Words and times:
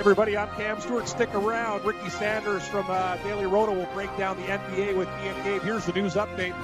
everybody, 0.00 0.34
I'm 0.34 0.48
Cam 0.56 0.80
Stewart. 0.80 1.06
Stick 1.06 1.34
around. 1.34 1.84
Ricky 1.84 2.08
Sanders 2.08 2.66
from 2.66 2.86
uh, 2.88 3.18
Daily 3.18 3.44
Roto 3.44 3.74
will 3.74 3.88
break 3.92 4.08
down 4.16 4.38
the 4.38 4.44
NBA 4.44 4.96
with 4.96 5.08
me 5.08 5.28
and 5.28 5.44
Gabe. 5.44 5.60
Here's 5.60 5.84
the 5.84 5.92
news 5.92 6.14
update. 6.14 6.54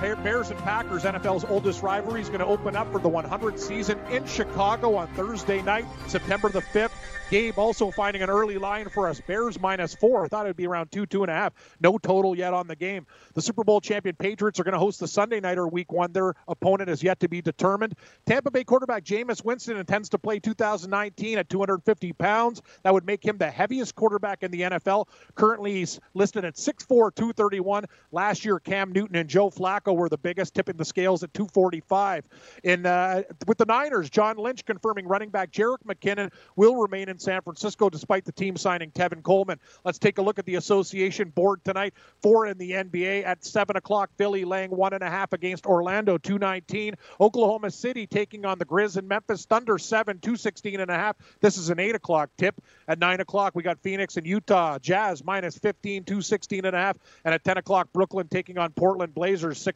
Bears 0.00 0.50
and 0.50 0.58
Packers, 0.60 1.04
NFL's 1.04 1.44
oldest 1.44 1.82
rivalry, 1.82 2.20
is 2.20 2.28
going 2.28 2.40
to 2.40 2.46
open 2.46 2.76
up 2.76 2.90
for 2.92 2.98
the 2.98 3.08
100th 3.08 3.58
season 3.58 3.98
in 4.10 4.26
Chicago 4.26 4.94
on 4.94 5.08
Thursday 5.14 5.62
night, 5.62 5.86
September 6.06 6.48
the 6.50 6.60
5th. 6.60 6.90
Gabe 7.28 7.58
also 7.58 7.90
finding 7.90 8.22
an 8.22 8.30
early 8.30 8.56
line 8.56 8.88
for 8.88 9.08
us. 9.08 9.20
Bears 9.20 9.58
minus 9.58 9.96
four. 9.96 10.24
I 10.24 10.28
thought 10.28 10.46
it 10.46 10.50
would 10.50 10.56
be 10.56 10.66
around 10.66 10.92
two, 10.92 11.06
two 11.06 11.24
and 11.24 11.30
a 11.30 11.34
half. 11.34 11.54
No 11.80 11.98
total 11.98 12.36
yet 12.36 12.54
on 12.54 12.68
the 12.68 12.76
game. 12.76 13.04
The 13.34 13.42
Super 13.42 13.64
Bowl 13.64 13.80
champion 13.80 14.14
Patriots 14.14 14.60
are 14.60 14.64
going 14.64 14.74
to 14.74 14.78
host 14.78 15.00
the 15.00 15.08
Sunday 15.08 15.40
nighter 15.40 15.66
week 15.66 15.90
one. 15.90 16.12
Their 16.12 16.34
opponent 16.46 16.88
is 16.88 17.02
yet 17.02 17.18
to 17.20 17.28
be 17.28 17.42
determined. 17.42 17.94
Tampa 18.26 18.52
Bay 18.52 18.62
quarterback 18.62 19.02
Jameis 19.02 19.44
Winston 19.44 19.76
intends 19.76 20.10
to 20.10 20.18
play 20.18 20.38
2019 20.38 21.38
at 21.38 21.48
250 21.48 22.12
pounds. 22.12 22.62
That 22.84 22.94
would 22.94 23.06
make 23.06 23.24
him 23.24 23.38
the 23.38 23.50
heaviest 23.50 23.96
quarterback 23.96 24.44
in 24.44 24.52
the 24.52 24.60
NFL. 24.60 25.08
Currently, 25.34 25.72
he's 25.72 25.98
listed 26.14 26.44
at 26.44 26.54
6'4, 26.54 27.12
231. 27.12 27.86
Last 28.12 28.44
year, 28.44 28.60
Cam 28.60 28.92
Newton 28.92 29.16
and 29.16 29.28
Joe 29.28 29.50
Flacco 29.50 29.85
were 29.92 30.08
the 30.08 30.18
biggest, 30.18 30.54
tipping 30.54 30.76
the 30.76 30.84
scales 30.84 31.24
at 31.24 31.34
245. 31.34 32.24
In 32.62 32.86
uh, 32.86 33.22
with 33.46 33.58
the 33.58 33.66
Niners, 33.66 34.08
John 34.10 34.36
Lynch 34.36 34.64
confirming 34.64 35.08
running 35.08 35.30
back 35.30 35.50
Jerick 35.50 35.78
McKinnon 35.86 36.32
will 36.54 36.76
remain 36.76 37.08
in 37.08 37.16
in 37.16 37.20
San 37.20 37.40
Francisco, 37.40 37.88
despite 37.88 38.26
the 38.26 38.32
team 38.32 38.56
signing 38.56 38.90
Tevin 38.90 39.22
Coleman. 39.22 39.58
Let's 39.84 39.98
take 39.98 40.18
a 40.18 40.22
look 40.22 40.38
at 40.38 40.44
the 40.44 40.56
association 40.56 41.30
board 41.30 41.64
tonight. 41.64 41.94
Four 42.22 42.46
in 42.46 42.58
the 42.58 42.72
NBA 42.72 43.24
at 43.24 43.42
7 43.42 43.74
o'clock. 43.74 44.10
Philly 44.18 44.44
laying 44.44 44.70
one 44.70 44.92
and 44.92 45.02
a 45.02 45.08
half 45.08 45.32
against 45.32 45.64
Orlando, 45.64 46.18
219. 46.18 46.94
Oklahoma 47.18 47.70
City 47.70 48.06
taking 48.06 48.44
on 48.44 48.58
the 48.58 48.66
Grizz 48.66 48.98
and 48.98 49.08
Memphis 49.08 49.46
Thunder, 49.46 49.78
7, 49.78 50.18
216 50.18 50.78
and 50.78 50.90
a 50.90 50.94
half. 50.94 51.16
This 51.40 51.56
is 51.56 51.70
an 51.70 51.80
8 51.80 51.94
o'clock 51.94 52.28
tip. 52.36 52.60
At 52.86 52.98
9 52.98 53.20
o'clock, 53.20 53.54
we 53.54 53.62
got 53.62 53.78
Phoenix 53.80 54.18
and 54.18 54.26
Utah. 54.26 54.78
Jazz 54.78 55.24
minus 55.24 55.56
15, 55.56 56.04
216 56.04 56.66
and 56.66 56.76
a 56.76 56.78
half. 56.78 56.98
And 57.24 57.32
at 57.32 57.44
10 57.44 57.56
o'clock, 57.56 57.88
Brooklyn 57.94 58.28
taking 58.28 58.58
on 58.58 58.72
Portland 58.72 59.14
Blazers, 59.14 59.56
6 59.58 59.75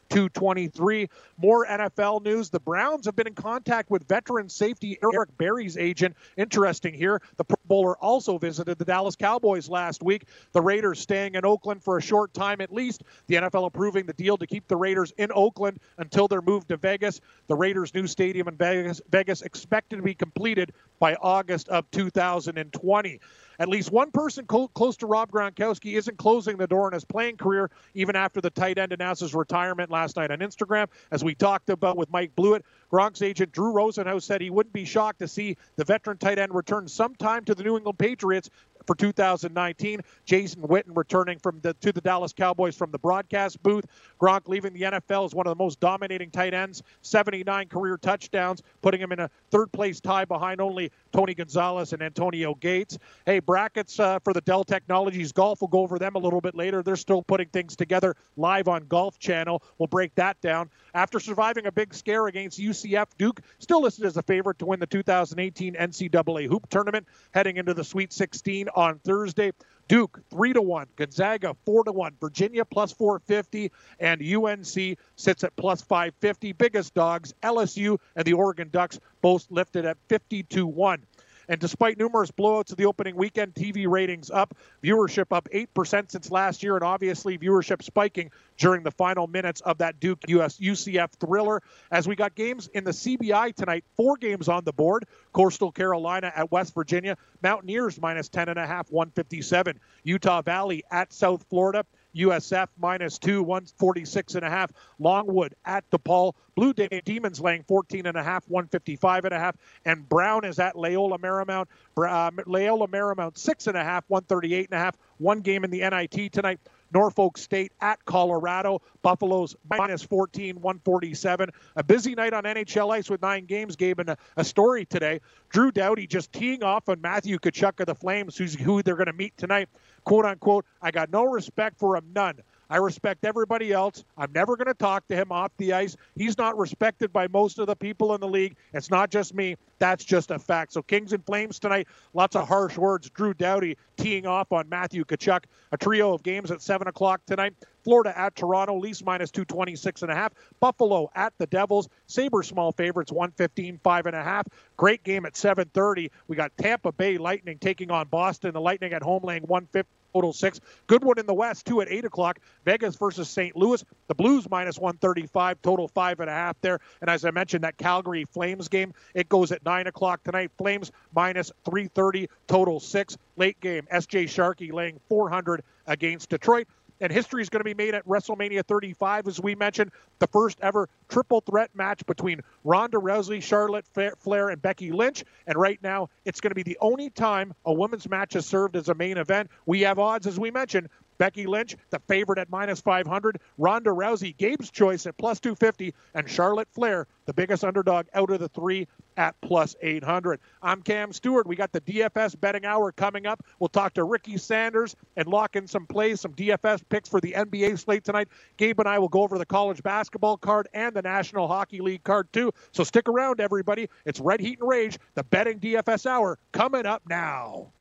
223. 0.11 1.07
More 1.37 1.65
NFL 1.65 2.23
news. 2.23 2.49
The 2.49 2.59
Browns 2.59 3.05
have 3.05 3.15
been 3.15 3.27
in 3.27 3.33
contact 3.33 3.89
with 3.89 4.07
veteran 4.07 4.49
safety 4.49 4.97
Eric 5.01 5.35
Berry's 5.37 5.77
agent. 5.77 6.15
Interesting 6.37 6.93
here. 6.93 7.21
The 7.37 7.45
Pro 7.45 7.57
Bowler 7.65 7.97
also 7.97 8.37
visited 8.37 8.77
the 8.77 8.85
Dallas 8.85 9.15
Cowboys 9.15 9.69
last 9.69 10.03
week. 10.03 10.25
The 10.51 10.61
Raiders 10.61 10.99
staying 10.99 11.35
in 11.35 11.45
Oakland 11.45 11.81
for 11.81 11.97
a 11.97 12.01
short 12.01 12.33
time 12.33 12.59
at 12.59 12.73
least. 12.73 13.03
The 13.27 13.35
NFL 13.35 13.67
approving 13.67 14.05
the 14.05 14.13
deal 14.13 14.37
to 14.37 14.45
keep 14.45 14.67
the 14.67 14.75
Raiders 14.75 15.13
in 15.17 15.31
Oakland 15.33 15.79
until 15.97 16.27
they're 16.27 16.41
moved 16.41 16.67
to 16.69 16.77
Vegas. 16.77 17.21
The 17.47 17.55
Raiders' 17.55 17.93
new 17.93 18.05
stadium 18.05 18.49
in 18.49 18.57
Vegas, 18.57 19.01
Vegas 19.09 19.41
expected 19.41 19.95
to 19.95 20.01
be 20.01 20.13
completed 20.13 20.73
by 20.99 21.15
August 21.15 21.69
of 21.69 21.89
2020. 21.91 23.19
At 23.61 23.69
least 23.69 23.91
one 23.91 24.09
person 24.09 24.47
co- 24.47 24.69
close 24.69 24.97
to 24.97 25.05
Rob 25.05 25.31
Gronkowski 25.31 25.95
isn't 25.95 26.17
closing 26.17 26.57
the 26.57 26.65
door 26.65 26.87
in 26.87 26.95
his 26.95 27.05
playing 27.05 27.37
career, 27.37 27.69
even 27.93 28.15
after 28.15 28.41
the 28.41 28.49
tight 28.49 28.79
end 28.79 28.91
announced 28.91 29.21
his 29.21 29.35
retirement 29.35 29.91
last 29.91 30.00
night 30.15 30.31
on 30.31 30.39
Instagram. 30.39 30.87
As 31.11 31.23
we 31.23 31.35
talked 31.35 31.69
about 31.69 31.97
with 31.97 32.11
Mike 32.11 32.35
Blewett, 32.35 32.63
Gronk's 32.91 33.21
agent 33.21 33.51
Drew 33.51 33.71
Rosenhaus 33.71 34.23
said 34.23 34.41
he 34.41 34.49
wouldn't 34.49 34.73
be 34.73 34.85
shocked 34.85 35.19
to 35.19 35.27
see 35.27 35.57
the 35.75 35.85
veteran 35.85 36.17
tight 36.17 36.39
end 36.39 36.53
return 36.53 36.87
sometime 36.87 37.45
to 37.45 37.55
the 37.55 37.63
New 37.63 37.77
England 37.77 37.97
Patriots 37.97 38.49
for 38.85 38.95
2019. 38.95 40.01
Jason 40.25 40.61
Witten 40.61 40.95
returning 40.95 41.39
from 41.39 41.59
the 41.61 41.73
to 41.75 41.91
the 41.91 42.01
Dallas 42.01 42.33
Cowboys 42.33 42.75
from 42.75 42.91
the 42.91 42.99
broadcast 42.99 43.61
booth. 43.63 43.85
Gronk 44.19 44.47
leaving 44.47 44.73
the 44.73 44.81
NFL 44.81 45.25
as 45.25 45.35
one 45.35 45.47
of 45.47 45.51
the 45.51 45.63
most 45.63 45.79
dominating 45.79 46.29
tight 46.31 46.53
ends, 46.53 46.83
79 47.01 47.67
career 47.67 47.97
touchdowns, 47.97 48.61
putting 48.81 49.01
him 49.01 49.11
in 49.11 49.19
a 49.19 49.29
third 49.49 49.71
place 49.71 49.99
tie 49.99 50.25
behind 50.25 50.61
only 50.61 50.91
Tony 51.11 51.33
Gonzalez 51.33 51.93
and 51.93 52.01
Antonio 52.01 52.55
Gates. 52.55 52.97
Hey, 53.25 53.39
brackets 53.39 53.99
uh, 53.99 54.19
for 54.19 54.33
the 54.33 54.41
Dell 54.41 54.63
Technologies 54.63 55.31
Golf. 55.31 55.61
We'll 55.61 55.67
go 55.67 55.79
over 55.79 55.99
them 55.99 56.15
a 56.15 56.19
little 56.19 56.41
bit 56.41 56.55
later. 56.55 56.83
They're 56.83 56.95
still 56.95 57.23
putting 57.23 57.47
things 57.49 57.75
together 57.75 58.15
live 58.37 58.67
on 58.67 58.85
Golf 58.87 59.19
Channel. 59.19 59.61
We'll 59.77 59.87
break 59.87 60.13
that 60.15 60.39
down. 60.41 60.69
After 60.93 61.19
surviving 61.19 61.65
a 61.65 61.71
big 61.71 61.93
scare 61.93 62.27
against 62.27 62.59
UCF, 62.59 63.07
Duke 63.17 63.41
still 63.59 63.81
listed 63.81 64.05
as 64.05 64.17
a 64.17 64.23
favorite 64.23 64.59
to 64.59 64.65
win 64.65 64.79
the 64.79 64.87
2018 64.87 65.75
NCAA 65.75 66.47
Hoop 66.47 66.69
Tournament, 66.69 67.07
heading 67.31 67.57
into 67.57 67.73
the 67.73 67.83
Sweet 67.83 68.13
16 68.13 68.67
on 68.75 68.99
Thursday. 68.99 69.51
Duke 69.87 70.21
three 70.29 70.53
to 70.53 70.61
one, 70.61 70.87
Gonzaga 70.95 71.53
four 71.65 71.83
to 71.83 71.91
one, 71.91 72.15
Virginia 72.21 72.63
plus 72.63 72.93
450, 72.93 73.73
and 73.99 74.21
UNC 74.21 74.97
sits 75.17 75.43
at 75.43 75.53
plus 75.57 75.81
550. 75.81 76.53
Biggest 76.53 76.93
dogs, 76.93 77.33
LSU 77.43 77.97
and 78.15 78.23
the 78.23 78.31
Oregon 78.31 78.69
Ducks 78.71 78.99
both 79.21 79.45
lifted 79.51 79.83
at 79.85 79.97
50 80.07 80.43
to 80.43 80.65
one. 80.65 81.05
And 81.51 81.59
despite 81.59 81.97
numerous 81.97 82.31
blowouts 82.31 82.71
of 82.71 82.77
the 82.77 82.85
opening 82.85 83.17
weekend, 83.17 83.53
TV 83.55 83.85
ratings 83.85 84.31
up, 84.31 84.55
viewership 84.81 85.35
up 85.35 85.49
8% 85.53 86.09
since 86.09 86.31
last 86.31 86.63
year, 86.63 86.75
and 86.75 86.83
obviously 86.83 87.37
viewership 87.37 87.83
spiking 87.83 88.31
during 88.57 88.83
the 88.83 88.91
final 88.91 89.27
minutes 89.27 89.59
of 89.59 89.79
that 89.79 89.99
Duke 89.99 90.19
US 90.29 90.59
UCF 90.59 91.11
thriller. 91.19 91.61
As 91.91 92.07
we 92.07 92.15
got 92.15 92.35
games 92.35 92.69
in 92.69 92.85
the 92.85 92.91
CBI 92.91 93.53
tonight, 93.53 93.83
four 93.97 94.15
games 94.15 94.47
on 94.47 94.63
the 94.63 94.71
board. 94.71 95.03
Coastal 95.33 95.73
Carolina 95.73 96.31
at 96.33 96.49
West 96.53 96.73
Virginia, 96.73 97.17
Mountaineers 97.43 97.99
minus 97.99 98.29
10.5, 98.29 98.89
157. 98.89 99.77
Utah 100.05 100.41
Valley 100.41 100.85
at 100.89 101.11
South 101.11 101.45
Florida. 101.49 101.83
USF 102.15 102.67
minus 102.79 103.17
two, 103.17 103.43
146 103.43 104.35
and 104.35 104.45
a 104.45 104.49
half. 104.49 104.71
Longwood 104.99 105.55
at 105.65 105.89
DePaul. 105.89 106.33
Blue 106.55 106.73
Demons 106.73 107.39
laying 107.39 107.63
14 107.63 108.05
and 108.05 108.17
a 108.17 108.23
half, 108.23 108.47
155 108.47 109.25
and 109.25 109.33
a 109.33 109.39
half. 109.39 109.55
And 109.85 110.07
Brown 110.07 110.45
is 110.45 110.59
at 110.59 110.77
Loyola 110.77 111.17
Marymount. 111.17 111.67
Uh, 111.97 112.31
Loyola 112.45 112.87
Marymount 112.87 113.37
six 113.37 113.67
and 113.67 113.77
a 113.77 113.83
half, 113.83 114.03
138 114.07 114.69
and 114.71 114.79
a 114.79 114.83
half. 114.83 114.97
One 115.17 115.39
game 115.39 115.63
in 115.63 115.71
the 115.71 115.79
NIT 115.79 116.33
tonight. 116.33 116.59
Norfolk 116.93 117.37
State 117.37 117.71
at 117.81 118.03
Colorado. 118.05 118.81
Buffalo's 119.01 119.55
minus 119.69 120.03
14, 120.03 120.55
147. 120.55 121.49
A 121.75 121.83
busy 121.83 122.15
night 122.15 122.33
on 122.33 122.43
NHL 122.43 122.91
ice 122.93 123.09
with 123.09 123.21
nine 123.21 123.45
games. 123.45 123.75
Gabe 123.75 123.99
and 123.99 124.09
a, 124.09 124.17
a 124.37 124.43
story 124.43 124.85
today. 124.85 125.21
Drew 125.49 125.71
Doughty 125.71 126.07
just 126.07 126.31
teeing 126.31 126.63
off 126.63 126.89
on 126.89 127.01
Matthew 127.01 127.37
Tkachuk 127.39 127.79
of 127.79 127.85
the 127.85 127.95
Flames, 127.95 128.37
who's 128.37 128.53
who 128.55 128.81
they're 128.83 128.95
going 128.95 129.07
to 129.07 129.13
meet 129.13 129.37
tonight 129.37 129.69
quote 130.03 130.25
unquote, 130.25 130.65
I 130.81 130.91
got 130.91 131.11
no 131.11 131.25
respect 131.25 131.79
for 131.79 131.95
him, 131.95 132.05
none. 132.13 132.39
I 132.71 132.77
respect 132.77 133.25
everybody 133.25 133.73
else. 133.73 134.05
I'm 134.17 134.31
never 134.31 134.55
going 134.55 134.67
to 134.67 134.73
talk 134.73 135.05
to 135.09 135.15
him 135.15 135.29
off 135.29 135.51
the 135.57 135.73
ice. 135.73 135.97
He's 136.15 136.37
not 136.37 136.57
respected 136.57 137.11
by 137.11 137.27
most 137.27 137.59
of 137.59 137.67
the 137.67 137.75
people 137.75 138.15
in 138.15 138.21
the 138.21 138.29
league. 138.29 138.55
It's 138.73 138.89
not 138.89 139.11
just 139.11 139.35
me. 139.35 139.57
That's 139.79 140.05
just 140.05 140.31
a 140.31 140.39
fact. 140.39 140.71
So 140.71 140.81
Kings 140.81 141.11
and 141.11 141.25
Flames 141.25 141.59
tonight, 141.59 141.89
lots 142.13 142.37
of 142.37 142.47
harsh 142.47 142.77
words. 142.77 143.09
Drew 143.09 143.33
Doughty 143.33 143.75
teeing 143.97 144.25
off 144.25 144.53
on 144.53 144.69
Matthew 144.69 145.03
Tkachuk. 145.03 145.43
A 145.73 145.77
trio 145.77 146.13
of 146.13 146.23
games 146.23 146.49
at 146.49 146.61
7 146.61 146.87
o'clock 146.87 147.19
tonight. 147.25 147.55
Florida 147.83 148.17
at 148.17 148.35
Toronto, 148.35 148.77
Leafs 148.77 149.03
minus 149.03 149.31
226 149.31 150.03
and 150.03 150.11
a 150.11 150.15
half. 150.15 150.31
Buffalo 150.61 151.11
at 151.13 151.33
the 151.39 151.47
Devils. 151.47 151.89
Sabres 152.07 152.47
small 152.47 152.71
favorites, 152.71 153.11
115, 153.11 153.81
five 153.83 154.05
and 154.05 154.15
a 154.15 154.23
half. 154.23 154.47
Great 154.77 155.03
game 155.03 155.25
at 155.25 155.33
7:30. 155.33 156.09
We 156.27 156.37
got 156.37 156.55
Tampa 156.57 156.93
Bay 156.93 157.17
Lightning 157.17 157.57
taking 157.57 157.91
on 157.91 158.07
Boston. 158.07 158.53
The 158.53 158.61
Lightning 158.61 158.93
at 158.93 159.03
home 159.03 159.23
laying 159.23 159.43
150 159.43 159.89
total 160.13 160.33
six. 160.33 160.59
Good 160.87 161.03
one 161.03 161.19
in 161.19 161.25
the 161.25 161.33
West, 161.33 161.65
two 161.65 161.81
at 161.81 161.89
eight 161.89 162.05
o'clock. 162.05 162.39
Vegas 162.65 162.95
versus 162.95 163.29
St. 163.29 163.55
Louis. 163.55 163.83
The 164.07 164.15
Blues 164.15 164.49
minus 164.49 164.77
135, 164.77 165.61
total 165.61 165.87
five 165.87 166.19
and 166.19 166.29
a 166.29 166.33
half 166.33 166.59
there. 166.61 166.79
And 167.01 167.09
as 167.09 167.25
I 167.25 167.31
mentioned, 167.31 167.63
that 167.63 167.77
Calgary 167.77 168.25
Flames 168.25 168.67
game, 168.67 168.93
it 169.13 169.29
goes 169.29 169.51
at 169.51 169.65
nine 169.65 169.87
o'clock 169.87 170.23
tonight. 170.23 170.51
Flames 170.57 170.91
minus 171.15 171.51
330, 171.65 172.29
total 172.47 172.79
six. 172.79 173.17
Late 173.37 173.59
game, 173.59 173.87
SJ 173.91 174.25
Sharkie 174.25 174.71
laying 174.71 174.99
400 175.09 175.63
against 175.87 176.29
Detroit 176.29 176.67
and 177.01 177.11
history 177.11 177.41
is 177.41 177.49
going 177.49 177.59
to 177.59 177.65
be 177.65 177.73
made 177.73 177.95
at 177.95 178.07
WrestleMania 178.07 178.63
35, 178.63 179.27
as 179.27 179.41
we 179.41 179.55
mentioned, 179.55 179.91
the 180.19 180.27
first 180.27 180.59
ever 180.61 180.87
triple 181.09 181.41
threat 181.41 181.71
match 181.73 182.05
between 182.05 182.41
Ronda 182.63 182.97
Rousey, 182.97 183.41
Charlotte 183.41 183.85
Flair, 184.19 184.49
and 184.49 184.61
Becky 184.61 184.91
Lynch. 184.91 185.25
And 185.47 185.57
right 185.57 185.79
now, 185.81 186.09
it's 186.23 186.39
going 186.39 186.51
to 186.51 186.55
be 186.55 186.63
the 186.63 186.77
only 186.79 187.09
time 187.09 187.53
a 187.65 187.73
women's 187.73 188.07
match 188.07 188.33
has 188.33 188.45
served 188.45 188.75
as 188.75 188.87
a 188.87 188.93
main 188.93 189.17
event. 189.17 189.49
We 189.65 189.81
have 189.81 189.99
odds, 189.99 190.27
as 190.27 190.39
we 190.39 190.51
mentioned, 190.51 190.89
Becky 191.17 191.45
Lynch, 191.45 191.75
the 191.89 191.99
favorite 192.07 192.39
at 192.39 192.49
minus 192.49 192.81
500. 192.81 193.39
Ronda 193.57 193.91
Rousey, 193.91 194.35
Gabe's 194.35 194.71
choice 194.71 195.05
at 195.05 195.17
plus 195.17 195.39
250. 195.39 195.93
And 196.15 196.29
Charlotte 196.29 196.67
Flair, 196.71 197.07
the 197.25 197.33
biggest 197.33 197.63
underdog 197.63 198.07
out 198.13 198.29
of 198.29 198.39
the 198.39 198.49
three 198.49 198.87
at 199.17 199.39
plus 199.41 199.75
800. 199.81 200.39
I'm 200.61 200.81
Cam 200.81 201.13
Stewart. 201.13 201.45
We 201.47 201.55
got 201.55 201.71
the 201.71 201.81
DFS 201.81 202.39
betting 202.39 202.65
hour 202.65 202.91
coming 202.91 203.25
up. 203.25 203.43
We'll 203.59 203.69
talk 203.69 203.93
to 203.95 204.03
Ricky 204.03 204.37
Sanders 204.37 204.95
and 205.15 205.27
lock 205.27 205.55
in 205.55 205.67
some 205.67 205.85
plays, 205.85 206.21
some 206.21 206.33
DFS 206.33 206.81
picks 206.89 207.09
for 207.09 207.21
the 207.21 207.33
NBA 207.33 207.77
slate 207.79 208.03
tonight. 208.03 208.29
Gabe 208.57 208.79
and 208.79 208.87
I 208.87 208.99
will 208.99 209.09
go 209.09 209.21
over 209.21 209.37
the 209.37 209.45
college 209.45 209.83
basketball 209.83 210.37
card 210.37 210.67
and 210.73 210.95
the 210.95 211.01
National 211.01 211.47
Hockey 211.47 211.81
League 211.81 212.03
card 212.03 212.31
too. 212.33 212.51
So 212.71 212.83
stick 212.83 213.07
around, 213.07 213.39
everybody. 213.39 213.89
It's 214.05 214.19
Red 214.19 214.39
Heat 214.39 214.59
and 214.59 214.67
Rage, 214.67 214.97
the 215.15 215.23
betting 215.23 215.59
DFS 215.59 216.05
hour 216.05 216.39
coming 216.51 216.85
up 216.85 217.03
now. 217.07 217.71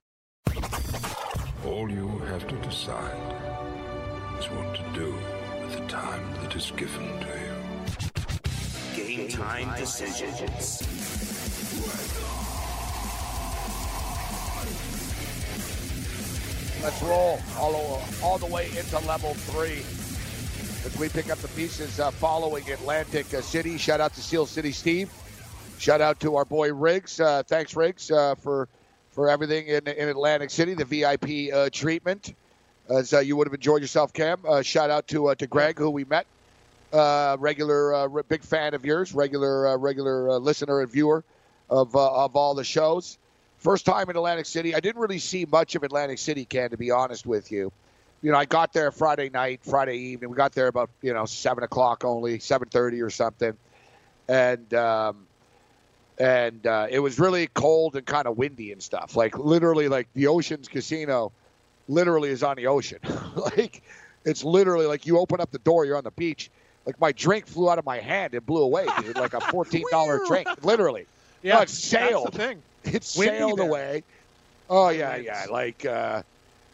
All 1.66 1.90
you 1.90 2.08
have 2.30 2.48
to 2.48 2.56
decide 2.56 3.36
is 4.38 4.46
what 4.46 4.74
to 4.76 4.82
do 4.98 5.14
with 5.60 5.78
the 5.78 5.86
time 5.88 6.32
that 6.40 6.56
is 6.56 6.72
given 6.74 7.20
to 7.20 7.26
you. 8.96 9.04
Game 9.04 9.28
time 9.28 9.78
decisions. 9.78 10.80
Let's 16.82 17.02
roll 17.02 17.38
all, 17.58 18.02
all 18.22 18.38
the 18.38 18.46
way 18.46 18.70
into 18.70 18.98
level 19.06 19.34
three 19.34 19.80
as 20.86 20.98
we 20.98 21.10
pick 21.10 21.30
up 21.30 21.38
the 21.38 21.48
pieces 21.48 22.00
uh, 22.00 22.10
following 22.10 22.70
Atlantic 22.70 23.34
uh, 23.34 23.42
City. 23.42 23.76
Shout 23.76 24.00
out 24.00 24.14
to 24.14 24.22
Seal 24.22 24.46
City 24.46 24.72
Steve. 24.72 25.12
Shout 25.78 26.00
out 26.00 26.20
to 26.20 26.36
our 26.36 26.46
boy 26.46 26.72
Riggs. 26.72 27.20
Uh, 27.20 27.42
thanks, 27.46 27.76
Riggs, 27.76 28.10
uh, 28.10 28.34
for 28.36 28.66
for 29.20 29.28
everything 29.28 29.66
in, 29.66 29.86
in 29.86 30.08
Atlantic 30.08 30.48
City, 30.48 30.72
the 30.72 30.86
VIP 30.86 31.52
uh, 31.52 31.68
treatment. 31.70 32.32
As 32.88 33.12
uh, 33.12 33.18
you 33.18 33.36
would 33.36 33.46
have 33.46 33.52
enjoyed 33.52 33.82
yourself, 33.82 34.14
Cam. 34.14 34.40
Uh, 34.48 34.62
shout 34.62 34.88
out 34.88 35.08
to 35.08 35.26
uh, 35.26 35.34
to 35.34 35.46
Greg, 35.46 35.78
who 35.78 35.90
we 35.90 36.04
met. 36.04 36.26
Uh, 36.90 37.36
regular, 37.38 38.08
big 38.22 38.42
fan 38.42 38.72
of 38.72 38.86
yours. 38.86 39.12
Regular, 39.12 39.76
regular 39.76 40.38
listener 40.38 40.80
and 40.80 40.90
viewer 40.90 41.22
of 41.68 41.94
of 41.94 42.34
all 42.34 42.54
the 42.54 42.64
shows. 42.64 43.18
First 43.58 43.84
time 43.84 44.08
in 44.08 44.16
Atlantic 44.16 44.46
City. 44.46 44.74
I 44.74 44.80
didn't 44.80 45.02
really 45.02 45.18
see 45.18 45.44
much 45.44 45.74
of 45.74 45.82
Atlantic 45.82 46.16
City, 46.16 46.46
Cam, 46.46 46.70
to 46.70 46.78
be 46.78 46.90
honest 46.90 47.26
with 47.26 47.52
you. 47.52 47.70
You 48.22 48.32
know, 48.32 48.38
I 48.38 48.46
got 48.46 48.72
there 48.72 48.90
Friday 48.90 49.28
night, 49.28 49.60
Friday 49.62 49.98
evening. 49.98 50.30
We 50.30 50.36
got 50.36 50.52
there 50.52 50.68
about 50.68 50.88
you 51.02 51.12
know 51.12 51.26
seven 51.26 51.62
o'clock 51.62 52.06
only, 52.06 52.38
seven 52.38 52.70
thirty 52.70 53.02
or 53.02 53.10
something, 53.10 53.52
and 54.28 54.72
um, 54.72 55.26
and 56.20 56.66
uh, 56.66 56.86
it 56.90 57.00
was 57.00 57.18
really 57.18 57.48
cold 57.48 57.96
and 57.96 58.04
kind 58.06 58.26
of 58.26 58.36
windy 58.36 58.72
and 58.72 58.82
stuff. 58.82 59.16
Like 59.16 59.38
literally, 59.38 59.88
like 59.88 60.06
the 60.12 60.26
Oceans 60.26 60.68
Casino, 60.68 61.32
literally 61.88 62.28
is 62.28 62.42
on 62.42 62.56
the 62.56 62.66
ocean. 62.66 62.98
like 63.34 63.82
it's 64.24 64.44
literally 64.44 64.86
like 64.86 65.06
you 65.06 65.18
open 65.18 65.40
up 65.40 65.50
the 65.50 65.58
door, 65.58 65.86
you're 65.86 65.96
on 65.96 66.04
the 66.04 66.10
beach. 66.12 66.50
Like 66.84 67.00
my 67.00 67.12
drink 67.12 67.46
flew 67.46 67.70
out 67.70 67.78
of 67.78 67.86
my 67.86 67.98
hand 67.98 68.34
and 68.34 68.44
blew 68.44 68.62
away, 68.62 68.86
dude. 69.00 69.16
Like 69.16 69.34
a 69.34 69.40
fourteen 69.50 69.84
dollar 69.90 70.20
drink, 70.26 70.48
literally. 70.62 71.06
Yeah, 71.42 71.54
no, 71.54 71.60
it 71.62 71.70
sailed. 71.70 72.34
That's 72.34 72.36
the 72.36 72.42
thing. 72.42 72.62
It 72.96 73.02
sailed 73.02 73.60
away. 73.60 74.02
Oh 74.68 74.90
yeah, 74.90 75.16
yeah. 75.16 75.46
Like 75.50 75.86
uh, 75.86 76.22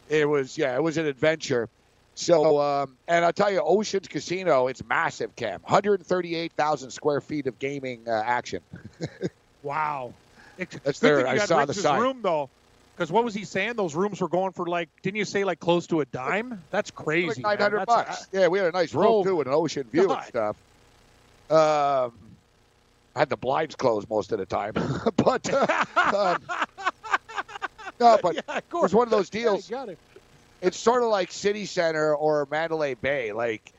it 0.09 0.27
was, 0.27 0.57
yeah, 0.57 0.75
it 0.75 0.83
was 0.83 0.97
an 0.97 1.05
adventure. 1.05 1.69
So, 2.15 2.59
um, 2.59 2.97
and 3.07 3.23
I'll 3.23 3.31
tell 3.31 3.49
you, 3.49 3.61
Oceans 3.61 4.07
Casino, 4.07 4.67
it's 4.67 4.83
massive, 4.83 5.35
Cam. 5.35 5.61
138,000 5.61 6.89
square 6.89 7.21
feet 7.21 7.45
of 7.47 7.59
gaming 7.59 8.01
uh, 8.09 8.23
action. 8.25 8.59
Wow. 9.63 10.13
That's 10.57 10.99
there. 10.99 11.27
I 11.27 11.37
saw 11.37 11.65
the 11.65 11.73
sign. 11.73 12.01
room, 12.01 12.19
though. 12.21 12.49
Because 12.95 13.11
what 13.11 13.23
was 13.23 13.35
he 13.35 13.45
saying? 13.45 13.73
Those 13.75 13.93
rooms 13.93 14.21
were 14.21 14.27
going 14.27 14.53
for 14.53 14.65
like, 14.65 14.89
didn't 15.03 15.17
you 15.17 15.25
say 15.25 15.43
like 15.43 15.59
close 15.59 15.85
to 15.87 16.01
a 16.01 16.05
dime? 16.05 16.63
That's 16.71 16.89
crazy. 16.89 17.43
Like 17.43 17.59
900 17.59 17.85
bucks. 17.85 18.27
yeah, 18.31 18.47
we 18.47 18.57
had 18.57 18.69
a 18.69 18.71
nice 18.71 18.93
room, 18.95 19.23
too, 19.23 19.35
with 19.35 19.47
an 19.47 19.53
ocean 19.53 19.83
view 19.83 20.07
God. 20.07 20.17
and 20.17 20.27
stuff. 20.27 20.55
Um, 21.49 22.13
I 23.15 23.19
had 23.19 23.29
the 23.29 23.37
blinds 23.37 23.75
closed 23.75 24.09
most 24.09 24.31
of 24.31 24.39
the 24.39 24.47
time. 24.47 24.73
but, 25.15 25.53
uh, 25.53 25.85
um, 25.95 26.41
no, 27.99 28.19
but 28.21 28.35
yeah, 28.35 28.57
it 28.57 28.73
was 28.73 28.95
one 28.95 29.05
of 29.05 29.11
those 29.11 29.29
deals. 29.29 29.69
Yeah, 29.69 29.85
it. 29.85 29.99
It's 30.61 30.77
sort 30.77 31.03
of 31.03 31.09
like 31.09 31.31
City 31.31 31.65
Center 31.65 32.15
or 32.15 32.47
Mandalay 32.49 32.95
Bay. 32.95 33.31
Like, 33.31 33.73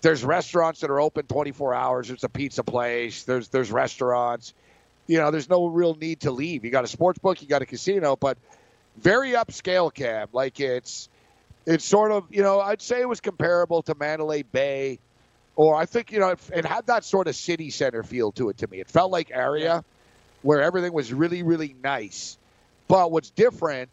there's 0.00 0.24
restaurants 0.24 0.80
that 0.80 0.90
are 0.90 1.00
open 1.00 1.26
24 1.26 1.74
hours. 1.74 2.08
There's 2.08 2.22
a 2.22 2.28
pizza 2.28 2.62
place. 2.62 3.24
There's 3.24 3.48
there's 3.48 3.72
restaurants. 3.72 4.54
You 5.06 5.18
know, 5.18 5.30
there's 5.30 5.48
no 5.48 5.66
real 5.66 5.94
need 5.94 6.20
to 6.20 6.30
leave. 6.30 6.64
You 6.64 6.70
got 6.70 6.84
a 6.84 6.88
sports 6.88 7.18
book, 7.18 7.42
you 7.42 7.48
got 7.48 7.62
a 7.62 7.66
casino, 7.66 8.16
but 8.16 8.38
very 8.96 9.32
upscale 9.32 9.92
cab. 9.92 10.30
Like 10.32 10.60
it's 10.60 11.08
it's 11.66 11.84
sort 11.84 12.12
of 12.12 12.24
you 12.30 12.42
know 12.42 12.60
I'd 12.60 12.82
say 12.82 13.00
it 13.00 13.08
was 13.08 13.20
comparable 13.20 13.82
to 13.82 13.94
Mandalay 13.94 14.42
Bay, 14.42 14.98
or 15.56 15.76
I 15.76 15.86
think 15.86 16.12
you 16.12 16.20
know 16.20 16.30
it, 16.30 16.40
it 16.54 16.64
had 16.64 16.86
that 16.86 17.04
sort 17.04 17.28
of 17.28 17.36
city 17.36 17.70
center 17.70 18.02
feel 18.02 18.32
to 18.32 18.48
it 18.48 18.58
to 18.58 18.66
me. 18.66 18.80
It 18.80 18.88
felt 18.88 19.10
like 19.10 19.30
area 19.30 19.84
where 20.42 20.62
everything 20.62 20.92
was 20.92 21.12
really 21.12 21.42
really 21.42 21.74
nice 21.82 22.38
but 22.88 23.10
what's 23.10 23.30
different 23.30 23.90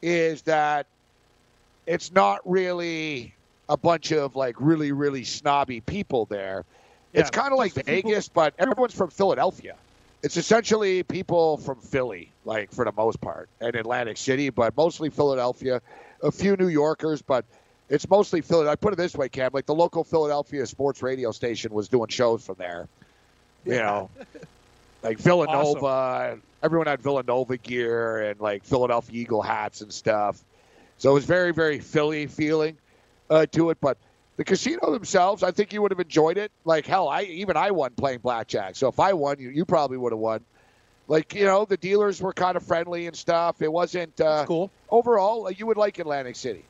is 0.00 0.42
that 0.42 0.86
it's 1.86 2.12
not 2.12 2.40
really 2.44 3.34
a 3.68 3.76
bunch 3.76 4.12
of 4.12 4.36
like 4.36 4.56
really, 4.58 4.92
really 4.92 5.24
snobby 5.24 5.80
people 5.80 6.26
there. 6.26 6.64
Yeah, 7.12 7.20
it's 7.20 7.30
kind 7.30 7.52
of 7.52 7.58
like 7.58 7.74
Vegas, 7.74 8.28
people. 8.28 8.42
but 8.42 8.54
everyone's 8.58 8.94
from 8.94 9.10
Philadelphia. 9.10 9.76
It's 10.22 10.36
essentially 10.36 11.02
people 11.02 11.56
from 11.56 11.80
Philly, 11.80 12.32
like 12.44 12.72
for 12.72 12.84
the 12.84 12.92
most 12.92 13.20
part, 13.20 13.48
and 13.60 13.74
Atlantic 13.74 14.16
City, 14.16 14.50
but 14.50 14.76
mostly 14.76 15.10
Philadelphia. 15.10 15.80
A 16.22 16.30
few 16.30 16.56
New 16.56 16.68
Yorkers, 16.68 17.20
but 17.20 17.44
it's 17.88 18.08
mostly 18.08 18.40
Philly. 18.40 18.68
I 18.68 18.76
put 18.76 18.92
it 18.92 18.96
this 18.96 19.16
way, 19.16 19.28
Cam. 19.28 19.50
Like 19.52 19.66
the 19.66 19.74
local 19.74 20.04
Philadelphia 20.04 20.64
sports 20.66 21.02
radio 21.02 21.32
station 21.32 21.72
was 21.72 21.88
doing 21.88 22.08
shows 22.08 22.46
from 22.46 22.54
there. 22.58 22.86
You 23.64 23.74
yeah. 23.74 23.82
know, 23.82 24.10
like 25.02 25.18
Villanova. 25.18 25.86
Awesome. 25.86 26.42
Everyone 26.62 26.86
had 26.86 27.00
Villanova 27.00 27.56
gear 27.56 28.30
and 28.30 28.40
like 28.40 28.64
Philadelphia 28.64 29.20
Eagle 29.20 29.42
hats 29.42 29.80
and 29.80 29.92
stuff. 29.92 30.40
So 30.98 31.10
it 31.10 31.14
was 31.14 31.24
very, 31.24 31.52
very 31.52 31.80
Philly 31.80 32.28
feeling 32.28 32.76
uh, 33.28 33.46
to 33.46 33.70
it. 33.70 33.78
But 33.80 33.98
the 34.42 34.44
casino 34.44 34.90
themselves, 34.90 35.44
I 35.44 35.52
think 35.52 35.72
you 35.72 35.80
would 35.82 35.92
have 35.92 36.00
enjoyed 36.00 36.36
it. 36.36 36.50
Like 36.64 36.84
hell, 36.84 37.08
I 37.08 37.22
even 37.22 37.56
I 37.56 37.70
won 37.70 37.92
playing 37.92 38.18
blackjack. 38.18 38.74
So 38.74 38.88
if 38.88 38.98
I 38.98 39.12
won, 39.12 39.38
you 39.38 39.50
you 39.50 39.64
probably 39.64 39.96
would 39.96 40.12
have 40.12 40.18
won. 40.18 40.40
Like 41.06 41.32
you 41.32 41.44
know, 41.44 41.64
the 41.64 41.76
dealers 41.76 42.20
were 42.20 42.32
kind 42.32 42.56
of 42.56 42.64
friendly 42.64 43.06
and 43.06 43.14
stuff. 43.14 43.62
It 43.62 43.72
wasn't 43.72 44.20
uh, 44.20 44.44
cool. 44.46 44.72
Overall, 44.90 45.48
you 45.52 45.66
would 45.66 45.76
like 45.76 46.00
Atlantic 46.00 46.34
City. 46.34 46.64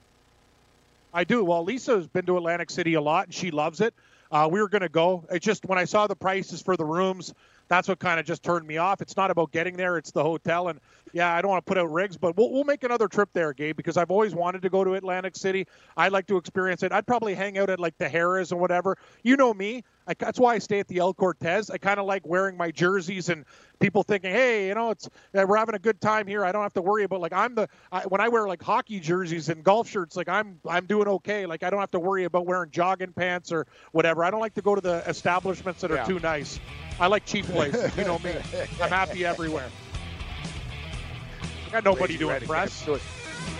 I 1.15 1.25
do. 1.25 1.43
Well, 1.45 1.65
Lisa's 1.65 2.07
been 2.07 2.27
to 2.27 2.37
Atlantic 2.37 2.69
City 2.69 2.93
a 2.93 3.01
lot, 3.01 3.29
and 3.29 3.35
she 3.35 3.51
loves 3.51 3.81
it. 3.81 3.95
Uh, 4.31 4.49
we 4.53 4.61
were 4.61 4.69
going 4.69 4.83
to 4.83 4.91
go. 4.91 5.25
It's 5.31 5.45
just 5.45 5.65
when 5.65 5.79
I 5.79 5.85
saw 5.85 6.07
the 6.07 6.17
prices 6.17 6.61
for 6.61 6.77
the 6.77 6.85
rooms, 6.85 7.33
that's 7.69 7.89
what 7.89 7.99
kind 7.99 8.21
of 8.21 8.27
just 8.27 8.43
turned 8.43 8.67
me 8.67 8.77
off. 8.77 9.01
It's 9.01 9.17
not 9.17 9.31
about 9.31 9.51
getting 9.51 9.79
there; 9.79 9.97
it's 9.97 10.11
the 10.11 10.23
hotel. 10.23 10.69
And 10.69 10.79
yeah, 11.13 11.35
I 11.35 11.43
don't 11.43 11.51
want 11.51 11.65
to 11.65 11.69
put 11.69 11.79
out 11.79 11.93
Riggs, 11.93 12.17
but 12.17 12.37
we'll, 12.37 12.51
we'll 12.51 12.65
make 12.65 12.85
another 12.85 13.09
trip 13.09 13.29
there, 13.33 13.53
Gabe, 13.53 13.77
because 13.77 13.97
I've 13.97 14.11
always 14.11 14.35
wanted 14.35 14.63
to 14.63 14.71
go 14.71 14.85
to 14.85 14.95
Atlantic 14.95 15.37
City. 15.37 15.67
I'd 15.97 16.13
like 16.13 16.27
to 16.29 16.37
experience 16.37 16.83
it. 16.83 16.93
I'd 16.93 17.07
probably 17.07 17.35
hang 17.35 17.59
out 17.59 17.71
at 17.71 17.79
like 17.79 17.97
the 17.99 18.09
Harrah's 18.09 18.53
or 18.53 18.57
whatever. 18.59 18.97
You 19.23 19.37
know 19.37 19.53
me. 19.53 19.85
I, 20.07 20.15
that's 20.15 20.41
why 20.41 20.55
I 20.55 20.59
stay 20.59 20.81
at 20.81 20.89
the 20.89 20.99
El 20.99 21.15
Cortez. 21.15 21.71
I 21.71 21.79
kind 21.79 22.01
of 22.01 22.07
like 22.07 22.27
wearing 22.27 22.57
my 22.57 22.71
jerseys 22.71 23.29
and 23.29 23.45
people 23.79 24.03
thinking, 24.03 24.33
hey, 24.33 24.69
you 24.69 24.75
know, 24.75 24.91
it's 24.91 25.09
we're 25.33 25.57
having 25.57 25.75
a 25.75 25.79
good 25.79 26.01
time 26.01 26.27
here. 26.27 26.45
I 26.45 26.51
don't 26.51 26.63
have 26.63 26.73
to 26.75 26.83
worry 26.83 27.05
about 27.05 27.21
like 27.21 27.33
I'm 27.33 27.55
the 27.55 27.69
I, 27.93 28.03
when 28.03 28.21
I 28.21 28.29
wear 28.29 28.49
like 28.49 28.63
hockey 28.63 28.99
jerseys 28.99 29.49
and 29.49 29.63
golf 29.63 29.89
shirts, 29.89 30.17
like 30.17 30.29
I'm 30.29 30.59
I'm 30.69 30.87
doing 30.87 31.07
okay. 31.07 31.47
Like 31.47 31.63
I 31.63 31.71
don't 31.71 31.81
have 31.81 31.93
to 31.93 32.01
worry 32.01 32.25
about 32.25 32.47
wearing 32.47 32.71
jogging 32.71 33.13
pants 33.13 33.53
or 33.53 33.67
whatever. 33.93 34.25
I 34.25 34.31
don't 34.31 34.41
like 34.41 34.55
to 34.55 34.63
go 34.63 34.75
to 34.75 34.81
the 34.81 35.05
establishments 35.09 35.83
that 35.83 35.93
are 35.93 35.97
yeah. 35.97 36.05
too 36.05 36.19
nice. 36.19 36.59
I 36.99 37.07
like 37.07 37.25
cheap 37.25 37.47
places. 37.47 37.97
you 37.97 38.05
know 38.05 38.19
me. 38.19 38.35
I'm 38.81 38.91
happy 38.91 39.25
everywhere. 39.25 39.69
I 41.73 41.77
got 41.77 41.85
nobody 41.85 42.19
to 42.19 42.29
impress. 42.29 42.87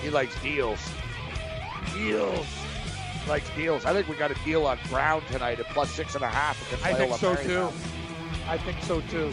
He 0.03 0.11
likes 0.11 0.39
deals. 0.43 0.79
Deals. 1.95 2.47
He 3.25 3.31
likes 3.31 3.49
deals. 3.57 3.87
I 3.87 3.95
think 3.95 4.07
we 4.07 4.17
got 4.17 4.31
a 4.31 4.35
deal 4.45 4.67
on 4.67 4.79
Brown 4.91 5.23
tonight 5.31 5.59
at 5.61 5.67
plus 5.71 5.91
six 5.91 6.15
and 6.15 6.23
a 6.23 6.29
half 6.29 6.61
against 6.67 6.85
I 6.85 6.93
think 6.93 7.15
so 7.15 7.35
too. 7.35 7.73
I 8.47 8.59
think 8.59 8.83
so 8.83 9.01
too. 9.01 9.33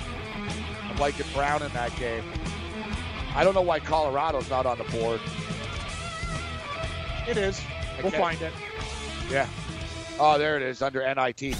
I'm 0.89 0.95
liking 0.97 1.25
Brown 1.33 1.61
in 1.61 1.73
that 1.73 1.93
game. 1.97 2.23
I 3.35 3.43
don't 3.43 3.53
know 3.53 3.61
why 3.61 3.81
Colorado's 3.81 4.49
not 4.49 4.65
on 4.65 4.77
the 4.77 4.85
board. 4.85 5.19
It 7.27 7.35
is. 7.35 7.61
We'll 8.01 8.13
find 8.13 8.41
it. 8.41 8.53
Yeah. 9.29 9.49
Oh, 10.21 10.37
there 10.37 10.55
it 10.55 10.63
is 10.63 10.81
under 10.81 11.01
NIT. 11.01 11.59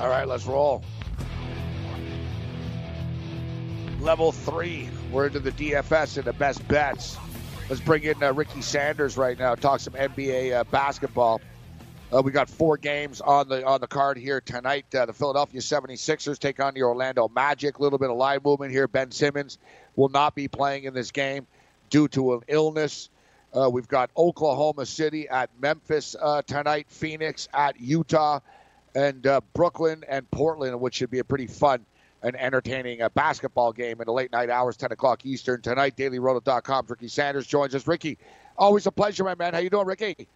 All 0.00 0.08
right, 0.08 0.26
let's 0.26 0.46
roll. 0.46 0.82
Level 4.00 4.32
three. 4.32 4.88
We're 5.12 5.26
into 5.26 5.40
the 5.40 5.52
DFS 5.52 6.16
and 6.16 6.24
the 6.24 6.32
best 6.32 6.66
bets. 6.68 7.18
Let's 7.68 7.82
bring 7.82 8.04
in 8.04 8.22
uh, 8.22 8.32
Ricky 8.32 8.62
Sanders 8.62 9.18
right 9.18 9.38
now. 9.38 9.54
Talk 9.56 9.80
some 9.80 9.92
NBA 9.92 10.54
uh, 10.54 10.64
basketball. 10.64 11.42
Uh, 12.10 12.22
we 12.22 12.32
got 12.32 12.48
four 12.48 12.78
games 12.78 13.20
on 13.20 13.50
the 13.50 13.62
on 13.66 13.82
the 13.82 13.86
card 13.86 14.16
here 14.16 14.40
tonight. 14.40 14.86
Uh, 14.94 15.04
the 15.04 15.12
Philadelphia 15.12 15.60
76ers 15.60 16.38
take 16.38 16.60
on 16.60 16.72
the 16.72 16.82
Orlando 16.82 17.28
Magic. 17.28 17.78
A 17.78 17.82
little 17.82 17.98
bit 17.98 18.08
of 18.08 18.16
live 18.16 18.42
movement 18.42 18.72
here. 18.72 18.88
Ben 18.88 19.10
Simmons 19.10 19.58
will 19.96 20.08
not 20.08 20.34
be 20.34 20.48
playing 20.48 20.84
in 20.84 20.94
this 20.94 21.10
game 21.10 21.46
due 21.90 22.08
to 22.08 22.32
an 22.32 22.40
illness. 22.48 23.10
Uh, 23.52 23.68
we've 23.70 23.88
got 23.88 24.10
Oklahoma 24.16 24.86
City 24.86 25.28
at 25.28 25.50
Memphis 25.60 26.16
uh, 26.18 26.40
tonight. 26.40 26.86
Phoenix 26.88 27.48
at 27.52 27.78
Utah 27.78 28.40
and 28.94 29.26
uh, 29.26 29.40
Brooklyn 29.54 30.04
and 30.08 30.30
Portland, 30.30 30.80
which 30.80 30.96
should 30.96 31.10
be 31.10 31.18
a 31.18 31.24
pretty 31.24 31.46
fun 31.46 31.84
and 32.22 32.36
entertaining 32.36 33.02
uh, 33.02 33.08
basketball 33.10 33.72
game 33.72 34.00
in 34.00 34.06
the 34.06 34.12
late 34.12 34.32
night 34.32 34.50
hours, 34.50 34.76
10 34.76 34.92
o'clock 34.92 35.24
Eastern 35.24 35.62
tonight. 35.62 35.96
DailyRoto.com. 35.96 36.86
Ricky 36.88 37.08
Sanders 37.08 37.46
joins 37.46 37.74
us. 37.74 37.86
Ricky, 37.86 38.18
always 38.56 38.86
a 38.86 38.92
pleasure, 38.92 39.24
my 39.24 39.34
man. 39.34 39.54
How 39.54 39.60
you 39.60 39.70
doing, 39.70 39.86
Ricky? 39.86 40.28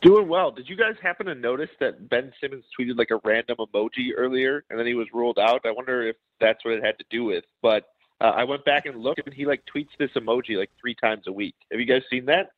Doing 0.00 0.28
well. 0.28 0.50
Did 0.50 0.68
you 0.68 0.76
guys 0.76 0.94
happen 1.02 1.26
to 1.26 1.34
notice 1.34 1.70
that 1.80 2.08
Ben 2.08 2.32
Simmons 2.40 2.64
tweeted 2.78 2.96
like 2.96 3.10
a 3.10 3.20
random 3.24 3.56
emoji 3.58 4.10
earlier, 4.16 4.64
and 4.70 4.78
then 4.78 4.86
he 4.86 4.94
was 4.94 5.06
ruled 5.12 5.38
out? 5.38 5.60
I 5.66 5.72
wonder 5.72 6.02
if 6.06 6.16
that's 6.40 6.64
what 6.64 6.74
it 6.74 6.84
had 6.84 6.98
to 6.98 7.04
do 7.10 7.24
with. 7.24 7.44
But 7.60 7.84
uh, 8.20 8.32
I 8.36 8.44
went 8.44 8.64
back 8.64 8.86
and 8.86 9.02
looked, 9.02 9.20
and 9.24 9.34
he 9.34 9.44
like 9.46 9.62
tweets 9.72 9.90
this 9.98 10.10
emoji 10.16 10.56
like 10.56 10.70
three 10.80 10.94
times 10.94 11.24
a 11.26 11.32
week. 11.32 11.54
Have 11.70 11.80
you 11.80 11.86
guys 11.86 12.02
seen 12.08 12.24
that? 12.26 12.52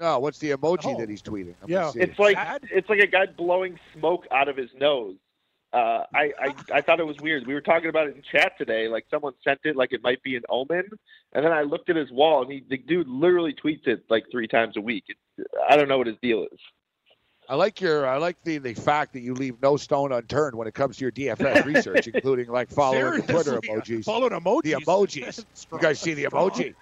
No. 0.00 0.18
What's 0.18 0.38
the 0.38 0.50
emoji 0.50 0.94
Oh. 0.94 0.98
that 1.00 1.08
he's 1.08 1.22
tweeting? 1.22 1.54
I'm 1.62 1.68
Yeah. 1.70 1.92
It's 1.94 2.18
like 2.18 2.36
Sad? 2.36 2.64
it's 2.70 2.88
like 2.88 3.00
a 3.00 3.06
guy 3.06 3.26
blowing 3.26 3.78
smoke 3.94 4.26
out 4.30 4.48
of 4.48 4.56
his 4.56 4.70
nose. 4.78 5.16
Uh, 5.72 6.04
I, 6.14 6.32
I 6.40 6.54
I 6.74 6.80
thought 6.80 7.00
it 7.00 7.06
was 7.06 7.16
weird. 7.20 7.46
We 7.46 7.52
were 7.52 7.60
talking 7.60 7.88
about 7.88 8.06
it 8.06 8.16
in 8.16 8.22
chat 8.22 8.52
today. 8.56 8.88
Like 8.88 9.04
someone 9.10 9.34
sent 9.42 9.60
it, 9.64 9.76
like 9.76 9.92
it 9.92 10.02
might 10.02 10.22
be 10.22 10.36
an 10.36 10.42
omen, 10.48 10.88
and 11.34 11.44
then 11.44 11.52
I 11.52 11.62
looked 11.62 11.90
at 11.90 11.96
his 11.96 12.10
wall, 12.10 12.42
and 12.42 12.50
he 12.50 12.64
the 12.70 12.78
dude 12.78 13.08
literally 13.08 13.52
tweets 13.52 13.86
it 13.86 14.04
like 14.08 14.24
three 14.30 14.46
times 14.46 14.76
a 14.76 14.80
week. 14.80 15.04
It, 15.08 15.46
I 15.68 15.76
don't 15.76 15.88
know 15.88 15.98
what 15.98 16.06
his 16.06 16.16
deal 16.22 16.44
is. 16.44 16.58
I 17.48 17.56
like 17.56 17.80
your 17.80 18.06
I 18.06 18.16
like 18.16 18.36
the 18.44 18.58
the 18.58 18.74
fact 18.74 19.12
that 19.14 19.20
you 19.20 19.34
leave 19.34 19.60
no 19.60 19.76
stone 19.76 20.12
unturned 20.12 20.54
when 20.56 20.66
it 20.66 20.74
comes 20.74 20.96
to 20.98 21.04
your 21.04 21.12
DFS 21.12 21.64
research, 21.64 22.06
including 22.14 22.48
like 22.48 22.70
following 22.70 23.20
the 23.20 23.32
Twitter 23.32 23.60
emojis. 23.60 24.04
Following 24.04 24.32
emojis. 24.32 24.62
The 24.62 24.72
emojis. 24.72 25.46
You 25.72 25.78
guys 25.78 26.00
see 26.00 26.14
the 26.14 26.24
emoji? 26.24 26.74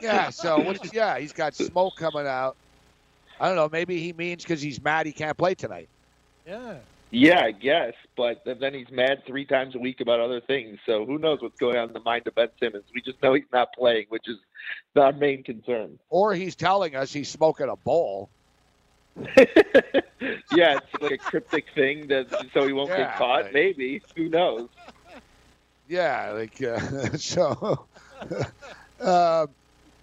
Yeah. 0.00 0.30
So 0.30 0.60
what's, 0.60 0.92
yeah, 0.92 1.18
he's 1.18 1.32
got 1.32 1.54
smoke 1.54 1.96
coming 1.96 2.26
out. 2.26 2.56
I 3.40 3.48
don't 3.48 3.56
know. 3.56 3.68
Maybe 3.68 3.98
he 4.00 4.12
means 4.12 4.42
because 4.42 4.60
he's 4.62 4.80
mad 4.82 5.06
he 5.06 5.12
can't 5.12 5.36
play 5.36 5.54
tonight. 5.54 5.88
Yeah. 6.46 6.78
Yeah, 7.14 7.40
I 7.40 7.50
guess, 7.52 7.92
but 8.16 8.38
then 8.46 8.72
he's 8.72 8.90
mad 8.90 9.18
three 9.26 9.44
times 9.44 9.74
a 9.74 9.78
week 9.78 10.00
about 10.00 10.18
other 10.18 10.40
things. 10.40 10.78
So 10.86 11.04
who 11.04 11.18
knows 11.18 11.42
what's 11.42 11.58
going 11.58 11.76
on 11.76 11.88
in 11.88 11.92
the 11.92 12.00
mind 12.00 12.26
of 12.26 12.34
Ben 12.34 12.48
Simmons? 12.58 12.86
We 12.94 13.02
just 13.02 13.22
know 13.22 13.34
he's 13.34 13.44
not 13.52 13.68
playing, 13.78 14.06
which 14.08 14.26
is 14.26 14.38
our 14.96 15.12
main 15.12 15.42
concern. 15.42 15.98
Or 16.08 16.34
he's 16.34 16.56
telling 16.56 16.96
us 16.96 17.12
he's 17.12 17.28
smoking 17.28 17.68
a 17.68 17.76
bowl. 17.76 18.30
yeah, 19.36 20.78
it's 20.78 21.02
like 21.02 21.12
a 21.12 21.18
cryptic 21.18 21.66
thing 21.74 22.08
that 22.08 22.28
so 22.54 22.66
he 22.66 22.72
won't 22.72 22.88
Yeah, 22.88 23.08
get 23.08 23.18
caught. 23.18 23.44
right. 23.44 23.52
Maybe 23.52 24.00
who 24.16 24.30
knows? 24.30 24.68
Yeah, 25.86 26.30
like 26.30 26.62
uh, 26.62 26.78
so. 27.18 27.88
Um, 29.02 29.48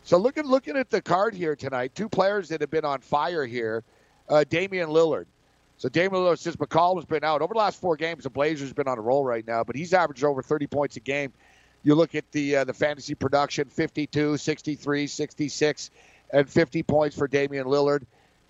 so 0.03 0.17
looking 0.17 0.45
looking 0.45 0.77
at 0.77 0.89
the 0.89 1.01
card 1.01 1.33
here 1.33 1.55
tonight, 1.55 1.93
two 1.95 2.09
players 2.09 2.49
that 2.49 2.61
have 2.61 2.71
been 2.71 2.85
on 2.85 2.99
fire 2.99 3.45
here, 3.45 3.83
uh, 4.27 4.43
Damian 4.49 4.89
Lillard. 4.89 5.25
So 5.77 5.87
Damian 5.87 6.23
Lillard, 6.23 6.39
since 6.39 6.57
McCollum's 6.57 7.05
been 7.05 7.23
out 7.23 7.41
over 7.41 7.53
the 7.53 7.59
last 7.59 7.79
four 7.79 7.95
games, 7.95 8.23
the 8.23 8.29
Blazers 8.29 8.73
been 8.73 8.87
on 8.87 8.97
a 8.97 9.01
roll 9.01 9.23
right 9.23 9.47
now, 9.47 9.63
but 9.63 9.75
he's 9.75 9.93
averaged 9.93 10.23
over 10.23 10.41
30 10.41 10.67
points 10.67 10.97
a 10.97 10.99
game. 10.99 11.31
You 11.83 11.95
look 11.95 12.15
at 12.15 12.29
the 12.31 12.57
uh, 12.57 12.63
the 12.65 12.73
fantasy 12.73 13.15
production, 13.15 13.69
52, 13.69 14.37
63, 14.37 15.07
66, 15.07 15.91
and 16.33 16.49
50 16.49 16.83
points 16.83 17.15
for 17.15 17.27
Damian 17.27 17.67
Lillard. 17.67 18.03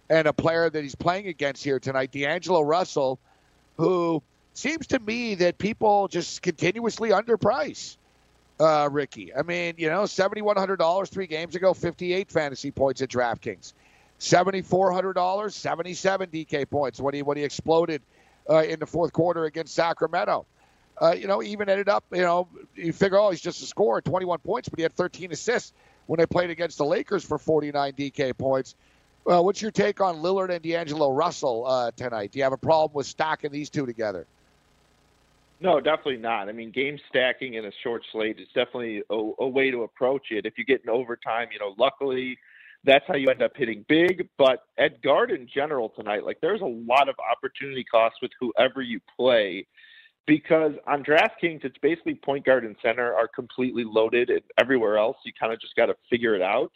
And 0.10 0.28
a 0.28 0.34
player 0.34 0.70
that 0.72 0.82
he's 0.82 0.96
playing 0.96 1.28
against 1.28 1.64
here 1.64 1.80
tonight, 1.80 2.12
D'Angelo 2.12 2.62
Russell, 2.62 3.20
who 3.78 4.24
seems 4.56 4.88
to 4.88 5.00
me 5.00 5.36
that 5.36 5.60
people 5.60 6.08
just 6.08 6.42
continuously 6.42 7.10
underprice 7.10 7.98
uh, 8.60 8.90
Ricky. 8.92 9.34
I 9.36 9.44
mean, 9.44 9.76
you 9.78 9.90
know, 9.90 10.06
seventy 10.06 10.42
one 10.42 10.58
hundred 10.58 10.78
dollars 10.78 11.10
three 11.10 11.28
games 11.28 11.56
ago, 11.56 11.74
fifty 11.74 12.14
eight 12.14 12.32
fantasy 12.32 12.72
points 12.72 13.02
at 13.02 13.10
DraftKings, 13.10 13.74
seventy 14.18 14.62
four 14.62 14.92
hundred 14.92 15.14
dollars, 15.14 15.56
seventy 15.56 15.94
seven 15.94 16.30
DK 16.30 16.70
points 16.70 17.00
when 17.00 17.14
he 17.14 17.22
when 17.22 17.38
he 17.38 17.44
exploded 17.44 18.02
uh, 18.50 18.64
in 18.64 18.80
the 18.80 18.86
fourth 18.86 19.14
quarter 19.14 19.46
against 19.46 19.74
Sacramento. 19.74 20.46
Uh, 21.02 21.16
you 21.18 21.28
know, 21.28 21.42
even 21.42 21.70
ended 21.70 21.88
up, 21.88 22.04
you 22.12 22.22
know, 22.22 22.50
you 22.76 22.92
figure, 22.92 23.18
oh, 23.18 23.30
he's 23.30 23.40
just 23.40 23.64
a 23.64 23.66
scorer, 23.66 24.02
21 24.02 24.40
points, 24.40 24.68
but 24.68 24.78
he 24.78 24.84
had 24.84 24.92
13 24.92 25.32
assists 25.32 25.72
when 26.08 26.18
they 26.18 26.26
played 26.26 26.50
against 26.50 26.78
the 26.78 26.84
Lakers 26.84 27.24
for 27.24 27.38
49 27.38 27.94
DK 27.94 28.38
points. 28.38 28.76
Well, 29.24 29.46
what's 29.46 29.62
your 29.62 29.72
take 29.72 30.02
on 30.02 30.18
Lillard 30.18 30.50
and 30.50 30.62
D'Angelo 30.62 31.12
Russell 31.12 31.66
uh, 31.66 31.92
tonight? 31.96 32.32
Do 32.32 32.40
you 32.40 32.44
have 32.44 32.52
a 32.52 32.58
problem 32.58 32.96
with 32.96 33.06
stacking 33.06 33.52
these 33.52 33.70
two 33.70 33.86
together? 33.86 34.28
No, 35.62 35.82
definitely 35.82 36.18
not. 36.18 36.48
I 36.48 36.54
mean, 36.54 36.72
game 36.72 36.98
stacking 37.10 37.56
in 37.56 37.66
a 37.66 37.72
short 37.84 38.04
slate 38.12 38.40
is 38.40 38.48
definitely 38.56 39.04
a, 39.10 39.32
a 39.40 39.48
way 39.48 39.72
to 39.72 39.84
approach 39.84 40.28
it. 40.32 40.46
If 40.46 40.58
you 40.58 40.64
get 40.64 40.82
in 40.84 40.90
overtime, 40.90 41.50
you 41.52 41.60
know, 41.60 41.76
luckily 41.78 42.38
that's 42.86 43.04
how 43.08 43.16
you 43.16 43.28
end 43.30 43.42
up 43.42 43.52
hitting 43.56 43.86
big. 43.90 44.30
But 44.38 44.64
at 44.78 45.02
guard 45.02 45.32
in 45.32 45.48
general 45.54 45.90
tonight, 45.90 46.24
like 46.24 46.40
there's 46.42 46.62
a 46.62 46.66
lot 46.66 47.10
of 47.10 47.16
opportunity 47.32 47.84
costs 47.84 48.20
with 48.22 48.32
whoever 48.40 48.82
you 48.82 49.02
play 49.18 49.68
because 50.26 50.74
on 50.86 51.04
DraftKings, 51.04 51.66
it's 51.66 51.78
basically 51.82 52.16
point 52.16 52.46
guard 52.46 52.64
and 52.64 52.76
center 52.84 53.14
are 53.16 53.28
completely 53.28 53.84
loaded, 53.84 54.30
and 54.30 54.42
everywhere 54.60 54.98
else, 54.98 55.18
you 55.26 55.34
kind 55.38 55.52
of 55.52 55.60
just 55.60 55.76
got 55.76 55.88
to 55.88 55.96
figure 56.10 56.36
it 56.36 56.42
out. 56.42 56.72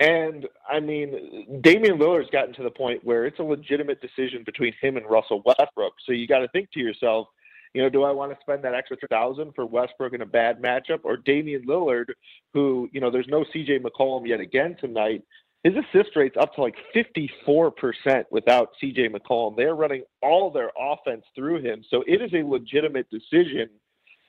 And 0.00 0.46
I 0.68 0.80
mean, 0.80 1.62
Damian 1.62 1.98
Lillard's 1.98 2.28
gotten 2.30 2.52
to 2.54 2.62
the 2.62 2.70
point 2.70 3.02
where 3.02 3.24
it's 3.24 3.38
a 3.38 3.42
legitimate 3.42 4.02
decision 4.02 4.42
between 4.44 4.74
him 4.82 4.98
and 4.98 5.06
Russell 5.06 5.42
Westbrook. 5.46 5.94
So 6.04 6.12
you 6.12 6.26
got 6.26 6.40
to 6.40 6.48
think 6.48 6.70
to 6.72 6.80
yourself, 6.80 7.28
you 7.74 7.82
know, 7.82 7.88
do 7.88 8.04
I 8.04 8.12
want 8.12 8.32
to 8.32 8.38
spend 8.40 8.62
that 8.62 8.74
extra 8.74 8.96
thousand 9.08 9.52
for 9.54 9.66
Westbrook 9.66 10.14
in 10.14 10.22
a 10.22 10.26
bad 10.26 10.62
matchup 10.62 11.00
or 11.02 11.16
Damian 11.16 11.66
Lillard, 11.66 12.06
who, 12.52 12.88
you 12.92 13.00
know, 13.00 13.10
there's 13.10 13.28
no 13.28 13.44
CJ 13.54 13.80
McCollum 13.80 14.26
yet 14.26 14.40
again 14.40 14.76
tonight. 14.80 15.24
His 15.64 15.74
assist 15.76 16.14
rate's 16.14 16.36
up 16.36 16.54
to 16.54 16.62
like 16.62 16.76
54% 16.94 18.24
without 18.30 18.70
CJ 18.80 19.10
McCollum. 19.10 19.56
They're 19.56 19.74
running 19.74 20.04
all 20.22 20.50
their 20.50 20.70
offense 20.78 21.24
through 21.34 21.62
him. 21.62 21.82
So 21.90 22.04
it 22.06 22.22
is 22.22 22.32
a 22.32 22.46
legitimate 22.46 23.08
decision. 23.10 23.68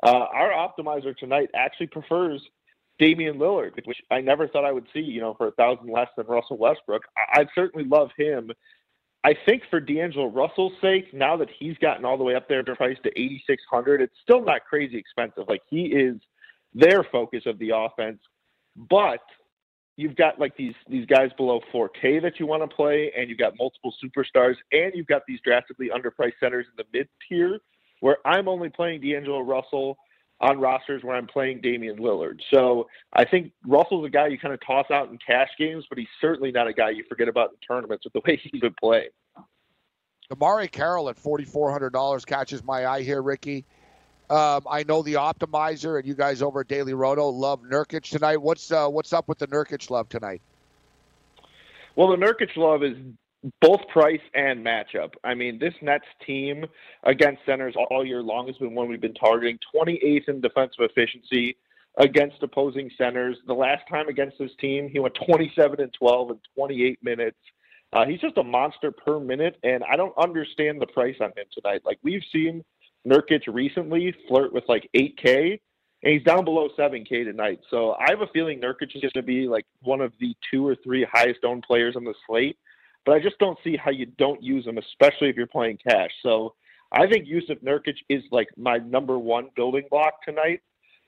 Uh, 0.01 0.25
our 0.33 0.51
optimizer 0.51 1.15
tonight 1.15 1.49
actually 1.53 1.87
prefers 1.87 2.41
Damian 2.97 3.37
Lillard, 3.37 3.73
which 3.85 3.97
I 4.09 4.21
never 4.21 4.47
thought 4.47 4.65
I 4.65 4.71
would 4.71 4.87
see, 4.93 5.01
you 5.01 5.21
know, 5.21 5.33
for 5.35 5.47
a 5.47 5.51
thousand 5.51 5.91
less 5.91 6.07
than 6.17 6.25
Russell 6.25 6.57
Westbrook. 6.57 7.03
I, 7.17 7.41
I 7.41 7.45
certainly 7.53 7.87
love 7.87 8.09
him. 8.17 8.51
I 9.25 9.33
think 9.47 9.63
for 9.71 9.79
D'Angelo 9.79 10.27
Russell's 10.27 10.73
sake, 10.79 11.11
now 11.11 11.35
that 11.37 11.49
he's 11.57 11.75
gotten 11.79 12.05
all 12.05 12.15
the 12.15 12.23
way 12.23 12.35
up 12.35 12.47
there 12.47 12.61
to 12.61 12.75
price 12.75 12.97
to 13.01 13.09
8,600, 13.19 13.99
it's 13.99 14.13
still 14.21 14.45
not 14.45 14.65
crazy 14.69 14.97
expensive. 14.97 15.45
Like 15.47 15.63
he 15.67 15.85
is 15.85 16.17
their 16.75 17.03
focus 17.11 17.41
of 17.47 17.57
the 17.57 17.71
offense, 17.75 18.19
but 18.75 19.21
you've 19.97 20.15
got 20.15 20.39
like 20.39 20.55
these 20.57 20.75
these 20.87 21.07
guys 21.07 21.31
below 21.37 21.59
4K 21.73 22.21
that 22.21 22.39
you 22.39 22.45
want 22.45 22.69
to 22.69 22.75
play, 22.75 23.11
and 23.17 23.27
you've 23.27 23.39
got 23.39 23.53
multiple 23.57 23.91
superstars, 24.03 24.57
and 24.71 24.91
you've 24.93 25.07
got 25.07 25.23
these 25.27 25.39
drastically 25.43 25.89
underpriced 25.89 26.33
centers 26.39 26.67
in 26.67 26.75
the 26.77 26.85
mid 26.95 27.09
tier, 27.27 27.57
where 28.01 28.17
I'm 28.27 28.47
only 28.47 28.69
playing 28.69 29.01
D'Angelo 29.01 29.39
Russell 29.39 29.97
on 30.41 30.59
rosters 30.59 31.03
where 31.03 31.15
I'm 31.15 31.27
playing 31.27 31.61
Damian 31.61 31.97
Lillard. 31.97 32.39
So 32.53 32.87
I 33.13 33.25
think 33.25 33.53
Russell's 33.65 34.05
a 34.05 34.09
guy 34.09 34.27
you 34.27 34.37
kind 34.37 34.53
of 34.53 34.59
toss 34.65 34.91
out 34.91 35.09
in 35.09 35.17
cash 35.25 35.49
games, 35.57 35.85
but 35.89 35.97
he's 35.97 36.07
certainly 36.19 36.51
not 36.51 36.67
a 36.67 36.73
guy 36.73 36.89
you 36.89 37.03
forget 37.07 37.27
about 37.27 37.51
in 37.51 37.57
tournaments 37.65 38.05
with 38.05 38.13
the 38.13 38.21
way 38.25 38.39
he's 38.41 38.61
been 38.61 38.75
playing. 38.79 39.09
Amari 40.31 40.67
Carroll 40.67 41.09
at 41.09 41.17
forty 41.17 41.45
four 41.45 41.71
hundred 41.71 41.93
dollars 41.93 42.25
catches 42.25 42.63
my 42.63 42.87
eye 42.87 43.03
here, 43.03 43.21
Ricky. 43.21 43.63
Um, 44.27 44.63
I 44.67 44.83
know 44.87 45.03
the 45.03 45.13
optimizer 45.13 45.99
and 45.99 46.07
you 46.07 46.15
guys 46.15 46.41
over 46.41 46.61
at 46.61 46.67
Daily 46.67 46.95
Roto 46.95 47.29
love 47.29 47.61
Nurkic 47.61 48.09
tonight. 48.09 48.37
What's 48.37 48.71
uh, 48.71 48.87
what's 48.87 49.13
up 49.13 49.27
with 49.27 49.37
the 49.37 49.47
Nurkic 49.47 49.89
love 49.91 50.09
tonight? 50.09 50.41
Well, 51.95 52.09
the 52.09 52.17
Nurkic 52.17 52.57
love 52.57 52.83
is 52.83 52.97
both 53.61 53.81
price 53.89 54.21
and 54.33 54.65
matchup. 54.65 55.13
I 55.23 55.35
mean, 55.35 55.59
this 55.59 55.73
Nets 55.81 56.05
team 56.25 56.65
against 57.03 57.45
centers 57.45 57.75
all 57.89 58.05
year 58.05 58.21
long 58.21 58.47
has 58.47 58.57
been 58.57 58.73
one 58.73 58.89
we've 58.89 59.01
been 59.01 59.13
targeting. 59.13 59.59
28th 59.75 60.29
in 60.29 60.41
defensive 60.41 60.79
efficiency 60.79 61.57
against 61.97 62.41
opposing 62.41 62.89
centers. 62.97 63.37
The 63.47 63.53
last 63.53 63.83
time 63.89 64.07
against 64.07 64.37
this 64.39 64.51
team, 64.59 64.89
he 64.91 64.99
went 64.99 65.15
27 65.25 65.79
and 65.79 65.93
12 65.93 66.31
in 66.31 66.39
28 66.55 66.99
minutes. 67.03 67.37
Uh, 67.93 68.05
he's 68.05 68.19
just 68.19 68.37
a 68.37 68.43
monster 68.43 68.91
per 68.91 69.19
minute, 69.19 69.57
and 69.63 69.83
I 69.83 69.95
don't 69.95 70.17
understand 70.17 70.81
the 70.81 70.87
price 70.87 71.15
on 71.21 71.29
him 71.29 71.45
tonight. 71.53 71.81
Like 71.85 71.99
we've 72.03 72.23
seen 72.31 72.63
Nurkic 73.07 73.41
recently 73.47 74.13
flirt 74.27 74.51
with 74.51 74.63
like 74.67 74.89
8K, 74.95 75.59
and 76.03 76.13
he's 76.13 76.23
down 76.23 76.43
below 76.43 76.69
7K 76.77 77.23
tonight. 77.23 77.59
So 77.69 77.93
I 77.93 78.07
have 78.09 78.21
a 78.21 78.27
feeling 78.27 78.59
Nurkic 78.59 78.95
is 78.95 79.01
going 79.01 79.11
to 79.13 79.21
be 79.21 79.47
like 79.47 79.65
one 79.81 80.01
of 80.01 80.11
the 80.19 80.35
two 80.51 80.67
or 80.67 80.75
three 80.83 81.05
highest 81.09 81.45
owned 81.45 81.63
players 81.63 81.95
on 81.95 82.03
the 82.03 82.13
slate. 82.27 82.57
But 83.05 83.15
I 83.15 83.19
just 83.19 83.37
don't 83.39 83.57
see 83.63 83.77
how 83.77 83.91
you 83.91 84.07
don't 84.17 84.41
use 84.41 84.65
him, 84.65 84.77
especially 84.77 85.29
if 85.29 85.35
you're 85.35 85.47
playing 85.47 85.77
cash. 85.87 86.11
So 86.23 86.55
I 86.91 87.07
think 87.07 87.27
Jusuf 87.27 87.63
Nurkic 87.63 87.97
is 88.09 88.23
like 88.31 88.47
my 88.57 88.77
number 88.77 89.19
one 89.19 89.49
building 89.55 89.83
block 89.89 90.23
tonight. 90.23 90.61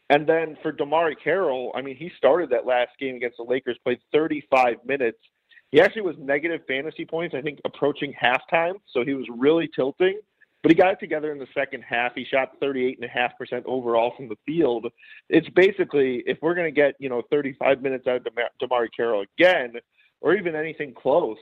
And 0.10 0.28
then 0.28 0.58
for 0.62 0.72
DeMarre 0.72 1.16
Carroll, 1.22 1.72
I 1.76 1.82
mean, 1.82 1.98
he 1.98 2.12
started 2.18 2.50
that 2.52 2.66
last 2.66 2.92
game 3.00 3.16
against 3.16 3.38
the 3.38 3.44
Lakers, 3.44 3.78
played 3.84 4.00
35 4.14 4.78
minutes. 4.86 5.18
He 5.72 5.82
actually 5.82 6.04
was 6.04 6.16
negative 6.18 6.62
fantasy 6.68 7.06
points, 7.06 7.36
I 7.36 7.42
think, 7.42 7.60
approaching 7.66 8.14
halftime. 8.14 8.76
So 8.94 9.04
he 9.04 9.14
was 9.14 9.26
really 9.36 9.70
tilting. 9.76 10.20
But 10.64 10.72
he 10.72 10.76
got 10.76 10.94
it 10.94 11.00
together 11.00 11.32
in 11.32 11.40
the 11.40 11.48
second 11.54 11.84
half. 11.88 12.14
He 12.16 12.26
shot 12.26 12.60
38.5% 12.62 13.64
overall 13.66 14.14
from 14.16 14.28
the 14.28 14.38
field. 14.46 14.88
It's 15.30 15.48
basically, 15.50 16.24
if 16.26 16.38
we're 16.42 16.56
going 16.56 16.74
to 16.74 16.82
get, 16.82 16.96
you 17.00 17.10
know, 17.10 17.22
35 17.30 17.82
minutes 17.82 18.08
out 18.08 18.26
of 18.26 18.28
DeMarre 18.62 18.88
Carroll 18.96 19.26
again, 19.38 19.74
or 20.22 20.36
even 20.36 20.56
anything 20.56 20.94
close, 20.94 21.38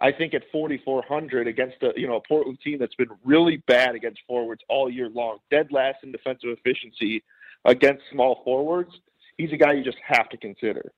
I 0.00 0.12
think 0.12 0.34
at 0.34 0.42
4,400 0.52 1.46
against 1.46 1.76
a 1.82 1.92
you 1.96 2.06
know 2.06 2.16
a 2.16 2.20
Portland 2.20 2.58
team 2.62 2.78
that's 2.78 2.94
been 2.94 3.10
really 3.24 3.58
bad 3.66 3.94
against 3.94 4.20
forwards 4.26 4.62
all 4.68 4.90
year 4.90 5.08
long, 5.08 5.38
dead 5.50 5.68
last 5.70 5.98
in 6.02 6.12
defensive 6.12 6.50
efficiency 6.50 7.22
against 7.64 8.02
small 8.12 8.42
forwards, 8.44 8.90
he's 9.38 9.52
a 9.52 9.56
guy 9.56 9.72
you 9.72 9.84
just 9.84 9.98
have 10.06 10.28
to 10.30 10.36
consider. 10.36 10.92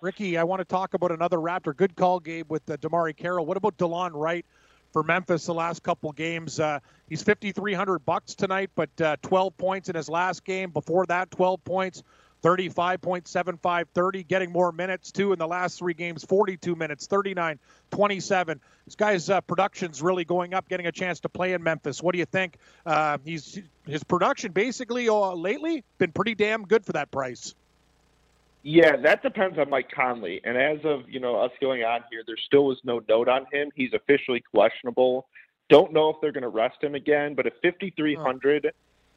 Ricky, 0.00 0.36
I 0.36 0.44
want 0.44 0.60
to 0.60 0.64
talk 0.64 0.94
about 0.94 1.12
another 1.12 1.38
Raptor. 1.38 1.74
Good 1.74 1.96
call, 1.96 2.20
Gabe, 2.20 2.50
with 2.50 2.68
uh, 2.68 2.76
DeMarre 2.76 3.16
Carroll. 3.16 3.46
What 3.46 3.56
about 3.56 3.78
Delon 3.78 4.10
Wright 4.12 4.44
for 4.92 5.02
Memphis 5.02 5.46
the 5.46 5.54
last 5.54 5.82
couple 5.82 6.12
games? 6.12 6.60
Uh, 6.60 6.80
he's 7.08 7.22
5,300 7.22 8.00
bucks 8.00 8.34
tonight, 8.34 8.70
but 8.74 8.90
uh, 9.00 9.16
12 9.22 9.56
points 9.56 9.88
in 9.88 9.94
his 9.94 10.10
last 10.10 10.44
game. 10.44 10.70
Before 10.70 11.06
that, 11.06 11.30
12 11.30 11.64
points. 11.64 12.02
35.75, 12.44 13.86
30, 13.94 14.22
getting 14.24 14.52
more 14.52 14.70
minutes 14.70 15.10
too 15.10 15.32
in 15.32 15.38
the 15.38 15.46
last 15.46 15.78
three 15.78 15.94
games, 15.94 16.24
42 16.24 16.76
minutes, 16.76 17.06
39, 17.06 17.58
27. 17.90 18.60
This 18.84 18.96
guy's 18.96 19.30
uh, 19.30 19.40
production's 19.40 20.02
really 20.02 20.26
going 20.26 20.52
up, 20.52 20.68
getting 20.68 20.86
a 20.86 20.92
chance 20.92 21.20
to 21.20 21.30
play 21.30 21.54
in 21.54 21.62
Memphis. 21.62 22.02
What 22.02 22.12
do 22.12 22.18
you 22.18 22.26
think? 22.26 22.58
Uh, 22.84 23.16
he's 23.24 23.62
his 23.86 24.04
production 24.04 24.52
basically 24.52 25.08
uh, 25.08 25.32
lately 25.32 25.84
been 25.96 26.12
pretty 26.12 26.34
damn 26.34 26.66
good 26.66 26.84
for 26.84 26.92
that 26.92 27.10
price. 27.10 27.54
Yeah, 28.62 28.96
that 28.96 29.22
depends 29.22 29.58
on 29.58 29.70
Mike 29.70 29.90
Conley. 29.90 30.42
And 30.44 30.58
as 30.58 30.78
of 30.84 31.08
you 31.08 31.20
know 31.20 31.36
us 31.36 31.50
going 31.62 31.82
on 31.82 32.00
here, 32.10 32.24
there 32.26 32.36
still 32.36 32.66
was 32.66 32.78
no 32.84 33.00
note 33.08 33.28
on 33.28 33.46
him. 33.52 33.70
He's 33.74 33.94
officially 33.94 34.42
questionable. 34.54 35.28
Don't 35.70 35.94
know 35.94 36.10
if 36.10 36.16
they're 36.20 36.32
going 36.32 36.42
to 36.42 36.48
rest 36.48 36.82
him 36.82 36.94
again. 36.94 37.34
But 37.34 37.46
at 37.46 37.54
5,300. 37.62 38.72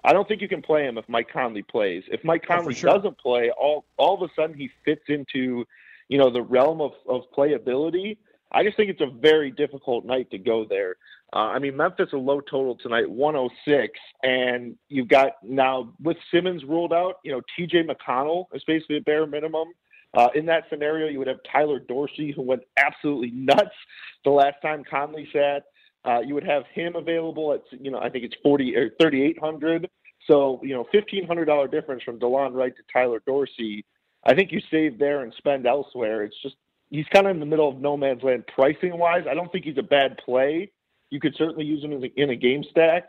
I 0.07 0.13
don't 0.13 0.25
think 0.25 0.41
you 0.41 0.47
can 0.47 0.61
play 0.61 0.85
him 0.85 0.97
if 0.97 1.03
Mike 1.09 1.27
Conley 1.31 1.63
plays. 1.63 2.01
If 2.07 2.23
Mike 2.23 2.45
oh, 2.49 2.55
Conley 2.55 2.73
oh, 2.73 2.77
sure. 2.77 2.93
doesn't 2.93 3.17
play, 3.17 3.51
all 3.51 3.83
all 3.97 4.15
of 4.15 4.21
a 4.21 4.33
sudden 4.35 4.55
he 4.55 4.69
fits 4.85 5.03
into, 5.09 5.65
you 6.07 6.17
know, 6.17 6.29
the 6.29 6.41
realm 6.41 6.79
of, 6.79 6.93
of 7.09 7.23
playability. 7.37 8.17
I 8.53 8.63
just 8.63 8.77
think 8.77 8.89
it's 8.89 9.01
a 9.01 9.11
very 9.19 9.51
difficult 9.51 10.05
night 10.05 10.31
to 10.31 10.37
go 10.37 10.63
there. 10.63 10.95
Uh, 11.33 11.49
I 11.49 11.59
mean, 11.59 11.75
Memphis 11.75 12.07
a 12.13 12.17
low 12.17 12.39
total 12.39 12.77
tonight, 12.77 13.09
106, 13.09 13.99
and 14.23 14.77
you've 14.87 15.09
got 15.09 15.33
now 15.43 15.93
with 16.01 16.15
Simmons 16.33 16.63
ruled 16.63 16.93
out, 16.93 17.15
you 17.25 17.33
know, 17.33 17.41
T.J. 17.57 17.83
McConnell 17.83 18.45
is 18.53 18.63
basically 18.65 18.97
a 18.97 19.01
bare 19.01 19.27
minimum. 19.27 19.67
Uh, 20.13 20.29
in 20.35 20.45
that 20.45 20.63
scenario, 20.69 21.09
you 21.09 21.19
would 21.19 21.27
have 21.27 21.39
Tyler 21.51 21.79
Dorsey, 21.79 22.31
who 22.31 22.41
went 22.43 22.61
absolutely 22.77 23.31
nuts 23.31 23.75
the 24.23 24.31
last 24.31 24.55
time 24.61 24.85
Conley 24.89 25.27
sat. 25.33 25.63
Uh, 26.05 26.21
you 26.21 26.33
would 26.33 26.45
have 26.45 26.63
him 26.73 26.95
available 26.95 27.51
at, 27.51 27.61
you 27.81 27.91
know, 27.91 27.99
I 27.99 28.09
think 28.09 28.23
it's 28.23 28.35
40 28.41 28.77
or 28.77 28.89
3,800. 29.01 29.89
So, 30.27 30.59
you 30.61 30.73
know, 30.73 30.85
$1,500 30.93 31.71
difference 31.71 32.03
from 32.03 32.19
Delon 32.19 32.53
Wright 32.53 32.75
to 32.75 32.83
Tyler 32.91 33.21
Dorsey. 33.25 33.85
I 34.25 34.35
think 34.35 34.51
you 34.51 34.59
save 34.69 34.99
there 34.99 35.23
and 35.23 35.33
spend 35.37 35.65
elsewhere. 35.65 36.23
It's 36.23 36.35
just, 36.41 36.55
he's 36.89 37.05
kind 37.13 37.27
of 37.27 37.31
in 37.31 37.39
the 37.39 37.45
middle 37.45 37.69
of 37.69 37.77
no 37.77 37.95
man's 37.95 38.23
land 38.23 38.45
pricing 38.53 38.97
wise. 38.97 39.23
I 39.29 39.33
don't 39.33 39.51
think 39.51 39.63
he's 39.63 39.77
a 39.77 39.83
bad 39.83 40.17
play. 40.23 40.71
You 41.09 41.21
could 41.21 41.35
certainly 41.37 41.65
use 41.65 41.81
him 41.83 41.93
in 41.93 42.03
a, 42.03 42.21
in 42.21 42.29
a 42.29 42.35
game 42.35 42.65
stack, 42.69 43.05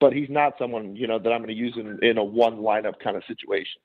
but 0.00 0.12
he's 0.12 0.28
not 0.28 0.54
someone, 0.58 0.96
you 0.96 1.06
know, 1.06 1.20
that 1.20 1.32
I'm 1.32 1.38
going 1.38 1.48
to 1.48 1.54
use 1.54 1.74
in, 1.76 2.04
in 2.04 2.18
a 2.18 2.24
one 2.24 2.58
lineup 2.58 2.98
kind 2.98 3.16
of 3.16 3.22
situation. 3.28 3.80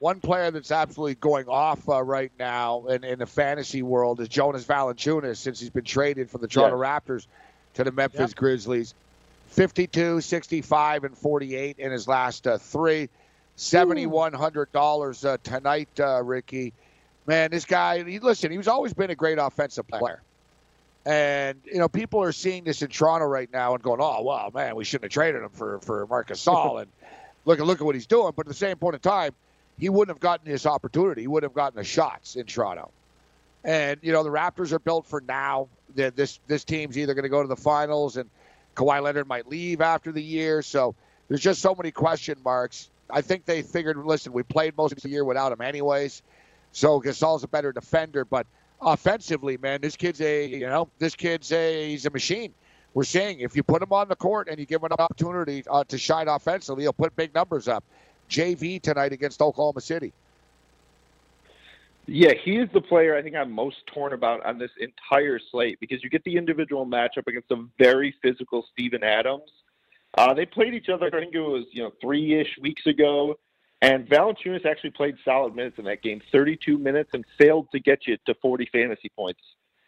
One 0.00 0.20
player 0.20 0.50
that's 0.50 0.70
absolutely 0.70 1.16
going 1.16 1.48
off 1.48 1.88
uh, 1.88 2.02
right 2.02 2.30
now 2.38 2.86
in, 2.86 3.02
in 3.02 3.18
the 3.18 3.26
fantasy 3.26 3.82
world 3.82 4.20
is 4.20 4.28
Jonas 4.28 4.64
Valanciunas 4.64 5.38
since 5.38 5.58
he's 5.58 5.70
been 5.70 5.84
traded 5.84 6.30
from 6.30 6.40
the 6.40 6.46
Toronto 6.46 6.80
yes. 6.80 6.86
Raptors 6.86 7.26
to 7.74 7.84
the 7.84 7.90
Memphis 7.90 8.30
yep. 8.30 8.34
Grizzlies. 8.36 8.94
52, 9.48 10.20
65, 10.20 11.04
and 11.04 11.16
48 11.16 11.78
in 11.78 11.92
his 11.92 12.06
last 12.06 12.46
uh, 12.46 12.58
three. 12.58 13.08
$7,100 13.56 15.24
uh, 15.24 15.36
tonight, 15.42 15.88
uh, 15.98 16.22
Ricky. 16.22 16.72
Man, 17.26 17.50
this 17.50 17.64
guy, 17.64 18.04
he, 18.04 18.20
listen, 18.20 18.52
he's 18.52 18.68
always 18.68 18.94
been 18.94 19.10
a 19.10 19.16
great 19.16 19.38
offensive 19.38 19.88
player. 19.88 20.22
And, 21.04 21.60
you 21.64 21.78
know, 21.78 21.88
people 21.88 22.22
are 22.22 22.32
seeing 22.32 22.64
this 22.64 22.82
in 22.82 22.88
Toronto 22.88 23.26
right 23.26 23.50
now 23.52 23.74
and 23.74 23.82
going, 23.82 24.00
oh, 24.00 24.22
wow, 24.22 24.50
man, 24.54 24.76
we 24.76 24.84
shouldn't 24.84 25.06
have 25.06 25.12
traded 25.12 25.42
him 25.42 25.50
for, 25.50 25.80
for 25.80 26.06
Marcus 26.06 26.44
Gasol. 26.44 26.82
and 26.82 26.90
look, 27.44 27.58
look 27.58 27.80
at 27.80 27.84
what 27.84 27.94
he's 27.94 28.06
doing. 28.06 28.32
But 28.36 28.46
at 28.46 28.48
the 28.48 28.54
same 28.54 28.76
point 28.76 28.94
in 28.94 29.00
time, 29.00 29.32
he 29.78 29.88
wouldn't 29.88 30.14
have 30.14 30.20
gotten 30.20 30.50
this 30.50 30.66
opportunity. 30.66 31.22
He 31.22 31.26
wouldn't 31.26 31.50
have 31.50 31.56
gotten 31.56 31.78
the 31.78 31.84
shots 31.84 32.36
in 32.36 32.46
Toronto. 32.46 32.90
And, 33.64 33.98
you 34.02 34.12
know, 34.12 34.22
the 34.22 34.30
Raptors 34.30 34.72
are 34.72 34.78
built 34.78 35.06
for 35.06 35.20
now 35.20 35.68
this 35.94 36.38
this 36.46 36.64
team's 36.64 36.96
either 36.98 37.14
going 37.14 37.24
to 37.24 37.28
go 37.28 37.42
to 37.42 37.48
the 37.48 37.56
finals 37.56 38.16
and 38.16 38.28
Kawhi 38.78 39.02
Leonard 39.02 39.26
might 39.26 39.48
leave 39.48 39.80
after 39.80 40.12
the 40.12 40.22
year. 40.22 40.62
So 40.62 40.94
there's 41.28 41.40
just 41.40 41.60
so 41.60 41.74
many 41.74 41.90
question 41.90 42.38
marks. 42.44 42.90
I 43.10 43.22
think 43.22 43.44
they 43.44 43.62
figured, 43.62 43.96
listen, 43.98 44.32
we 44.32 44.42
played 44.42 44.76
most 44.76 44.92
of 44.92 45.02
the 45.02 45.08
year 45.08 45.24
without 45.24 45.50
him 45.52 45.60
anyways. 45.60 46.22
So 46.72 47.00
Gasol's 47.00 47.42
a 47.42 47.48
better 47.48 47.72
defender, 47.72 48.24
but 48.24 48.46
offensively, 48.80 49.56
man, 49.56 49.80
this 49.80 49.96
kid's 49.96 50.20
a 50.20 50.46
you 50.46 50.66
know 50.66 50.88
this 50.98 51.14
kid's 51.14 51.50
a 51.50 51.90
he's 51.90 52.06
a 52.06 52.10
machine. 52.10 52.52
We're 52.94 53.04
saying 53.04 53.40
if 53.40 53.56
you 53.56 53.62
put 53.62 53.82
him 53.82 53.92
on 53.92 54.08
the 54.08 54.16
court 54.16 54.48
and 54.48 54.58
you 54.58 54.66
give 54.66 54.82
him 54.82 54.92
an 54.92 54.98
opportunity 54.98 55.64
uh, 55.68 55.84
to 55.84 55.98
shine 55.98 56.28
offensively, 56.28 56.84
he'll 56.84 56.92
put 56.92 57.16
big 57.16 57.34
numbers 57.34 57.68
up. 57.68 57.84
JV 58.30 58.80
tonight 58.80 59.12
against 59.12 59.40
Oklahoma 59.40 59.80
City. 59.80 60.12
Yeah, 62.10 62.32
he 62.42 62.56
is 62.56 62.70
the 62.72 62.80
player 62.80 63.14
I 63.14 63.20
think 63.20 63.36
I'm 63.36 63.52
most 63.52 63.86
torn 63.86 64.14
about 64.14 64.44
on 64.46 64.58
this 64.58 64.70
entire 64.80 65.38
slate 65.50 65.78
because 65.78 66.02
you 66.02 66.08
get 66.08 66.24
the 66.24 66.38
individual 66.38 66.86
matchup 66.86 67.26
against 67.26 67.50
a 67.50 67.66
very 67.78 68.14
physical 68.22 68.64
Steven 68.72 69.04
Adams. 69.04 69.50
Uh, 70.16 70.32
they 70.32 70.46
played 70.46 70.72
each 70.72 70.88
other, 70.88 71.08
I 71.08 71.20
think 71.20 71.34
it 71.34 71.40
was, 71.40 71.66
you 71.70 71.82
know, 71.82 71.92
three 72.00 72.40
ish 72.40 72.56
weeks 72.62 72.86
ago. 72.86 73.38
And 73.82 74.08
Valanciunas 74.08 74.64
actually 74.64 74.90
played 74.90 75.16
solid 75.22 75.54
minutes 75.54 75.78
in 75.78 75.84
that 75.84 76.02
game, 76.02 76.22
32 76.32 76.78
minutes, 76.78 77.10
and 77.12 77.26
failed 77.36 77.68
to 77.72 77.78
get 77.78 78.06
you 78.06 78.16
to 78.24 78.34
40 78.40 78.70
fantasy 78.72 79.10
points. 79.14 79.42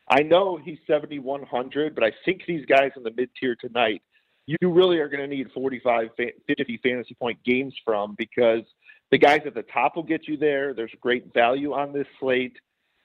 I 0.07 0.23
know 0.23 0.59
he's 0.63 0.79
7,100, 0.87 1.95
but 1.95 2.05
I 2.05 2.13
think 2.27 2.43
these 2.47 2.67
guys 2.67 2.91
in 2.97 3.03
the 3.03 3.13
mid 3.17 3.31
tier 3.41 3.57
tonight, 3.59 4.03
you 4.47 4.59
really 4.63 4.99
are 4.99 5.09
going 5.09 5.23
to 5.23 5.35
need 5.35 5.51
45, 5.53 6.11
50 6.47 6.81
fantasy 6.83 7.15
point 7.15 7.43
games 7.45 7.75
from 7.83 8.15
because– 8.19 8.65
the 9.11 9.19
guys 9.19 9.41
at 9.47 9.55
the 9.55 9.63
top 9.63 9.97
will 9.97 10.03
get 10.03 10.29
you 10.29 10.37
there. 10.37 10.75
There's 10.75 10.93
great 11.01 11.33
value 11.35 11.73
on 11.73 11.93
this 11.93 12.07
slate. 12.19 12.57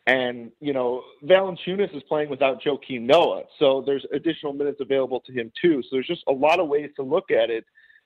And, 0.08 0.52
you 0.60 0.72
know, 0.72 1.04
Valanciunas 1.24 1.96
is 1.96 2.04
playing 2.04 2.30
without 2.30 2.62
Joakim 2.62 3.02
Noah. 3.02 3.44
So 3.58 3.82
there's 3.86 4.06
additional 4.14 4.54
minutes 4.54 4.80
available 4.80 5.20
to 5.22 5.32
him, 5.32 5.52
too. 5.60 5.82
So 5.82 5.90
there's 5.94 6.06
just 6.08 6.24
a 6.28 6.32
lot 6.32 6.60
of 6.60 6.68
ways 6.68 6.92
to 6.98 7.02
look 7.02 7.32
at 7.32 7.50
it. 7.50 7.66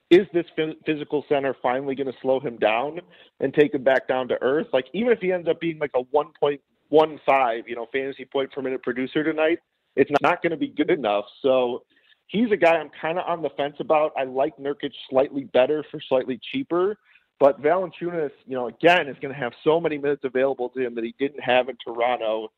Is 0.09 0.25
this 0.33 0.45
physical 0.85 1.25
center 1.27 1.55
finally 1.61 1.95
going 1.95 2.07
to 2.07 2.17
slow 2.21 2.39
him 2.39 2.57
down 2.57 3.01
and 3.41 3.53
take 3.53 3.73
him 3.73 3.83
back 3.83 4.07
down 4.07 4.29
to 4.29 4.41
earth? 4.41 4.67
Like, 4.71 4.85
even 4.93 5.11
if 5.11 5.19
he 5.19 5.31
ends 5.33 5.47
up 5.49 5.59
being 5.59 5.77
like 5.77 5.91
a 5.93 6.03
1.15, 6.03 7.63
you 7.67 7.75
know, 7.75 7.87
fantasy 7.91 8.25
point 8.25 8.51
per 8.51 8.61
minute 8.61 8.81
producer 8.81 9.23
tonight, 9.23 9.59
it's 9.95 10.09
not 10.21 10.41
going 10.41 10.51
to 10.51 10.57
be 10.57 10.69
good 10.69 10.89
enough. 10.89 11.25
So 11.41 11.83
he's 12.27 12.49
a 12.51 12.57
guy 12.57 12.77
I'm 12.77 12.89
kind 13.01 13.19
of 13.19 13.25
on 13.27 13.41
the 13.41 13.49
fence 13.51 13.75
about. 13.79 14.13
I 14.17 14.23
like 14.23 14.57
Nurkic 14.57 14.93
slightly 15.09 15.43
better 15.43 15.83
for 15.91 15.99
slightly 16.07 16.39
cheaper. 16.51 16.97
But 17.39 17.61
Valanciunas, 17.61 18.31
you 18.45 18.55
know, 18.55 18.67
again, 18.67 19.07
is 19.07 19.15
going 19.21 19.33
to 19.33 19.39
have 19.39 19.53
so 19.63 19.79
many 19.79 19.97
minutes 19.97 20.23
available 20.25 20.69
to 20.69 20.85
him 20.85 20.95
that 20.95 21.05
he 21.05 21.15
didn't 21.17 21.41
have 21.41 21.69
in 21.69 21.77
Toronto. 21.83 22.51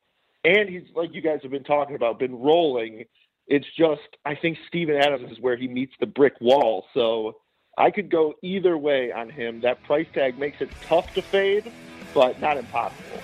And 0.44 0.68
he's, 0.68 0.84
like 0.96 1.14
you 1.14 1.22
guys 1.22 1.40
have 1.44 1.52
been 1.52 1.64
talking 1.64 1.96
about, 1.96 2.18
been 2.18 2.40
rolling. 2.40 3.06
It's 3.46 3.68
just, 3.78 4.02
I 4.26 4.34
think 4.34 4.58
Steven 4.68 4.96
Adams 4.96 5.32
is 5.32 5.40
where 5.40 5.56
he 5.56 5.68
meets 5.68 5.94
the 6.00 6.08
brick 6.08 6.34
wall. 6.42 6.86
So 6.96 7.38
I 7.78 7.92
could 7.92 8.10
go 8.10 8.34
either 8.42 8.76
way 8.76 9.12
on 9.12 9.30
him. 9.30 9.62
That 9.62 9.84
price 9.84 10.08
tag 10.14 10.40
makes 10.40 10.62
it 10.62 10.70
tough 10.88 11.14
to 11.14 11.22
fade, 11.22 11.72
but 12.16 12.42
not 12.42 12.58
impossible. 12.58 13.22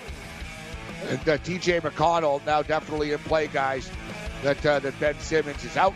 And 1.09 1.19
uh, 1.19 1.37
TJ 1.39 1.81
McConnell 1.81 2.45
now 2.45 2.61
definitely 2.61 3.13
in 3.13 3.19
play, 3.19 3.47
guys. 3.47 3.89
That 4.43 4.63
uh, 4.63 4.79
that 4.79 4.99
Ben 4.99 5.19
Simmons 5.19 5.63
is 5.63 5.77
out. 5.77 5.93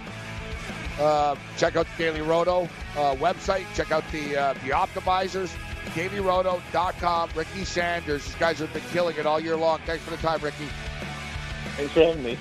Uh, 1.01 1.35
check 1.57 1.75
out 1.75 1.87
the 1.97 2.03
Daily 2.03 2.21
Roto 2.21 2.69
uh, 2.95 3.15
website. 3.15 3.65
Check 3.73 3.91
out 3.91 4.03
the 4.11 4.37
uh, 4.37 4.53
the 4.53 4.69
optimizers, 4.69 5.51
dailyroto.com. 5.95 7.29
Ricky 7.33 7.65
Sanders. 7.65 8.23
These 8.23 8.35
guys 8.35 8.59
have 8.59 8.71
been 8.71 8.83
killing 8.91 9.17
it 9.17 9.25
all 9.25 9.39
year 9.39 9.57
long. 9.57 9.79
Thanks 9.87 10.03
for 10.03 10.11
the 10.11 10.17
time, 10.17 10.39
Ricky. 10.41 10.67
Thanks 11.75 11.91
for 11.93 12.01
having 12.01 12.23
me. 12.23 12.37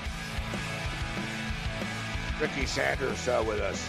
Ricky 2.39 2.67
Sanders 2.67 3.29
uh, 3.29 3.43
with 3.47 3.61
us. 3.61 3.89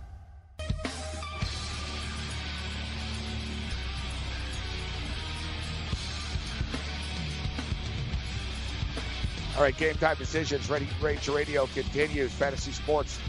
All 9.61 9.65
right, 9.65 9.77
game 9.77 9.93
time 9.93 10.17
decisions. 10.17 10.67
Ready, 10.71 10.87
Ranger 10.99 11.33
Radio 11.33 11.67
continues. 11.67 12.31
Fantasy 12.31 12.71
Sports 12.71 13.19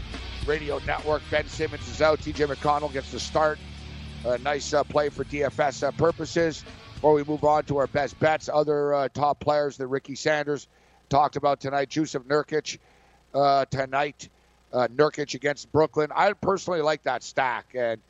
Radio 0.47 0.79
Network. 0.79 1.21
Ben 1.29 1.47
Simmons 1.47 1.87
is 1.87 2.01
out. 2.01 2.21
TJ 2.21 2.51
McConnell 2.51 2.91
gets 2.91 3.11
the 3.11 3.19
start. 3.19 3.59
A 4.25 4.39
nice 4.39 4.73
uh, 4.73 4.83
play 4.83 5.09
for 5.09 5.25
DFS 5.25 5.87
uh, 5.87 5.91
purposes. 5.91 6.65
Before 6.95 7.13
we 7.13 7.23
move 7.23 7.43
on 7.43 7.65
to 7.65 7.77
our 7.77 7.85
best 7.85 8.19
bets, 8.19 8.49
other 8.51 8.95
uh, 8.95 9.09
top 9.09 9.41
players 9.41 9.77
that 9.77 9.85
Ricky 9.85 10.15
Sanders 10.15 10.67
talked 11.07 11.35
about 11.35 11.59
tonight. 11.59 11.89
Jusuf 11.89 12.23
Nurkic 12.23 12.79
uh, 13.35 13.65
tonight. 13.65 14.27
Uh, 14.73 14.87
Nurkic 14.87 15.35
against 15.35 15.71
Brooklyn. 15.71 16.09
I 16.15 16.33
personally 16.33 16.81
like 16.81 17.03
that 17.03 17.21
stack, 17.21 17.75
and 17.75 18.01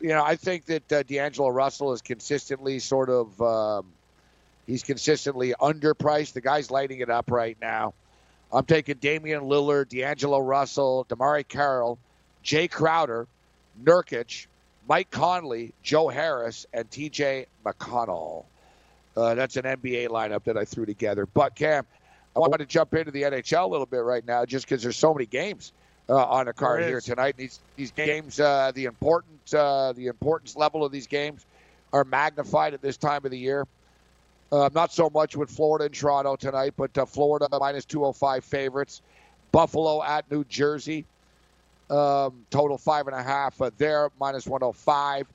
you 0.00 0.10
know 0.10 0.22
I 0.22 0.36
think 0.36 0.66
that 0.66 0.92
uh, 0.92 1.02
D'Angelo 1.02 1.48
Russell 1.48 1.94
is 1.94 2.02
consistently 2.02 2.78
sort 2.78 3.08
of 3.08 3.40
um, 3.40 3.86
he's 4.66 4.82
consistently 4.82 5.54
underpriced. 5.60 6.32
The 6.32 6.40
guy's 6.40 6.70
lighting 6.70 7.00
it 7.00 7.10
up 7.10 7.30
right 7.30 7.56
now. 7.60 7.94
I'm 8.52 8.64
taking 8.64 8.96
Damian 8.96 9.42
Lillard, 9.42 9.88
D'Angelo 9.88 10.38
Russell, 10.38 11.06
DeMarre 11.08 11.46
Carroll, 11.46 11.98
Jay 12.42 12.68
Crowder, 12.68 13.26
Nurkic, 13.82 14.46
Mike 14.88 15.10
Conley, 15.10 15.72
Joe 15.82 16.08
Harris, 16.08 16.66
and 16.72 16.88
TJ 16.90 17.46
McConnell. 17.64 18.44
Uh, 19.16 19.34
that's 19.34 19.56
an 19.56 19.64
NBA 19.64 20.08
lineup 20.08 20.44
that 20.44 20.56
I 20.56 20.64
threw 20.64 20.86
together. 20.86 21.26
But 21.26 21.54
Cam, 21.54 21.86
I 22.36 22.38
wanted 22.38 22.58
to 22.58 22.66
jump 22.66 22.94
into 22.94 23.10
the 23.10 23.22
NHL 23.22 23.64
a 23.64 23.66
little 23.66 23.86
bit 23.86 24.02
right 24.02 24.24
now, 24.26 24.44
just 24.44 24.66
because 24.66 24.82
there's 24.82 24.96
so 24.96 25.14
many 25.14 25.26
games 25.26 25.72
uh, 26.08 26.16
on 26.16 26.46
the 26.46 26.52
card 26.52 26.84
here 26.84 27.00
tonight. 27.00 27.36
These 27.36 27.60
these 27.76 27.92
games, 27.92 28.40
uh, 28.40 28.72
the 28.74 28.84
important 28.84 29.54
uh, 29.54 29.92
the 29.92 30.06
importance 30.06 30.56
level 30.56 30.84
of 30.84 30.92
these 30.92 31.06
games 31.06 31.46
are 31.92 32.04
magnified 32.04 32.74
at 32.74 32.82
this 32.82 32.96
time 32.96 33.24
of 33.24 33.30
the 33.30 33.38
year. 33.38 33.66
Uh, 34.54 34.70
not 34.72 34.92
so 34.92 35.10
much 35.10 35.36
with 35.36 35.50
Florida 35.50 35.86
and 35.86 35.94
Toronto 35.94 36.36
tonight, 36.36 36.74
but 36.76 36.96
uh, 36.96 37.04
Florida 37.04 37.48
minus 37.58 37.84
205 37.84 38.44
favorites. 38.44 39.02
Buffalo 39.50 40.00
at 40.00 40.30
New 40.30 40.44
Jersey. 40.44 41.04
Um, 41.90 42.46
total 42.50 42.78
five 42.78 43.08
and 43.08 43.16
a 43.16 43.22
half 43.22 43.60
uh, 43.60 43.72
there, 43.78 44.10
minus 44.20 44.46
105. 44.46 45.26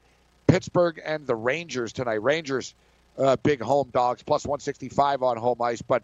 Pittsburgh 0.47 1.01
and 1.05 1.27
the 1.27 1.35
Rangers 1.35 1.91
tonight. 1.91 2.23
Rangers, 2.23 2.75
uh, 3.17 3.35
big 3.43 3.61
home 3.61 3.89
dogs, 3.91 4.23
plus 4.23 4.45
165 4.45 5.21
on 5.21 5.35
home 5.35 5.61
ice. 5.61 5.81
But 5.81 6.01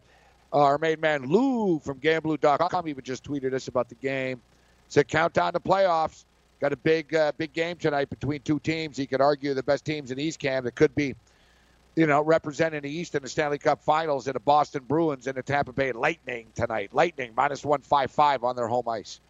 our 0.51 0.77
main 0.77 0.99
man 0.99 1.27
Lou 1.27 1.79
from 1.79 2.01
Gamblu.com 2.01 2.85
even 2.89 3.03
just 3.05 3.23
tweeted 3.23 3.53
us 3.53 3.69
about 3.69 3.87
the 3.87 3.95
game. 3.95 4.41
Said 4.89 5.07
countdown 5.07 5.53
to 5.53 5.61
playoffs. 5.61 6.25
Got 6.59 6.73
a 6.73 6.77
big, 6.77 7.15
uh, 7.15 7.31
big 7.37 7.53
game 7.53 7.77
tonight 7.77 8.09
between 8.09 8.41
two 8.41 8.59
teams. 8.59 8.97
He 8.97 9.07
could 9.07 9.21
argue 9.21 9.53
the 9.53 9.63
best 9.63 9.85
teams 9.85 10.11
in 10.11 10.19
East 10.19 10.39
Cam. 10.39 10.65
That 10.65 10.75
could 10.75 10.93
be, 10.95 11.15
you 11.95 12.07
know, 12.07 12.21
representing 12.21 12.81
the 12.81 12.89
East 12.89 13.15
in 13.15 13.23
the 13.23 13.29
Stanley 13.29 13.57
Cup 13.57 13.81
Finals 13.81 14.27
in 14.27 14.33
the 14.33 14.39
Boston 14.39 14.83
Bruins 14.87 15.27
and 15.27 15.35
the 15.37 15.43
Tampa 15.43 15.71
Bay 15.71 15.91
Lightning 15.91 16.47
tonight. 16.53 16.93
Lightning 16.93 17.31
minus 17.35 17.63
155 17.63 18.43
on 18.43 18.55
their 18.55 18.67
home 18.67 18.87
ice. 18.87 19.21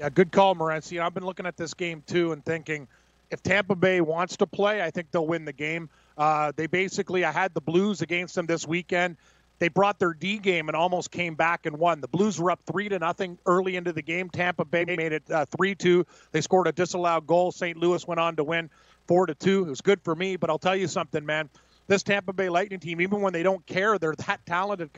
Yeah, 0.00 0.08
good 0.08 0.32
call, 0.32 0.54
Morency. 0.54 1.00
I've 1.00 1.14
been 1.14 1.26
looking 1.26 1.46
at 1.46 1.56
this 1.56 1.74
game 1.74 2.02
too 2.06 2.32
and 2.32 2.44
thinking 2.44 2.88
if 3.30 3.42
Tampa 3.42 3.74
Bay 3.74 4.00
wants 4.00 4.36
to 4.38 4.46
play, 4.46 4.82
I 4.82 4.90
think 4.90 5.10
they'll 5.10 5.26
win 5.26 5.44
the 5.44 5.52
game. 5.52 5.88
Uh, 6.16 6.52
they 6.56 6.66
basically, 6.66 7.24
I 7.24 7.32
had 7.32 7.52
the 7.54 7.60
Blues 7.60 8.00
against 8.00 8.34
them 8.34 8.46
this 8.46 8.66
weekend. 8.66 9.16
They 9.58 9.68
brought 9.68 9.98
their 9.98 10.12
D 10.12 10.38
game 10.38 10.68
and 10.68 10.76
almost 10.76 11.10
came 11.10 11.34
back 11.34 11.66
and 11.66 11.78
won. 11.78 12.00
The 12.00 12.08
Blues 12.08 12.40
were 12.40 12.50
up 12.50 12.60
three 12.66 12.88
to 12.88 12.98
nothing 12.98 13.38
early 13.46 13.76
into 13.76 13.92
the 13.92 14.02
game. 14.02 14.28
Tampa 14.28 14.64
Bay 14.64 14.84
made 14.84 15.12
it 15.12 15.22
uh, 15.30 15.46
three 15.46 15.74
two. 15.74 16.06
They 16.32 16.40
scored 16.40 16.66
a 16.66 16.72
disallowed 16.72 17.26
goal. 17.26 17.52
St. 17.52 17.76
Louis 17.76 18.06
went 18.06 18.20
on 18.20 18.36
to 18.36 18.44
win 18.44 18.68
four 19.06 19.26
to 19.26 19.34
two. 19.34 19.64
It 19.66 19.70
was 19.70 19.80
good 19.80 20.02
for 20.02 20.14
me, 20.14 20.36
but 20.36 20.50
I'll 20.50 20.58
tell 20.58 20.76
you 20.76 20.88
something, 20.88 21.24
man. 21.24 21.48
This 21.86 22.02
Tampa 22.02 22.32
Bay 22.32 22.48
Lightning 22.48 22.80
team, 22.80 23.00
even 23.00 23.20
when 23.20 23.32
they 23.32 23.42
don't 23.42 23.64
care, 23.66 23.98
they're 23.98 24.14
that 24.26 24.46
talented. 24.46 24.90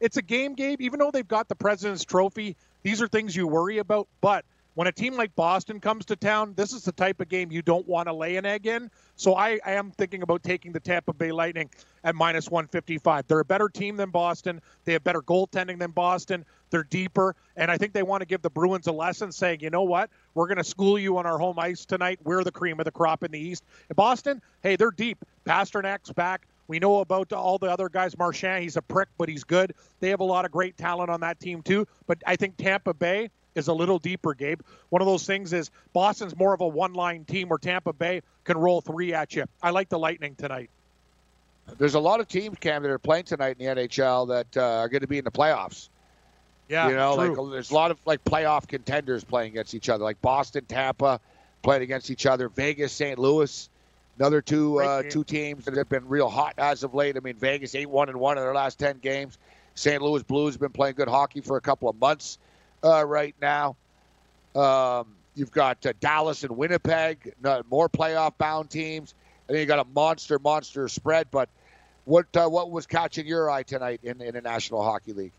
It's 0.00 0.16
a 0.16 0.22
game, 0.22 0.54
Gabe. 0.54 0.80
Even 0.80 0.98
though 0.98 1.10
they've 1.10 1.26
got 1.26 1.48
the 1.48 1.54
President's 1.54 2.04
Trophy, 2.04 2.56
these 2.82 3.00
are 3.00 3.08
things 3.08 3.34
you 3.34 3.46
worry 3.46 3.78
about. 3.78 4.06
But 4.20 4.44
when 4.74 4.86
a 4.86 4.92
team 4.92 5.16
like 5.16 5.34
Boston 5.34 5.80
comes 5.80 6.06
to 6.06 6.16
town, 6.16 6.54
this 6.56 6.72
is 6.72 6.84
the 6.84 6.92
type 6.92 7.20
of 7.20 7.28
game 7.28 7.50
you 7.50 7.62
don't 7.62 7.86
want 7.88 8.06
to 8.08 8.12
lay 8.12 8.36
an 8.36 8.46
egg 8.46 8.66
in. 8.66 8.90
So 9.16 9.34
I, 9.34 9.58
I, 9.64 9.72
am 9.72 9.90
thinking 9.90 10.22
about 10.22 10.42
taking 10.42 10.72
the 10.72 10.80
Tampa 10.80 11.12
Bay 11.12 11.32
Lightning 11.32 11.68
at 12.04 12.14
minus 12.14 12.50
155. 12.50 13.26
They're 13.26 13.40
a 13.40 13.44
better 13.44 13.68
team 13.68 13.96
than 13.96 14.10
Boston. 14.10 14.60
They 14.84 14.92
have 14.92 15.04
better 15.04 15.22
goaltending 15.22 15.78
than 15.78 15.90
Boston. 15.90 16.44
They're 16.70 16.84
deeper. 16.84 17.34
And 17.56 17.70
I 17.70 17.76
think 17.76 17.92
they 17.92 18.04
want 18.04 18.20
to 18.22 18.26
give 18.26 18.42
the 18.42 18.50
Bruins 18.50 18.86
a 18.86 18.92
lesson 18.92 19.32
saying, 19.32 19.60
you 19.60 19.70
know 19.70 19.82
what? 19.82 20.08
We're 20.34 20.46
going 20.46 20.58
to 20.58 20.64
school 20.64 20.98
you 20.98 21.18
on 21.18 21.26
our 21.26 21.38
home 21.38 21.58
ice 21.58 21.84
tonight. 21.84 22.20
We're 22.22 22.44
the 22.44 22.52
cream 22.52 22.78
of 22.78 22.84
the 22.84 22.92
crop 22.92 23.24
in 23.24 23.32
the 23.32 23.40
East. 23.40 23.64
In 23.90 23.94
Boston, 23.94 24.40
hey, 24.62 24.76
they're 24.76 24.92
deep. 24.92 25.18
Pastrnak's 25.44 26.12
back. 26.12 26.46
We 26.68 26.78
know 26.78 27.00
about 27.00 27.32
all 27.32 27.58
the 27.58 27.66
other 27.66 27.88
guys. 27.88 28.16
Marchand, 28.16 28.62
he's 28.62 28.76
a 28.76 28.82
prick, 28.82 29.08
but 29.18 29.28
he's 29.28 29.42
good. 29.42 29.74
They 29.98 30.10
have 30.10 30.20
a 30.20 30.24
lot 30.24 30.44
of 30.44 30.52
great 30.52 30.76
talent 30.76 31.10
on 31.10 31.20
that 31.20 31.40
team, 31.40 31.62
too. 31.62 31.88
But 32.06 32.18
I 32.24 32.36
think 32.36 32.56
Tampa 32.56 32.94
Bay 32.94 33.30
is 33.54 33.68
a 33.68 33.72
little 33.72 33.98
deeper, 33.98 34.34
Gabe. 34.34 34.60
One 34.90 35.02
of 35.02 35.06
those 35.06 35.26
things 35.26 35.52
is 35.52 35.70
Boston's 35.92 36.36
more 36.36 36.54
of 36.54 36.60
a 36.60 36.68
one 36.68 36.92
line 36.92 37.24
team 37.24 37.48
where 37.48 37.58
Tampa 37.58 37.92
Bay 37.92 38.22
can 38.44 38.56
roll 38.56 38.80
three 38.80 39.14
at 39.14 39.34
you. 39.34 39.44
I 39.62 39.70
like 39.70 39.88
the 39.88 39.98
Lightning 39.98 40.34
tonight. 40.34 40.70
There's 41.78 41.94
a 41.94 42.00
lot 42.00 42.20
of 42.20 42.28
teams, 42.28 42.58
Cam, 42.58 42.82
that 42.82 42.90
are 42.90 42.98
playing 42.98 43.24
tonight 43.24 43.56
in 43.58 43.74
the 43.74 43.82
NHL 43.82 44.28
that 44.28 44.56
uh, 44.56 44.78
are 44.78 44.88
going 44.88 45.02
to 45.02 45.06
be 45.06 45.18
in 45.18 45.24
the 45.24 45.30
playoffs. 45.30 45.88
Yeah, 46.68 46.88
you 46.88 46.94
know, 46.94 47.16
true. 47.16 47.42
like 47.42 47.52
there's 47.52 47.70
a 47.70 47.74
lot 47.74 47.90
of 47.90 47.98
like 48.06 48.24
playoff 48.24 48.68
contenders 48.68 49.24
playing 49.24 49.52
against 49.52 49.74
each 49.74 49.88
other, 49.88 50.04
like 50.04 50.20
Boston, 50.22 50.64
Tampa 50.66 51.20
playing 51.62 51.82
against 51.82 52.10
each 52.10 52.26
other, 52.26 52.48
Vegas, 52.48 52.92
St. 52.92 53.18
Louis, 53.18 53.68
another 54.18 54.40
two 54.40 54.80
uh, 54.80 55.02
two 55.02 55.24
teams 55.24 55.64
that 55.64 55.76
have 55.76 55.88
been 55.88 56.08
real 56.08 56.28
hot 56.28 56.54
as 56.58 56.84
of 56.84 56.94
late. 56.94 57.16
I 57.16 57.20
mean, 57.20 57.34
Vegas 57.34 57.74
eight 57.74 57.90
one 57.90 58.08
and 58.08 58.20
one 58.20 58.38
in 58.38 58.44
their 58.44 58.54
last 58.54 58.78
ten 58.78 58.98
games. 58.98 59.36
St. 59.74 60.00
Louis 60.00 60.22
Blues 60.22 60.54
have 60.54 60.60
been 60.60 60.70
playing 60.70 60.94
good 60.94 61.08
hockey 61.08 61.40
for 61.40 61.56
a 61.56 61.60
couple 61.60 61.88
of 61.88 61.98
months 61.98 62.38
uh, 62.84 63.04
right 63.04 63.34
now. 63.40 63.76
Um, 64.54 65.14
you've 65.34 65.52
got 65.52 65.84
uh, 65.86 65.92
Dallas 66.00 66.42
and 66.42 66.56
Winnipeg, 66.56 67.34
more 67.70 67.88
playoff 67.88 68.36
bound 68.38 68.70
teams, 68.70 69.14
and 69.48 69.54
then 69.54 69.60
you 69.60 69.66
got 69.66 69.78
a 69.78 69.88
monster, 69.94 70.38
monster 70.38 70.88
spread. 70.88 71.28
But 71.30 71.48
what 72.04 72.26
uh, 72.36 72.48
what 72.48 72.70
was 72.70 72.86
catching 72.86 73.26
your 73.26 73.50
eye 73.50 73.62
tonight 73.62 74.00
in, 74.02 74.20
in 74.20 74.34
the 74.34 74.40
National 74.40 74.82
Hockey 74.82 75.12
League? 75.12 75.32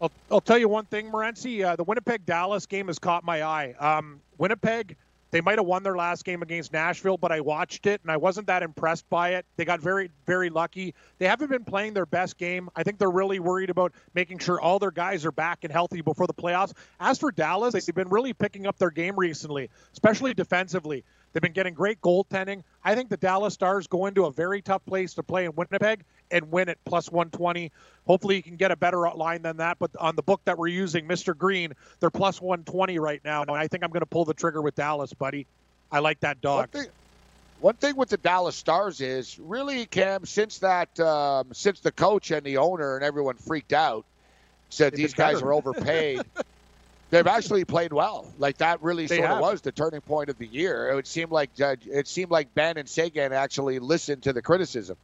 I'll, 0.00 0.12
I'll 0.30 0.40
tell 0.40 0.58
you 0.58 0.68
one 0.68 0.84
thing, 0.84 1.10
Morency. 1.10 1.64
Uh, 1.64 1.76
the 1.76 1.84
Winnipeg 1.84 2.26
Dallas 2.26 2.66
game 2.66 2.88
has 2.88 2.98
caught 2.98 3.24
my 3.24 3.42
eye. 3.42 3.74
Um, 3.78 4.20
Winnipeg 4.38 4.96
they 5.36 5.42
might 5.42 5.58
have 5.58 5.66
won 5.66 5.82
their 5.82 5.96
last 5.96 6.24
game 6.24 6.40
against 6.40 6.72
Nashville, 6.72 7.18
but 7.18 7.30
I 7.30 7.42
watched 7.42 7.84
it 7.84 8.00
and 8.00 8.10
I 8.10 8.16
wasn't 8.16 8.46
that 8.46 8.62
impressed 8.62 9.06
by 9.10 9.34
it. 9.34 9.44
They 9.56 9.66
got 9.66 9.82
very, 9.82 10.10
very 10.24 10.48
lucky. 10.48 10.94
They 11.18 11.26
haven't 11.26 11.50
been 11.50 11.64
playing 11.64 11.92
their 11.92 12.06
best 12.06 12.38
game. 12.38 12.70
I 12.74 12.84
think 12.84 12.98
they're 12.98 13.10
really 13.10 13.38
worried 13.38 13.68
about 13.68 13.92
making 14.14 14.38
sure 14.38 14.58
all 14.58 14.78
their 14.78 14.90
guys 14.90 15.26
are 15.26 15.32
back 15.32 15.58
and 15.62 15.70
healthy 15.70 16.00
before 16.00 16.26
the 16.26 16.32
playoffs. 16.32 16.72
As 16.98 17.18
for 17.18 17.30
Dallas, 17.30 17.74
they've 17.74 17.94
been 17.94 18.08
really 18.08 18.32
picking 18.32 18.66
up 18.66 18.78
their 18.78 18.90
game 18.90 19.14
recently, 19.14 19.68
especially 19.92 20.32
defensively. 20.32 21.04
They've 21.34 21.42
been 21.42 21.52
getting 21.52 21.74
great 21.74 22.00
goaltending. 22.00 22.62
I 22.82 22.94
think 22.94 23.10
the 23.10 23.18
Dallas 23.18 23.52
Stars 23.52 23.88
go 23.88 24.06
into 24.06 24.24
a 24.24 24.32
very 24.32 24.62
tough 24.62 24.86
place 24.86 25.12
to 25.16 25.22
play 25.22 25.44
in 25.44 25.52
Winnipeg 25.54 26.02
and 26.30 26.50
win 26.50 26.68
at 26.68 26.78
plus 26.84 27.10
120. 27.10 27.72
Hopefully, 28.06 28.36
you 28.36 28.42
can 28.42 28.56
get 28.56 28.70
a 28.70 28.76
better 28.76 29.10
line 29.10 29.42
than 29.42 29.58
that. 29.58 29.78
But 29.78 29.90
on 29.98 30.16
the 30.16 30.22
book 30.22 30.40
that 30.44 30.58
we're 30.58 30.68
using, 30.68 31.06
Mr. 31.06 31.36
Green, 31.36 31.72
they're 32.00 32.10
plus 32.10 32.40
120 32.40 32.98
right 32.98 33.20
now. 33.24 33.42
And 33.42 33.50
I 33.50 33.68
think 33.68 33.84
I'm 33.84 33.90
going 33.90 34.00
to 34.00 34.06
pull 34.06 34.24
the 34.24 34.34
trigger 34.34 34.62
with 34.62 34.74
Dallas, 34.74 35.12
buddy. 35.12 35.46
I 35.90 36.00
like 36.00 36.20
that 36.20 36.40
dog. 36.40 36.58
One 36.72 36.82
thing, 36.82 36.92
one 37.60 37.74
thing 37.74 37.96
with 37.96 38.08
the 38.08 38.16
Dallas 38.16 38.56
Stars 38.56 39.00
is 39.00 39.38
really, 39.38 39.86
Cam, 39.86 40.24
since 40.26 40.58
that, 40.58 40.98
um, 41.00 41.48
since 41.52 41.80
the 41.80 41.92
coach 41.92 42.30
and 42.30 42.44
the 42.44 42.58
owner 42.58 42.96
and 42.96 43.04
everyone 43.04 43.36
freaked 43.36 43.72
out, 43.72 44.04
said 44.68 44.94
these 44.94 45.14
guys 45.14 45.42
are 45.42 45.52
overpaid. 45.52 46.22
they've 47.10 47.26
actually 47.26 47.64
played 47.64 47.92
well. 47.92 48.32
Like 48.38 48.58
that 48.58 48.82
really 48.82 49.06
they 49.06 49.16
sort 49.16 49.28
have. 49.28 49.38
of 49.38 49.42
was 49.42 49.60
the 49.60 49.72
turning 49.72 50.00
point 50.00 50.28
of 50.28 50.38
the 50.38 50.46
year. 50.46 50.98
It 50.98 51.06
seemed 51.06 51.30
like 51.30 51.50
uh, 51.60 51.76
it 51.86 52.08
seemed 52.08 52.30
like 52.30 52.54
Benn 52.54 52.76
and 52.76 52.88
Seguin 52.88 53.32
actually 53.32 53.78
listened 53.78 54.24
to 54.24 54.32
the 54.32 54.42
criticism. 54.42 54.96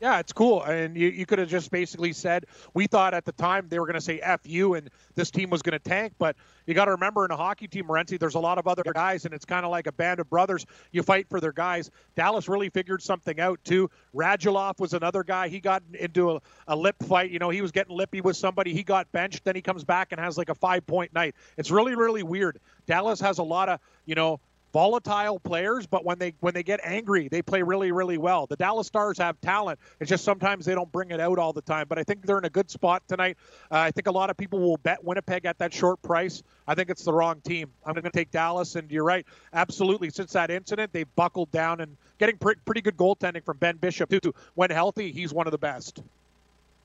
Yeah, 0.00 0.18
it's 0.18 0.32
cool. 0.32 0.62
And 0.62 0.94
you, 0.94 1.08
you 1.08 1.24
could 1.24 1.38
have 1.38 1.48
just 1.48 1.70
basically 1.70 2.12
said, 2.12 2.44
we 2.74 2.86
thought 2.86 3.14
at 3.14 3.24
the 3.24 3.32
time 3.32 3.68
they 3.68 3.78
were 3.78 3.86
going 3.86 3.94
to 3.94 4.00
say 4.00 4.20
F 4.20 4.40
you 4.44 4.74
and 4.74 4.90
this 5.14 5.30
team 5.30 5.48
was 5.48 5.62
going 5.62 5.72
to 5.72 5.78
tank. 5.78 6.12
But 6.18 6.36
you 6.66 6.74
got 6.74 6.84
to 6.84 6.90
remember 6.90 7.24
in 7.24 7.30
a 7.30 7.36
hockey 7.36 7.66
team, 7.66 7.86
Morency, 7.86 8.18
there's 8.18 8.34
a 8.34 8.40
lot 8.40 8.58
of 8.58 8.66
other 8.66 8.82
guys, 8.92 9.24
and 9.24 9.32
it's 9.32 9.46
kind 9.46 9.64
of 9.64 9.70
like 9.70 9.86
a 9.86 9.92
band 9.92 10.20
of 10.20 10.28
brothers. 10.28 10.66
You 10.92 11.02
fight 11.02 11.28
for 11.30 11.40
their 11.40 11.52
guys. 11.52 11.90
Dallas 12.14 12.46
really 12.46 12.68
figured 12.68 13.00
something 13.02 13.40
out, 13.40 13.58
too. 13.64 13.88
Radulov 14.14 14.78
was 14.80 14.92
another 14.92 15.24
guy. 15.24 15.48
He 15.48 15.60
got 15.60 15.82
into 15.94 16.32
a, 16.32 16.40
a 16.68 16.76
lip 16.76 16.96
fight. 17.04 17.30
You 17.30 17.38
know, 17.38 17.48
he 17.48 17.62
was 17.62 17.72
getting 17.72 17.96
lippy 17.96 18.20
with 18.20 18.36
somebody. 18.36 18.74
He 18.74 18.82
got 18.82 19.10
benched. 19.12 19.44
Then 19.44 19.54
he 19.54 19.62
comes 19.62 19.84
back 19.84 20.12
and 20.12 20.20
has 20.20 20.36
like 20.36 20.50
a 20.50 20.54
five 20.54 20.86
point 20.86 21.14
night. 21.14 21.34
It's 21.56 21.70
really, 21.70 21.94
really 21.94 22.22
weird. 22.22 22.58
Dallas 22.86 23.20
has 23.20 23.38
a 23.38 23.42
lot 23.42 23.68
of, 23.70 23.80
you 24.04 24.14
know, 24.14 24.40
volatile 24.76 25.40
players, 25.40 25.86
but 25.86 26.04
when 26.04 26.18
they 26.18 26.34
when 26.40 26.52
they 26.52 26.62
get 26.62 26.80
angry, 26.84 27.28
they 27.28 27.40
play 27.40 27.62
really 27.62 27.92
really 27.92 28.18
well. 28.18 28.46
The 28.46 28.56
Dallas 28.56 28.86
Stars 28.86 29.16
have 29.16 29.40
talent. 29.40 29.78
It's 30.00 30.10
just 30.10 30.22
sometimes 30.22 30.66
they 30.66 30.74
don't 30.74 30.92
bring 30.92 31.12
it 31.12 31.18
out 31.18 31.38
all 31.38 31.54
the 31.54 31.62
time. 31.62 31.86
But 31.88 31.98
I 31.98 32.02
think 32.04 32.26
they're 32.26 32.36
in 32.36 32.44
a 32.44 32.50
good 32.50 32.70
spot 32.70 33.02
tonight. 33.08 33.38
Uh, 33.70 33.78
I 33.78 33.90
think 33.90 34.06
a 34.06 34.10
lot 34.10 34.28
of 34.28 34.36
people 34.36 34.60
will 34.60 34.76
bet 34.76 35.02
Winnipeg 35.02 35.46
at 35.46 35.56
that 35.60 35.72
short 35.72 36.02
price. 36.02 36.42
I 36.68 36.74
think 36.74 36.90
it's 36.90 37.04
the 37.04 37.12
wrong 37.14 37.40
team. 37.40 37.70
I'm 37.86 37.94
going 37.94 38.04
to 38.04 38.10
take 38.10 38.30
Dallas, 38.30 38.76
and 38.76 38.90
you're 38.90 39.02
right, 39.02 39.24
absolutely. 39.54 40.10
Since 40.10 40.34
that 40.34 40.50
incident, 40.50 40.92
they've 40.92 41.08
buckled 41.16 41.50
down 41.50 41.80
and 41.80 41.96
getting 42.18 42.36
pre- 42.36 42.56
pretty 42.66 42.82
good 42.82 42.98
goaltending 42.98 43.44
from 43.46 43.56
Ben 43.56 43.78
Bishop 43.78 44.10
too. 44.10 44.34
When 44.56 44.68
healthy, 44.68 45.10
he's 45.10 45.32
one 45.32 45.46
of 45.46 45.52
the 45.52 45.58
best. 45.58 46.02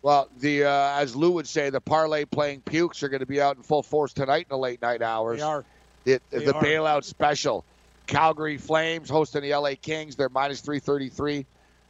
Well, 0.02 0.30
the 0.40 0.64
uh, 0.64 1.02
as 1.02 1.14
Lou 1.14 1.32
would 1.32 1.48
say, 1.48 1.70
the 1.70 1.82
parlay 1.82 2.24
playing 2.24 2.62
pukes 2.62 3.04
are 3.04 3.10
going 3.10 3.20
to 3.20 3.26
be 3.26 3.42
out 3.42 3.58
in 3.58 3.64
full 3.64 3.84
force 3.84 4.14
tonight 4.14 4.48
in 4.50 4.56
the 4.56 4.58
late 4.58 4.82
night 4.82 5.02
hours. 5.02 5.40
They 5.40 5.44
are. 5.44 5.66
It, 6.06 6.24
They 6.30 6.46
the 6.46 6.56
are. 6.56 6.64
bailout 6.64 7.04
special. 7.04 7.66
Calgary 8.08 8.58
Flames 8.58 9.10
hosting 9.10 9.42
the 9.42 9.54
LA 9.56 9.72
Kings. 9.82 10.16
They're 10.16 10.30
minus 10.30 10.62
333. 10.62 11.46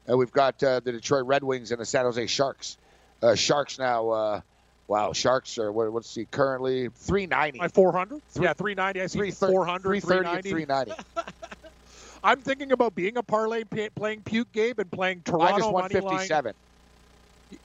And 0.07 0.17
we've 0.17 0.31
got 0.31 0.61
uh, 0.63 0.79
the 0.79 0.91
Detroit 0.91 1.25
Red 1.25 1.43
Wings 1.43 1.71
and 1.71 1.79
the 1.79 1.85
San 1.85 2.05
Jose 2.05 2.25
Sharks. 2.27 2.77
Uh, 3.21 3.35
Sharks 3.35 3.77
now, 3.77 4.09
uh, 4.09 4.41
wow, 4.87 5.13
Sharks 5.13 5.57
are, 5.57 5.71
what, 5.71 5.91
what's 5.93 6.13
he 6.15 6.25
currently? 6.25 6.89
390. 6.89 7.59
My 7.59 7.67
400? 7.67 8.21
Three- 8.29 8.45
yeah, 8.45 8.53
390. 8.53 9.01
I 9.01 9.05
see 9.07 9.19
330, 9.31 9.51
400, 9.53 10.01
330 10.01 10.49
390. 10.49 10.91
and 10.91 10.99
390. 10.99 11.31
I'm 12.23 12.39
thinking 12.39 12.71
about 12.71 12.93
being 12.95 13.17
a 13.17 13.23
parlay 13.23 13.63
pa- 13.63 13.89
playing 13.95 14.21
puke 14.21 14.51
game 14.51 14.75
and 14.77 14.91
playing 14.91 15.21
Toronto 15.21 15.65
line. 15.65 15.73
157. 15.73 16.53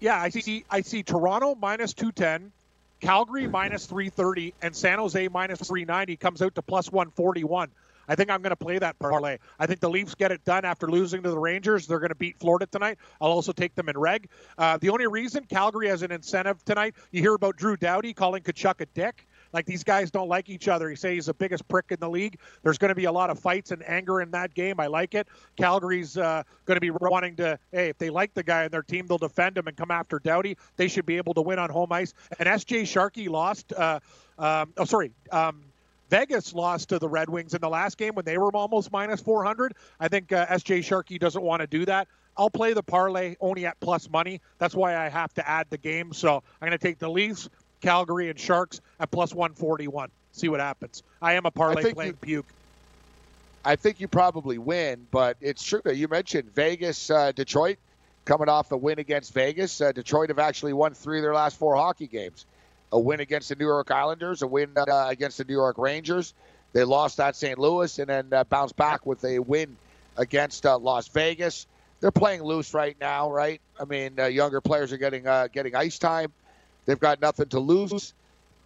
Yeah, 0.00 0.20
I 0.20 0.30
see. 0.30 0.64
I 0.70 0.80
see 0.80 1.02
Toronto 1.02 1.54
minus 1.54 1.92
210, 1.94 2.52
Calgary 3.00 3.46
minus 3.46 3.86
330, 3.86 4.54
and 4.62 4.74
San 4.74 4.98
Jose 4.98 5.28
minus 5.28 5.58
390 5.60 6.16
comes 6.16 6.42
out 6.42 6.54
to 6.56 6.62
plus 6.62 6.90
141. 6.90 7.70
I 8.08 8.14
think 8.14 8.30
I'm 8.30 8.42
going 8.42 8.50
to 8.50 8.56
play 8.56 8.78
that 8.78 8.98
parlay. 8.98 9.38
I 9.58 9.66
think 9.66 9.80
the 9.80 9.90
Leafs 9.90 10.14
get 10.14 10.32
it 10.32 10.44
done 10.44 10.64
after 10.64 10.88
losing 10.88 11.22
to 11.22 11.30
the 11.30 11.38
Rangers. 11.38 11.86
They're 11.86 11.98
going 11.98 12.10
to 12.10 12.14
beat 12.14 12.38
Florida 12.38 12.66
tonight. 12.66 12.98
I'll 13.20 13.30
also 13.30 13.52
take 13.52 13.74
them 13.74 13.88
in 13.88 13.98
reg. 13.98 14.28
Uh, 14.58 14.78
the 14.78 14.90
only 14.90 15.06
reason 15.06 15.44
Calgary 15.44 15.88
has 15.88 16.02
an 16.02 16.12
incentive 16.12 16.64
tonight, 16.64 16.94
you 17.10 17.20
hear 17.20 17.34
about 17.34 17.56
Drew 17.56 17.76
Doughty 17.76 18.12
calling 18.14 18.42
Tkachuk 18.42 18.80
a 18.80 18.86
dick. 18.86 19.26
Like 19.52 19.66
these 19.66 19.84
guys 19.84 20.10
don't 20.10 20.28
like 20.28 20.48
each 20.48 20.68
other. 20.68 20.88
He 20.90 20.96
says 20.96 21.12
he's 21.12 21.26
the 21.26 21.34
biggest 21.34 21.66
prick 21.68 21.86
in 21.90 21.98
the 22.00 22.08
league. 22.08 22.38
There's 22.62 22.78
going 22.78 22.90
to 22.90 22.94
be 22.94 23.04
a 23.04 23.12
lot 23.12 23.30
of 23.30 23.38
fights 23.38 23.70
and 23.70 23.82
anger 23.88 24.20
in 24.20 24.30
that 24.32 24.54
game. 24.54 24.80
I 24.80 24.86
like 24.86 25.14
it. 25.14 25.28
Calgary's 25.56 26.16
uh, 26.16 26.42
going 26.66 26.76
to 26.76 26.80
be 26.80 26.90
wanting 26.90 27.36
to, 27.36 27.58
hey, 27.72 27.88
if 27.88 27.98
they 27.98 28.10
like 28.10 28.34
the 28.34 28.42
guy 28.42 28.64
in 28.64 28.70
their 28.70 28.82
team, 28.82 29.06
they'll 29.06 29.18
defend 29.18 29.56
him 29.56 29.66
and 29.66 29.76
come 29.76 29.90
after 29.90 30.18
Doughty. 30.18 30.56
They 30.76 30.88
should 30.88 31.06
be 31.06 31.16
able 31.16 31.34
to 31.34 31.42
win 31.42 31.58
on 31.58 31.70
home 31.70 31.92
ice. 31.92 32.12
And 32.38 32.48
SJ 32.48 32.82
Sharkie 32.82 33.28
lost. 33.28 33.72
Uh, 33.72 34.00
um, 34.38 34.72
oh, 34.76 34.84
sorry. 34.84 35.12
Um, 35.32 35.64
Vegas 36.08 36.54
lost 36.54 36.90
to 36.90 36.98
the 36.98 37.08
Red 37.08 37.28
Wings 37.28 37.54
in 37.54 37.60
the 37.60 37.68
last 37.68 37.98
game 37.98 38.14
when 38.14 38.24
they 38.24 38.38
were 38.38 38.50
almost 38.54 38.92
minus 38.92 39.20
400. 39.20 39.74
I 39.98 40.08
think 40.08 40.32
uh, 40.32 40.46
SJ 40.46 40.80
Sharkie 40.80 41.18
doesn't 41.18 41.42
want 41.42 41.60
to 41.60 41.66
do 41.66 41.84
that. 41.86 42.08
I'll 42.36 42.50
play 42.50 42.74
the 42.74 42.82
parlay 42.82 43.36
only 43.40 43.66
at 43.66 43.80
plus 43.80 44.10
money. 44.10 44.40
That's 44.58 44.74
why 44.74 44.96
I 44.96 45.08
have 45.08 45.32
to 45.34 45.48
add 45.48 45.66
the 45.70 45.78
game. 45.78 46.12
So 46.12 46.36
I'm 46.60 46.68
going 46.68 46.78
to 46.78 46.78
take 46.78 46.98
the 46.98 47.08
Leafs, 47.08 47.48
Calgary, 47.80 48.30
and 48.30 48.38
Sharks 48.38 48.80
at 49.00 49.10
plus 49.10 49.34
141. 49.34 50.10
See 50.32 50.48
what 50.48 50.60
happens. 50.60 51.02
I 51.22 51.32
am 51.32 51.46
a 51.46 51.50
parlay 51.50 51.92
playing 51.92 52.10
you- 52.10 52.16
puke. 52.16 52.46
I 53.64 53.74
think 53.74 53.98
you 53.98 54.06
probably 54.06 54.58
win, 54.58 55.08
but 55.10 55.36
it's 55.40 55.64
true. 55.64 55.80
That 55.82 55.96
you 55.96 56.06
mentioned 56.06 56.54
Vegas, 56.54 57.10
uh, 57.10 57.32
Detroit 57.32 57.78
coming 58.24 58.48
off 58.48 58.70
a 58.70 58.76
win 58.76 59.00
against 59.00 59.34
Vegas. 59.34 59.80
Uh, 59.80 59.90
Detroit 59.90 60.28
have 60.28 60.38
actually 60.38 60.72
won 60.72 60.94
three 60.94 61.18
of 61.18 61.22
their 61.22 61.34
last 61.34 61.58
four 61.58 61.74
hockey 61.74 62.06
games. 62.06 62.46
A 62.92 62.98
win 63.00 63.20
against 63.20 63.48
the 63.48 63.56
New 63.56 63.66
York 63.66 63.90
Islanders, 63.90 64.42
a 64.42 64.46
win 64.46 64.70
uh, 64.76 65.06
against 65.08 65.38
the 65.38 65.44
New 65.44 65.54
York 65.54 65.76
Rangers. 65.78 66.34
They 66.72 66.84
lost 66.84 67.18
at 67.20 67.36
St. 67.36 67.58
Louis 67.58 67.98
and 67.98 68.08
then 68.08 68.32
uh, 68.32 68.44
bounced 68.44 68.76
back 68.76 69.06
with 69.06 69.24
a 69.24 69.38
win 69.38 69.76
against 70.16 70.64
uh, 70.66 70.78
Las 70.78 71.08
Vegas. 71.08 71.66
They're 72.00 72.10
playing 72.10 72.42
loose 72.42 72.74
right 72.74 72.96
now, 73.00 73.30
right? 73.30 73.60
I 73.80 73.84
mean, 73.86 74.20
uh, 74.20 74.26
younger 74.26 74.60
players 74.60 74.92
are 74.92 74.98
getting 74.98 75.26
uh, 75.26 75.48
getting 75.52 75.74
ice 75.74 75.98
time. 75.98 76.32
They've 76.84 77.00
got 77.00 77.20
nothing 77.20 77.48
to 77.48 77.58
lose. 77.58 78.12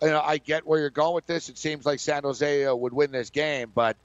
You 0.02 0.09
know, 0.09 0.20
I 0.20 0.38
get 0.38 0.66
where 0.66 0.80
you're 0.80 0.90
going 0.90 1.14
with 1.14 1.26
this. 1.26 1.48
It 1.48 1.56
seems 1.59 1.87
like 1.87 2.00
San 2.00 2.22
Jose 2.24 2.64
uh, 2.66 2.74
would 2.74 2.92
win 2.92 3.12
this 3.12 3.30
game, 3.30 3.70
but 3.74 3.96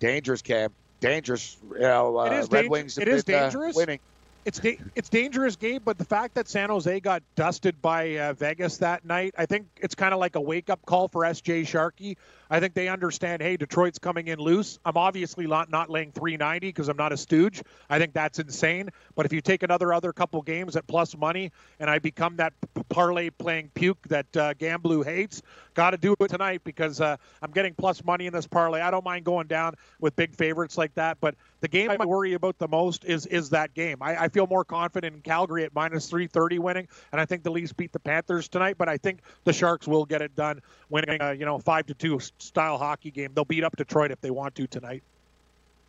dangerous, 0.00 0.42
Cam. 0.42 0.70
Dangerous. 1.00 1.56
You 1.72 1.80
know, 1.80 2.18
uh, 2.18 2.24
It 2.24 2.32
is 2.34 2.50
Red 2.50 2.68
Wings. 2.68 2.96
have 2.96 3.02
it 3.06 3.08
is 3.08 3.24
been, 3.24 3.36
uh, 3.36 3.42
dangerous. 3.42 3.76
winning. 3.76 4.00
It's 4.48 4.60
da- 4.60 4.80
it's 4.94 5.10
dangerous 5.10 5.56
game, 5.56 5.82
but 5.84 5.98
the 5.98 6.06
fact 6.06 6.34
that 6.36 6.48
San 6.48 6.70
Jose 6.70 7.00
got 7.00 7.22
dusted 7.34 7.82
by 7.82 8.16
uh, 8.16 8.32
Vegas 8.32 8.78
that 8.78 9.04
night, 9.04 9.34
I 9.36 9.44
think 9.44 9.66
it's 9.76 9.94
kind 9.94 10.14
of 10.14 10.20
like 10.20 10.36
a 10.36 10.40
wake 10.40 10.70
up 10.70 10.86
call 10.86 11.08
for 11.08 11.24
SJ 11.24 11.64
Sharkie. 11.64 12.16
I 12.48 12.58
think 12.58 12.72
they 12.72 12.88
understand, 12.88 13.42
hey, 13.42 13.58
Detroit's 13.58 13.98
coming 13.98 14.28
in 14.28 14.38
loose. 14.38 14.78
I'm 14.86 14.96
obviously 14.96 15.46
not 15.46 15.70
not 15.70 15.90
laying 15.90 16.12
390 16.12 16.66
because 16.68 16.88
I'm 16.88 16.96
not 16.96 17.12
a 17.12 17.18
stooge. 17.18 17.62
I 17.90 17.98
think 17.98 18.14
that's 18.14 18.38
insane. 18.38 18.88
But 19.14 19.26
if 19.26 19.34
you 19.34 19.42
take 19.42 19.64
another 19.64 19.92
other 19.92 20.14
couple 20.14 20.40
games 20.40 20.76
at 20.76 20.86
plus 20.86 21.14
money, 21.14 21.52
and 21.78 21.90
I 21.90 21.98
become 21.98 22.36
that 22.36 22.54
parlay 22.88 23.28
playing 23.28 23.70
puke 23.74 24.08
that 24.08 24.34
uh, 24.34 24.54
Gamblu 24.54 25.04
hates, 25.04 25.42
got 25.74 25.90
to 25.90 25.98
do 25.98 26.16
it 26.18 26.28
tonight 26.30 26.62
because 26.64 27.02
uh, 27.02 27.18
I'm 27.42 27.50
getting 27.50 27.74
plus 27.74 28.02
money 28.02 28.24
in 28.24 28.32
this 28.32 28.46
parlay. 28.46 28.80
I 28.80 28.90
don't 28.90 29.04
mind 29.04 29.26
going 29.26 29.46
down 29.46 29.74
with 30.00 30.16
big 30.16 30.34
favorites 30.34 30.78
like 30.78 30.94
that, 30.94 31.18
but 31.20 31.34
the 31.60 31.68
game 31.68 31.90
I 31.90 32.04
worry 32.04 32.34
about 32.34 32.58
the 32.58 32.68
most 32.68 33.04
is 33.04 33.26
is 33.26 33.50
that 33.50 33.74
game. 33.74 33.98
I, 34.00 34.24
I 34.24 34.28
feel 34.28 34.46
more 34.46 34.64
confident 34.64 35.16
in 35.16 35.22
Calgary 35.22 35.64
at 35.64 35.74
minus 35.74 36.08
330 36.08 36.58
winning, 36.58 36.88
and 37.12 37.20
I 37.20 37.24
think 37.24 37.42
the 37.42 37.50
Leafs 37.50 37.72
beat 37.72 37.92
the 37.92 37.98
Panthers 37.98 38.48
tonight. 38.48 38.76
But 38.78 38.88
I 38.88 38.96
think 38.96 39.20
the 39.44 39.52
Sharks 39.52 39.88
will 39.88 40.04
get 40.04 40.22
it 40.22 40.34
done, 40.36 40.60
winning 40.88 41.20
a 41.20 41.34
you 41.34 41.44
know 41.44 41.58
five 41.58 41.86
to 41.86 41.94
two 41.94 42.20
style 42.38 42.78
hockey 42.78 43.10
game. 43.10 43.32
They'll 43.34 43.44
beat 43.44 43.64
up 43.64 43.76
Detroit 43.76 44.10
if 44.10 44.20
they 44.20 44.30
want 44.30 44.54
to 44.56 44.66
tonight. 44.66 45.02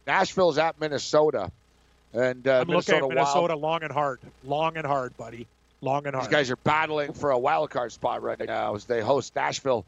Nashville's 0.07 0.57
at 0.57 0.79
Minnesota, 0.79 1.51
and 2.13 2.47
uh, 2.47 2.61
I'm 2.61 2.67
Minnesota, 2.67 3.05
looking 3.05 3.11
at 3.11 3.15
Minnesota 3.15 3.53
Wild. 3.53 3.61
long 3.61 3.83
and 3.83 3.91
hard, 3.91 4.19
long 4.43 4.77
and 4.77 4.87
hard, 4.87 5.15
buddy, 5.17 5.47
long 5.81 6.07
and 6.07 6.15
hard. 6.15 6.27
These 6.27 6.33
guys 6.33 6.51
are 6.51 6.57
battling 6.57 7.13
for 7.13 7.29
a 7.29 7.37
wild 7.37 7.69
card 7.69 7.91
spot 7.91 8.23
right 8.23 8.39
now 8.39 8.73
as 8.73 8.85
they 8.85 9.01
host 9.01 9.35
Nashville 9.35 9.85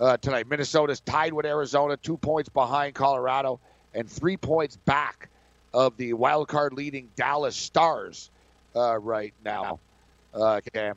uh, 0.00 0.16
tonight. 0.16 0.48
Minnesota's 0.48 1.00
tied 1.00 1.34
with 1.34 1.44
Arizona, 1.44 1.98
two 1.98 2.16
points 2.16 2.48
behind 2.48 2.94
Colorado, 2.94 3.60
and 3.94 4.08
three 4.10 4.36
points 4.36 4.76
back 4.76 5.28
of 5.74 5.96
the 5.96 6.12
wild 6.14 6.48
card 6.48 6.72
leading 6.72 7.10
Dallas 7.16 7.56
Stars 7.56 8.30
uh, 8.74 8.98
right 8.98 9.34
now. 9.44 9.80
Uh, 10.34 10.60
Cam. 10.72 10.96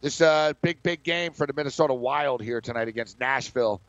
This 0.00 0.20
uh, 0.20 0.54
big, 0.62 0.82
big 0.82 1.02
game 1.02 1.32
for 1.32 1.46
the 1.46 1.52
Minnesota 1.52 1.92
Wild 1.92 2.42
here 2.42 2.60
tonight 2.60 2.88
against 2.88 3.20
Nashville. 3.20 3.80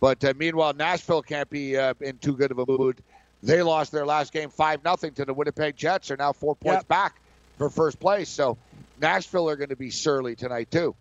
But 0.00 0.24
uh, 0.24 0.34
meanwhile, 0.36 0.72
Nashville 0.72 1.22
can't 1.22 1.48
be 1.48 1.76
uh, 1.76 1.94
in 2.00 2.18
too 2.18 2.36
good 2.36 2.50
of 2.50 2.58
a 2.58 2.66
mood. 2.66 2.98
They 3.44 3.62
lost 3.62 3.92
their 3.92 4.04
last 4.06 4.32
game 4.32 4.50
five 4.50 4.82
nothing 4.84 5.12
to 5.14 5.24
the 5.24 5.34
Winnipeg 5.34 5.76
Jets. 5.76 6.10
Are 6.10 6.16
now 6.16 6.32
four 6.32 6.56
points 6.56 6.80
Yep. 6.80 6.88
back 6.88 7.20
for 7.58 7.70
first 7.70 8.00
place. 8.00 8.28
So 8.28 8.56
Nashville 9.00 9.48
are 9.48 9.56
going 9.56 9.70
to 9.70 9.76
be 9.76 9.90
surly 9.90 10.34
tonight 10.34 10.70
too. 10.70 10.94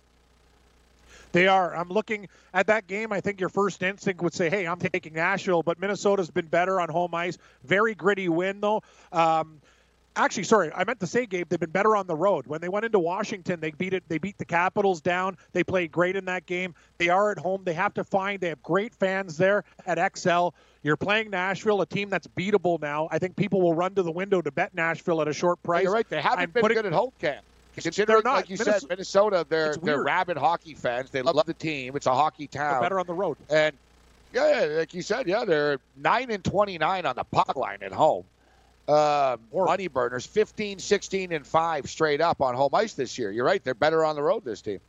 They 1.32 1.48
are. 1.48 1.76
I'm 1.76 1.90
looking 1.90 2.28
at 2.54 2.68
that 2.68 2.88
game. 2.88 3.12
I 3.14 3.22
think 3.22 3.40
your 3.40 3.50
first 3.50 3.82
instinct 3.84 4.22
would 4.22 4.34
say, 4.34 4.50
"Hey, 4.50 4.66
I'm 4.68 4.80
taking 4.80 5.14
Nashville," 5.14 5.64
but 5.64 5.80
Minnesota's 5.80 6.30
been 6.30 6.48
better 6.48 6.80
on 6.82 6.90
home 6.90 7.16
ice. 7.16 7.38
Very 7.64 7.96
gritty 7.96 8.28
win, 8.30 8.60
though. 8.60 8.84
Um, 9.14 9.62
actually, 10.16 10.44
sorry, 10.44 10.72
I 10.76 10.84
meant 10.84 11.00
to 11.00 11.08
say, 11.08 11.26
Gabe, 11.26 11.48
they've 11.48 11.60
been 11.60 11.70
better 11.70 11.96
on 11.96 12.06
the 12.08 12.16
road. 12.16 12.48
When 12.48 12.60
they 12.60 12.68
went 12.68 12.84
into 12.86 13.00
Washington, 13.00 13.62
they 13.62 13.72
beat 13.72 13.94
it. 13.94 14.04
They 14.10 14.18
beat 14.18 14.38
the 14.38 14.46
Capitals 14.46 15.00
down. 15.00 15.38
They 15.54 15.64
played 15.64 15.92
great 15.92 16.16
in 16.18 16.26
that 16.26 16.46
game. 16.46 16.76
They 16.98 17.08
are 17.10 17.32
at 17.32 17.38
home. 17.40 17.64
They 17.64 17.74
have 17.74 17.94
to 17.94 18.04
find. 18.04 18.42
They 18.42 18.50
have 18.50 18.62
great 18.62 18.94
fans 18.94 19.38
there 19.38 19.64
at 19.86 19.98
Xcel. 19.98 20.52
You're 20.84 20.98
playing 20.98 21.30
Nashville, 21.30 21.82
a 21.82 21.86
team 21.86 22.10
that's 22.10 22.28
beatable 22.28 22.82
now. 22.82 23.08
I 23.12 23.20
think 23.20 23.36
people 23.38 23.62
will 23.62 23.74
run 23.76 23.96
to 23.96 24.04
the 24.04 24.12
window 24.12 24.42
to 24.42 24.52
bet 24.52 24.74
Nashville 24.74 25.22
at 25.22 25.28
a 25.28 25.34
short 25.34 25.62
price. 25.64 25.84
You're 25.84 25.94
right. 25.94 26.10
They 26.10 26.22
haven't 26.22 26.40
I'm 26.40 26.50
been 26.50 26.62
putting- 26.62 26.76
good 26.76 26.88
at 26.88 26.94
home, 26.94 27.12
Cam. 27.76 27.84
Considering, 27.84 28.22
not. 28.24 28.34
like 28.36 28.50
you 28.50 28.58
Minnes- 28.58 28.82
said, 28.82 28.90
Minnesota, 28.90 29.46
they're 29.48 29.76
they're 29.76 30.04
rabid 30.04 30.38
hockey 30.38 30.74
fans. 30.74 31.10
They 31.10 31.22
love 31.22 31.46
the 31.46 31.54
team. 31.54 31.96
It's 31.96 32.06
a 32.06 32.14
hockey 32.14 32.48
They're 32.52 32.62
town. 32.64 32.82
better 32.82 33.00
on 33.00 33.08
the 33.08 33.14
road. 33.14 33.38
And 33.50 33.76
yeah, 34.34 34.66
yeah, 34.66 34.78
like 34.78 34.94
you 34.94 35.02
said, 35.02 35.28
yeah, 35.28 35.46
they're 35.46 35.80
nine 35.98 36.32
and 36.32 36.44
twenty 36.44 36.78
nine 36.78 37.06
on 37.06 37.16
the 37.16 37.24
puck 37.24 37.56
line 37.56 37.80
at 37.82 37.92
home. 37.92 38.26
Um, 38.88 39.40
money 39.54 39.88
burners, 39.88 40.26
15, 40.26 40.80
16, 40.80 41.32
and 41.32 41.46
five 41.48 41.90
straight 41.90 42.20
up 42.20 42.42
on 42.42 42.56
home 42.56 42.72
ice 42.74 42.94
this 42.94 43.18
year. 43.18 43.32
You're 43.32 43.46
right; 43.46 43.64
they're 43.64 43.74
better 43.74 44.04
on 44.04 44.16
the 44.16 44.24
road. 44.24 44.44
This 44.44 44.62
team. 44.62 44.80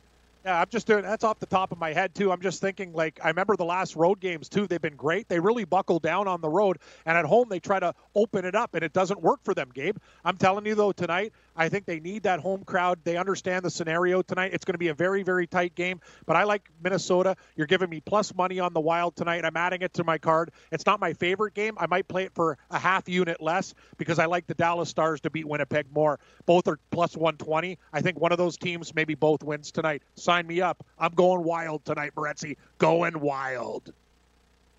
Yeah, 0.43 0.59
I'm 0.59 0.67
just 0.69 0.87
doing 0.87 1.03
that's 1.03 1.23
off 1.23 1.39
the 1.39 1.45
top 1.45 1.71
of 1.71 1.77
my 1.79 1.93
head 1.93 2.13
too. 2.13 2.29
I'm 2.29 2.41
just 2.41 2.59
thinking 2.59 2.91
like 2.91 3.17
I 3.23 3.29
remember 3.29 3.55
the 3.55 3.63
last 3.63 3.95
road 3.95 4.19
games 4.19 4.49
too. 4.49 4.67
They've 4.67 4.81
been 4.81 4.97
great. 4.97 5.29
They 5.29 5.39
really 5.39 5.63
buckle 5.63 5.99
down 5.99 6.27
on 6.27 6.41
the 6.41 6.49
road, 6.49 6.79
and 7.05 7.17
at 7.17 7.23
home 7.23 7.47
they 7.47 7.61
try 7.61 7.79
to 7.79 7.93
open 8.13 8.43
it 8.43 8.55
up, 8.55 8.75
and 8.75 8.83
it 8.83 8.91
doesn't 8.91 9.21
work 9.21 9.39
for 9.43 9.53
them. 9.53 9.69
Gabe, 9.73 9.95
I'm 10.25 10.35
telling 10.35 10.65
you 10.65 10.75
though, 10.75 10.91
tonight 10.91 11.31
I 11.55 11.69
think 11.69 11.85
they 11.85 11.99
need 11.99 12.23
that 12.23 12.39
home 12.39 12.63
crowd. 12.63 12.99
They 13.03 13.17
understand 13.17 13.63
the 13.65 13.69
scenario 13.69 14.21
tonight. 14.21 14.51
It's 14.53 14.65
going 14.65 14.73
to 14.73 14.79
be 14.79 14.89
a 14.89 14.93
very 14.93 15.23
very 15.23 15.47
tight 15.47 15.75
game, 15.75 16.01
but 16.25 16.35
I 16.35 16.43
like 16.43 16.69
Minnesota. 16.83 17.35
You're 17.55 17.67
giving 17.67 17.89
me 17.89 18.01
plus 18.01 18.33
money 18.33 18.59
on 18.59 18.73
the 18.73 18.79
Wild 18.79 19.15
tonight. 19.15 19.45
I'm 19.45 19.57
adding 19.57 19.81
it 19.81 19.93
to 19.95 20.03
my 20.03 20.17
card. 20.17 20.51
It's 20.71 20.85
not 20.85 20.99
my 20.99 21.13
favorite 21.13 21.53
game. 21.53 21.75
I 21.77 21.87
might 21.87 22.07
play 22.07 22.23
it 22.23 22.33
for 22.33 22.57
a 22.69 22.79
half 22.79 23.07
unit 23.07 23.41
less 23.41 23.73
because 23.97 24.19
I 24.19 24.25
like 24.25 24.47
the 24.47 24.53
Dallas 24.53 24.89
Stars 24.89 25.21
to 25.21 25.29
beat 25.29 25.47
Winnipeg 25.47 25.85
more. 25.93 26.19
Both 26.45 26.67
are 26.67 26.79
plus 26.91 27.15
120. 27.15 27.77
I 27.91 28.01
think 28.01 28.19
one 28.19 28.31
of 28.31 28.37
those 28.37 28.57
teams, 28.57 28.93
maybe 28.93 29.15
both 29.15 29.43
wins 29.43 29.71
tonight. 29.71 30.03
Sign 30.15 30.47
me 30.47 30.61
up. 30.61 30.85
I'm 30.97 31.13
going 31.13 31.43
wild 31.43 31.85
tonight, 31.85 32.13
Morency. 32.15 32.57
Going 32.77 33.19
wild. 33.19 33.93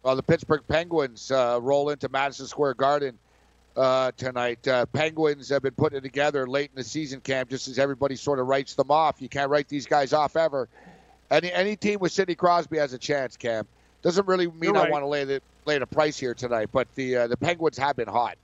Well, 0.03 0.17
the 0.17 0.23
Pittsburgh 0.23 0.63
Penguins 0.69 1.31
uh, 1.31 1.59
roll 1.63 1.89
into 1.89 2.11
Madison 2.11 2.47
Square 2.47 2.75
Garden 2.75 3.19
uh, 3.77 4.13
tonight. 4.17 4.67
Uh, 4.67 4.87
Penguins 4.87 5.49
have 5.49 5.63
been 5.63 5.75
putting 5.75 5.99
it 5.99 6.03
together 6.03 6.47
late 6.47 6.71
in 6.71 6.77
the 6.77 6.85
season 6.85 7.21
camp, 7.21 7.51
just 7.51 7.69
as 7.69 7.79
everybody 7.79 8.17
sort 8.17 8.39
of 8.39 8.47
writes 8.47 8.75
them 8.75 8.91
off. 8.91 9.21
You 9.21 9.29
can't 9.29 9.51
write 9.51 9.69
these 9.69 9.87
guys 9.87 10.13
off 10.13 10.37
ever. 10.37 10.69
Any 11.31 11.53
any 11.53 11.77
team 11.77 12.01
with 12.01 12.13
Sidney 12.13 12.35
Crosby 12.35 12.79
has 12.79 12.93
a 12.93 12.99
chance, 12.99 13.37
Cam. 13.37 13.67
Doesn't 14.03 14.27
really 14.27 14.47
mean 14.47 14.75
You're 14.75 14.79
I 14.79 14.91
want 14.91 15.03
to 15.03 15.09
lay 15.09 15.25
the 15.25 15.41
lay 15.65 15.79
the 15.79 15.87
price 15.87 16.19
here 16.19 16.35
tonight, 16.35 16.69
but 16.73 16.87
the 16.95 17.17
uh, 17.17 17.27
the 17.27 17.37
Penguins 17.37 17.79
have 17.79 17.97
been 17.97 18.09
hot. 18.09 18.37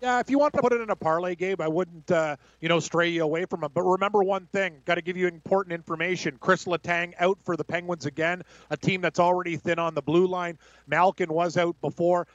Yeah, 0.00 0.20
if 0.20 0.30
you 0.30 0.38
want 0.38 0.54
to 0.54 0.62
put 0.62 0.72
it 0.72 0.80
in 0.80 0.90
a 0.90 0.96
parlay 0.96 1.34
game, 1.34 1.56
I 1.58 1.66
wouldn't, 1.66 2.08
uh, 2.08 2.36
you 2.60 2.68
know, 2.68 2.78
stray 2.78 3.08
you 3.08 3.24
away 3.24 3.46
from 3.46 3.64
it. 3.64 3.72
But 3.74 3.82
remember 3.82 4.22
one 4.22 4.46
thing: 4.52 4.80
got 4.84 4.94
to 4.94 5.02
give 5.02 5.16
you 5.16 5.26
important 5.26 5.72
information. 5.72 6.36
Chris 6.38 6.66
Letang 6.66 7.14
out 7.18 7.36
for 7.44 7.56
the 7.56 7.64
Penguins 7.64 8.06
again, 8.06 8.42
a 8.70 8.76
team 8.76 9.00
that's 9.00 9.18
already 9.18 9.56
thin 9.56 9.80
on 9.80 9.96
the 9.96 10.02
blue 10.02 10.28
line. 10.28 10.56
Malkin 10.86 11.32
was 11.32 11.56
out 11.56 11.78
before. 11.80 12.28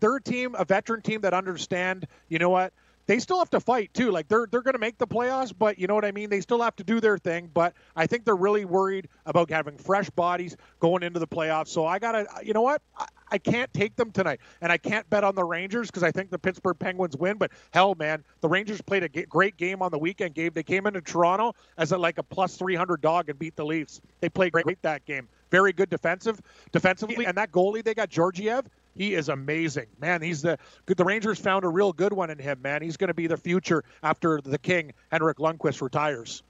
They're 0.00 0.16
a 0.16 0.22
team, 0.22 0.54
a 0.58 0.64
veteran 0.64 1.02
team 1.02 1.20
that 1.22 1.34
understand. 1.34 2.06
You 2.28 2.38
know 2.38 2.50
what? 2.50 2.72
they 3.10 3.18
still 3.18 3.40
have 3.40 3.50
to 3.50 3.58
fight 3.58 3.92
too. 3.92 4.12
Like 4.12 4.28
they're 4.28 4.46
they're 4.48 4.62
going 4.62 4.74
to 4.74 4.78
make 4.78 4.96
the 4.96 5.06
playoffs, 5.06 5.52
but 5.56 5.80
you 5.80 5.88
know 5.88 5.96
what 5.96 6.04
I 6.04 6.12
mean. 6.12 6.30
They 6.30 6.40
still 6.40 6.62
have 6.62 6.76
to 6.76 6.84
do 6.84 7.00
their 7.00 7.18
thing. 7.18 7.50
But 7.52 7.74
I 7.96 8.06
think 8.06 8.24
they're 8.24 8.36
really 8.36 8.64
worried 8.64 9.08
about 9.26 9.50
having 9.50 9.76
fresh 9.78 10.08
bodies 10.10 10.56
going 10.78 11.02
into 11.02 11.18
the 11.18 11.26
playoffs. 11.26 11.68
So 11.68 11.84
I 11.84 11.98
gotta, 11.98 12.28
you 12.44 12.52
know 12.52 12.62
what? 12.62 12.82
I, 12.96 13.06
I 13.32 13.38
can't 13.38 13.72
take 13.74 13.96
them 13.96 14.12
tonight, 14.12 14.38
and 14.60 14.70
I 14.70 14.76
can't 14.76 15.10
bet 15.10 15.24
on 15.24 15.34
the 15.34 15.42
Rangers 15.42 15.88
because 15.88 16.04
I 16.04 16.12
think 16.12 16.30
the 16.30 16.38
Pittsburgh 16.38 16.78
Penguins 16.78 17.16
win. 17.16 17.36
But 17.36 17.50
hell, 17.72 17.96
man, 17.96 18.22
the 18.42 18.48
Rangers 18.48 18.80
played 18.80 19.02
a 19.02 19.08
great 19.08 19.56
game 19.56 19.82
on 19.82 19.90
the 19.90 19.98
weekend. 19.98 20.36
Game 20.36 20.52
they 20.54 20.62
came 20.62 20.86
into 20.86 21.00
Toronto 21.00 21.54
as 21.78 21.90
a, 21.90 21.98
like 21.98 22.18
a 22.18 22.22
plus 22.22 22.56
three 22.56 22.76
hundred 22.76 23.00
dog 23.00 23.28
and 23.28 23.36
beat 23.36 23.56
the 23.56 23.66
Leafs. 23.66 24.00
They 24.20 24.28
played 24.28 24.52
great 24.52 24.82
that 24.82 25.04
game. 25.04 25.28
Very 25.50 25.72
good 25.72 25.90
defensive, 25.90 26.40
defensively, 26.70 27.26
and 27.26 27.36
that 27.36 27.50
goalie 27.50 27.82
they 27.82 27.94
got 27.94 28.08
Georgiev 28.08 28.66
he 28.96 29.14
is 29.14 29.28
amazing, 29.28 29.86
man. 30.00 30.22
He's 30.22 30.42
the 30.42 30.58
the 30.86 31.04
Rangers 31.04 31.38
found 31.38 31.64
a 31.64 31.68
real 31.68 31.92
good 31.92 32.12
one 32.12 32.30
in 32.30 32.38
him, 32.38 32.60
man. 32.62 32.82
He's 32.82 32.96
going 32.96 33.08
to 33.08 33.14
be 33.14 33.26
the 33.26 33.36
future 33.36 33.84
after 34.02 34.40
the 34.40 34.58
King 34.58 34.92
Henrik 35.10 35.38
Lundqvist 35.38 35.80
retires. 35.80 36.42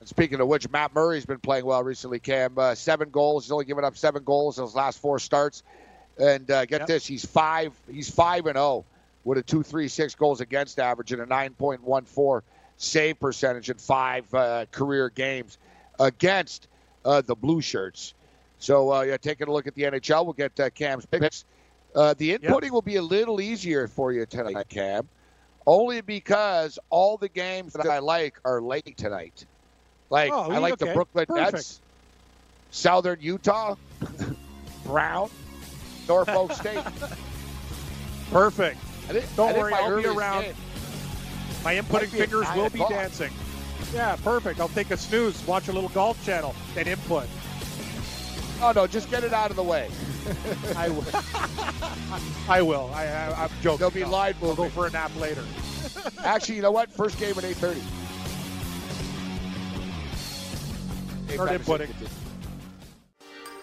And 0.00 0.08
speaking 0.08 0.40
of 0.40 0.48
which, 0.48 0.68
Matt 0.68 0.94
Murray's 0.94 1.26
been 1.26 1.38
playing 1.38 1.64
well 1.64 1.82
recently. 1.82 2.18
Cam, 2.18 2.58
uh, 2.58 2.74
seven 2.74 3.10
goals. 3.10 3.44
He's 3.44 3.52
only 3.52 3.64
given 3.64 3.84
up 3.84 3.96
seven 3.96 4.24
goals 4.24 4.58
in 4.58 4.64
his 4.64 4.74
last 4.74 5.00
four 5.00 5.18
starts. 5.18 5.62
And 6.18 6.50
uh, 6.50 6.66
get 6.66 6.80
yep. 6.82 6.88
this, 6.88 7.06
he's 7.06 7.24
five. 7.24 7.72
He's 7.90 8.10
five 8.10 8.46
and 8.46 8.56
zero 8.56 8.66
oh 8.66 8.84
with 9.24 9.38
a 9.38 9.42
two 9.42 9.62
three 9.62 9.88
six 9.88 10.14
goals 10.14 10.40
against 10.40 10.78
average 10.78 11.12
and 11.12 11.22
a 11.22 11.26
nine 11.26 11.54
point 11.54 11.82
one 11.82 12.04
four 12.04 12.42
save 12.76 13.20
percentage 13.20 13.70
in 13.70 13.76
five 13.76 14.32
uh, 14.34 14.66
career 14.72 15.08
games 15.08 15.58
against 16.00 16.66
uh, 17.04 17.20
the 17.20 17.34
Blue 17.34 17.60
Shirts. 17.60 18.14
So 18.58 18.92
uh, 18.92 19.02
yeah, 19.02 19.16
taking 19.16 19.48
a 19.48 19.52
look 19.52 19.66
at 19.66 19.74
the 19.74 19.82
NHL, 19.82 20.24
we'll 20.24 20.32
get 20.32 20.58
uh, 20.58 20.70
Cam's 20.70 21.06
picks. 21.06 21.44
Uh, 21.94 22.14
the 22.14 22.36
inputting 22.36 22.64
yep. 22.64 22.72
will 22.72 22.82
be 22.82 22.96
a 22.96 23.02
little 23.02 23.40
easier 23.40 23.86
for 23.86 24.12
you 24.12 24.24
tonight, 24.24 24.68
Cam, 24.68 25.08
only 25.66 26.00
because 26.00 26.78
all 26.88 27.16
the 27.16 27.28
games 27.28 27.74
that 27.74 27.86
I 27.86 27.98
like 27.98 28.38
are 28.44 28.62
late 28.62 28.96
tonight. 28.96 29.44
Like 30.08 30.32
oh, 30.32 30.50
I 30.50 30.58
like 30.58 30.74
okay. 30.74 30.86
the 30.86 30.94
Brooklyn 30.94 31.26
Perfect. 31.26 31.52
Nets, 31.52 31.80
Southern 32.70 33.18
Utah, 33.20 33.76
Brown, 34.86 35.30
Norfolk 36.08 36.52
State. 36.54 36.84
Perfect. 38.30 38.78
Don't 39.36 39.56
worry, 39.56 39.74
I'll 39.74 40.00
be 40.00 40.06
around. 40.06 40.42
Game. 40.42 40.54
My 41.64 41.74
inputting 41.74 42.08
fingers 42.08 42.46
will 42.56 42.70
be 42.70 42.80
dancing. 42.80 43.32
Yeah, 43.94 44.16
perfect. 44.16 44.60
I'll 44.60 44.68
take 44.68 44.90
a 44.90 44.96
snooze, 44.96 45.46
watch 45.46 45.68
a 45.68 45.72
little 45.72 45.90
golf 45.90 46.24
channel, 46.24 46.54
then 46.74 46.88
input. 46.88 47.26
Oh 48.62 48.72
no, 48.74 48.86
just 48.86 49.10
get 49.10 49.24
it 49.24 49.32
out 49.32 49.50
of 49.50 49.56
the 49.56 49.62
way. 49.62 49.90
I 50.76 50.88
will. 50.88 51.04
I 52.48 52.62
will. 52.62 52.90
I, 52.94 53.04
I, 53.04 53.44
am 53.44 53.50
joking. 53.60 53.78
There'll 53.78 53.90
be 53.90 54.04
live 54.04 54.42
I'll 54.42 54.54
go 54.54 54.68
for 54.68 54.86
a 54.86 54.90
nap 54.90 55.10
later. 55.18 55.44
Actually, 56.24 56.56
you 56.56 56.62
know 56.62 56.70
what? 56.70 56.90
First 56.92 57.18
game 57.18 57.36
at 57.38 57.44
8:30. 57.44 57.80
Start 61.34 61.50
inputting. 61.50 62.21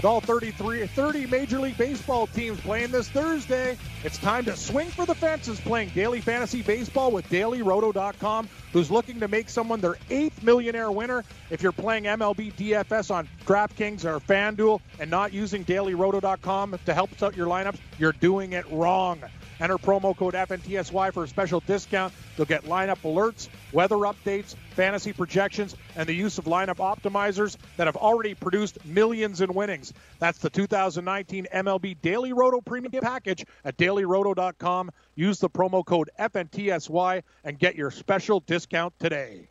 With 0.00 0.06
all 0.06 0.22
33, 0.22 0.86
30 0.86 1.26
Major 1.26 1.58
League 1.58 1.76
Baseball 1.76 2.26
teams 2.28 2.58
playing 2.62 2.90
this 2.90 3.10
Thursday, 3.10 3.76
it's 4.02 4.16
time 4.16 4.46
to 4.46 4.56
swing 4.56 4.88
for 4.88 5.04
the 5.04 5.14
fences 5.14 5.60
playing 5.60 5.90
daily 5.90 6.22
fantasy 6.22 6.62
baseball 6.62 7.10
with 7.10 7.28
dailyroto.com, 7.28 8.48
who's 8.72 8.90
looking 8.90 9.20
to 9.20 9.28
make 9.28 9.50
someone 9.50 9.78
their 9.82 9.98
eighth 10.08 10.42
millionaire 10.42 10.90
winner. 10.90 11.22
If 11.50 11.62
you're 11.62 11.70
playing 11.70 12.04
MLB 12.04 12.54
DFS 12.54 13.10
on 13.10 13.28
DraftKings 13.44 14.06
or 14.06 14.20
FanDuel 14.20 14.80
and 15.00 15.10
not 15.10 15.34
using 15.34 15.66
dailyroto.com 15.66 16.78
to 16.86 16.94
help 16.94 17.22
out 17.22 17.36
your 17.36 17.48
lineups, 17.48 17.76
you're 17.98 18.12
doing 18.12 18.54
it 18.54 18.64
wrong. 18.70 19.20
Enter 19.60 19.76
promo 19.76 20.16
code 20.16 20.34
FNTSY 20.34 21.12
for 21.12 21.24
a 21.24 21.28
special 21.28 21.60
discount. 21.60 22.14
You'll 22.36 22.46
get 22.46 22.64
lineup 22.64 22.98
alerts, 23.02 23.48
weather 23.72 23.96
updates, 23.96 24.54
fantasy 24.70 25.12
projections, 25.12 25.76
and 25.96 26.08
the 26.08 26.14
use 26.14 26.38
of 26.38 26.46
lineup 26.46 26.76
optimizers 26.76 27.58
that 27.76 27.86
have 27.86 27.96
already 27.96 28.34
produced 28.34 28.82
millions 28.86 29.42
in 29.42 29.52
winnings. 29.52 29.92
That's 30.18 30.38
the 30.38 30.48
2019 30.48 31.46
MLB 31.52 31.96
Daily 32.00 32.32
Roto 32.32 32.62
Premium 32.62 33.02
Package 33.02 33.44
at 33.64 33.76
dailyroto.com. 33.76 34.90
Use 35.14 35.38
the 35.38 35.50
promo 35.50 35.84
code 35.84 36.08
FNTSY 36.18 37.22
and 37.44 37.58
get 37.58 37.76
your 37.76 37.90
special 37.90 38.40
discount 38.40 38.98
today. 38.98 39.46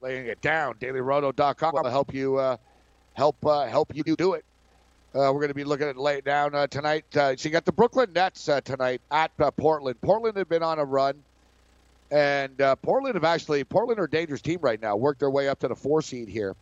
Laying 0.00 0.26
it 0.26 0.40
down, 0.40 0.74
dailyroto.com 0.74 1.72
will 1.72 1.88
help 1.88 2.12
you 2.12 2.36
uh, 2.36 2.56
help 3.14 3.36
uh, 3.46 3.66
help 3.66 3.94
you 3.94 4.02
do 4.02 4.34
it. 4.34 4.44
Uh, 5.14 5.30
we're 5.32 5.38
going 5.38 5.48
to 5.48 5.54
be 5.54 5.62
looking 5.62 5.86
at 5.86 5.96
late 5.96 6.24
down 6.24 6.56
uh, 6.56 6.66
tonight. 6.66 7.04
Uh, 7.16 7.36
so 7.36 7.48
you 7.48 7.52
got 7.52 7.64
the 7.64 7.70
Brooklyn 7.70 8.12
Nets 8.12 8.48
uh, 8.48 8.60
tonight 8.62 9.00
at 9.12 9.30
uh, 9.38 9.48
Portland. 9.52 10.00
Portland 10.00 10.36
had 10.36 10.48
been 10.48 10.64
on 10.64 10.80
a 10.80 10.84
run, 10.84 11.22
and 12.10 12.60
uh, 12.60 12.74
Portland 12.74 13.14
have 13.14 13.22
actually 13.22 13.62
Portland 13.62 14.00
are 14.00 14.04
a 14.04 14.10
dangerous 14.10 14.42
team 14.42 14.58
right 14.60 14.82
now. 14.82 14.96
Worked 14.96 15.20
their 15.20 15.30
way 15.30 15.48
up 15.48 15.60
to 15.60 15.68
the 15.68 15.76
four 15.76 16.02
seed 16.02 16.28
here. 16.28 16.56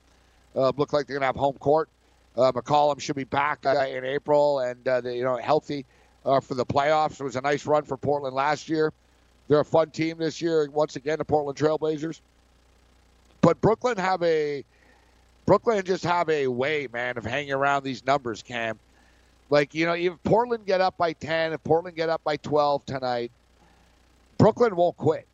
look 0.55 0.93
like 0.93 1.07
they're 1.07 1.15
going 1.15 1.23
to 1.23 1.27
have 1.27 1.37
home 1.37 1.57
court. 1.57 1.89
McCollum 2.37 3.01
should 3.01 3.17
be 3.17 3.25
back 3.25 3.65
in 3.65 4.05
April 4.05 4.61
and 4.61 4.85
they, 5.03 5.17
you 5.17 5.25
know 5.25 5.37
healthy 5.37 5.87
for 6.23 6.55
the 6.55 6.67
playoffs. 6.67 7.21
It 7.21 7.25
was 7.25 7.37
a 7.37 7.41
nice 7.41 7.65
run 7.65 7.85
for 7.85 7.97
Portland 7.97 8.35
last 8.35 8.69
year. 8.69 8.93
They're 9.49 9.61
a 9.61 9.65
fun 9.65 9.91
team 9.91 10.19
this 10.19 10.43
year. 10.43 10.69
Once 10.71 10.97
again, 10.97 11.17
the 11.17 11.25
Portland 11.25 11.57
Trailblazers. 11.57 12.21
But 13.41 13.61
Brooklyn 13.63 13.97
have 13.97 14.23
a 14.23 14.63
Brooklyn 15.47 15.85
just 15.85 16.05
have 16.05 16.29
a 16.29 16.47
way, 16.47 16.89
man, 16.93 17.19
of 17.19 17.25
hanging 17.25 17.53
around 17.53 17.85
these 17.85 18.05
numbers, 18.05 18.43
Cam. 18.43 18.79
Like, 19.51 19.75
you 19.75 19.87
know, 19.87 19.93
if 19.93 20.15
Portland 20.23 20.67
get 20.67 20.81
up 20.81 20.97
by 20.97 21.13
10, 21.13 21.53
if 21.53 21.63
Portland 21.65 21.97
get 21.97 22.09
up 22.09 22.23
by 22.25 22.37
12 22.37 22.87
tonight, 22.87 23.33
Brooklyn 24.39 24.77
won't 24.77 24.97
quit. 24.97 25.27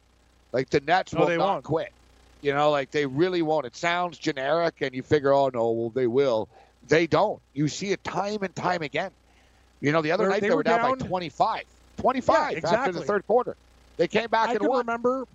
Like, 0.53 0.71
the 0.71 0.81
Nets 0.81 1.12
no, 1.12 1.21
will 1.21 1.37
not 1.37 1.38
won't. 1.38 1.64
quit. 1.64 1.92
You 2.40 2.55
know, 2.55 2.71
like, 2.71 2.90
they 2.90 3.07
really 3.07 3.42
won't. 3.42 3.66
It 3.66 3.77
sounds 3.77 4.18
generic, 4.18 4.81
and 4.81 4.94
you 4.94 5.03
figure, 5.03 5.33
oh, 5.33 5.51
no, 5.53 5.71
well, 5.71 5.90
they 5.90 6.07
will. 6.07 6.49
They 6.88 7.07
don't. 7.07 7.40
You 7.53 7.68
see 7.68 7.92
it 7.92 8.03
time 8.03 8.42
and 8.42 8.55
time 8.57 8.83
again. 8.83 9.11
You 9.81 9.92
know, 9.92 10.03
the 10.03 10.12
other 10.12 10.25
They're, 10.25 10.31
night 10.31 10.40
they, 10.40 10.49
they 10.49 10.55
were 10.55 10.62
down, 10.62 10.81
down 10.81 10.99
by 10.99 11.07
25. 11.07 11.64
25 11.99 12.37
yeah, 12.53 12.57
exactly. 12.57 12.79
after 12.79 12.92
the 12.92 13.05
third 13.05 13.27
quarter. 13.27 13.57
They 13.99 14.09
came 14.09 14.29
back 14.31 14.49
I 14.49 14.53
and 14.53 14.61
can 14.61 14.68
won. 14.68 14.79
remember 14.79 15.27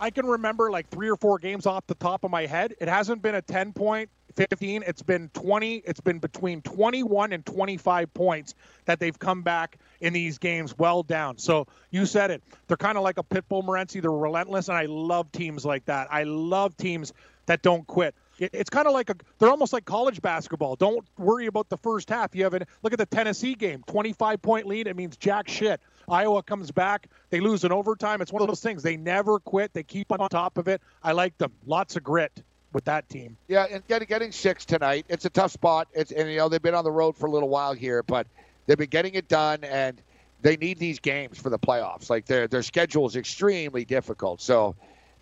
I 0.00 0.10
can 0.10 0.26
remember 0.26 0.70
like 0.70 0.88
three 0.88 1.08
or 1.08 1.16
four 1.16 1.38
games 1.38 1.64
off 1.64 1.86
the 1.86 1.94
top 1.94 2.24
of 2.24 2.30
my 2.30 2.46
head. 2.46 2.74
It 2.80 2.88
hasn't 2.88 3.22
been 3.22 3.36
a 3.36 3.42
10 3.42 3.72
point 3.72 4.10
15. 4.32 4.84
It's 4.86 5.02
been 5.02 5.30
20. 5.34 5.82
It's 5.84 6.00
been 6.00 6.18
between 6.18 6.62
21 6.62 7.32
and 7.32 7.44
25 7.44 8.12
points 8.14 8.54
that 8.84 9.00
they've 9.00 9.18
come 9.18 9.42
back 9.42 9.78
in 10.00 10.12
these 10.12 10.38
games 10.38 10.76
well 10.76 11.02
down. 11.02 11.38
So 11.38 11.66
you 11.90 12.06
said 12.06 12.30
it. 12.30 12.42
They're 12.66 12.76
kind 12.76 12.98
of 12.98 13.04
like 13.04 13.18
a 13.18 13.22
pit 13.22 13.48
bull 13.48 13.62
Morency. 13.62 14.00
They're 14.00 14.10
relentless, 14.10 14.68
and 14.68 14.76
I 14.76 14.86
love 14.86 15.30
teams 15.32 15.64
like 15.64 15.84
that. 15.86 16.08
I 16.10 16.24
love 16.24 16.76
teams 16.76 17.12
that 17.46 17.62
don't 17.62 17.86
quit. 17.86 18.14
It's 18.38 18.70
kind 18.70 18.86
of 18.86 18.94
like 18.94 19.10
a. 19.10 19.14
They're 19.38 19.50
almost 19.50 19.72
like 19.72 19.84
college 19.84 20.20
basketball. 20.22 20.74
Don't 20.74 21.06
worry 21.18 21.46
about 21.46 21.68
the 21.68 21.76
first 21.76 22.08
half. 22.08 22.34
You 22.34 22.44
have 22.44 22.54
a 22.54 22.66
look 22.82 22.92
at 22.92 22.98
the 22.98 23.06
Tennessee 23.06 23.54
game. 23.54 23.84
25 23.86 24.42
point 24.42 24.66
lead. 24.66 24.86
It 24.86 24.96
means 24.96 25.16
jack 25.16 25.48
shit. 25.48 25.80
Iowa 26.08 26.42
comes 26.42 26.70
back. 26.70 27.08
They 27.30 27.40
lose 27.40 27.62
in 27.62 27.72
overtime. 27.72 28.20
It's 28.20 28.32
one 28.32 28.42
of 28.42 28.48
those 28.48 28.60
things. 28.60 28.82
They 28.82 28.96
never 28.96 29.38
quit. 29.38 29.72
They 29.72 29.82
keep 29.84 30.10
on 30.10 30.28
top 30.28 30.58
of 30.58 30.66
it. 30.66 30.82
I 31.02 31.12
like 31.12 31.38
them. 31.38 31.52
Lots 31.66 31.96
of 31.96 32.02
grit 32.02 32.42
with 32.72 32.84
that 32.84 33.08
team. 33.08 33.36
Yeah, 33.48 33.66
and 33.70 33.86
getting 33.88 34.08
getting 34.08 34.32
six 34.32 34.64
tonight. 34.64 35.06
It's 35.08 35.24
a 35.24 35.30
tough 35.30 35.52
spot. 35.52 35.88
It's 35.92 36.12
and 36.12 36.30
you 36.30 36.36
know 36.38 36.48
they've 36.48 36.62
been 36.62 36.74
on 36.74 36.84
the 36.84 36.92
road 36.92 37.16
for 37.16 37.26
a 37.26 37.30
little 37.30 37.48
while 37.48 37.72
here, 37.72 38.02
but 38.02 38.26
they've 38.66 38.78
been 38.78 38.90
getting 38.90 39.14
it 39.14 39.28
done, 39.28 39.64
and 39.64 40.00
they 40.40 40.56
need 40.56 40.78
these 40.78 40.98
games 40.98 41.38
for 41.38 41.50
the 41.50 41.58
playoffs. 41.58 42.10
Like 42.10 42.26
their 42.26 42.48
their 42.48 42.62
schedule 42.62 43.06
is 43.06 43.16
extremely 43.16 43.84
difficult. 43.84 44.40
So 44.40 44.74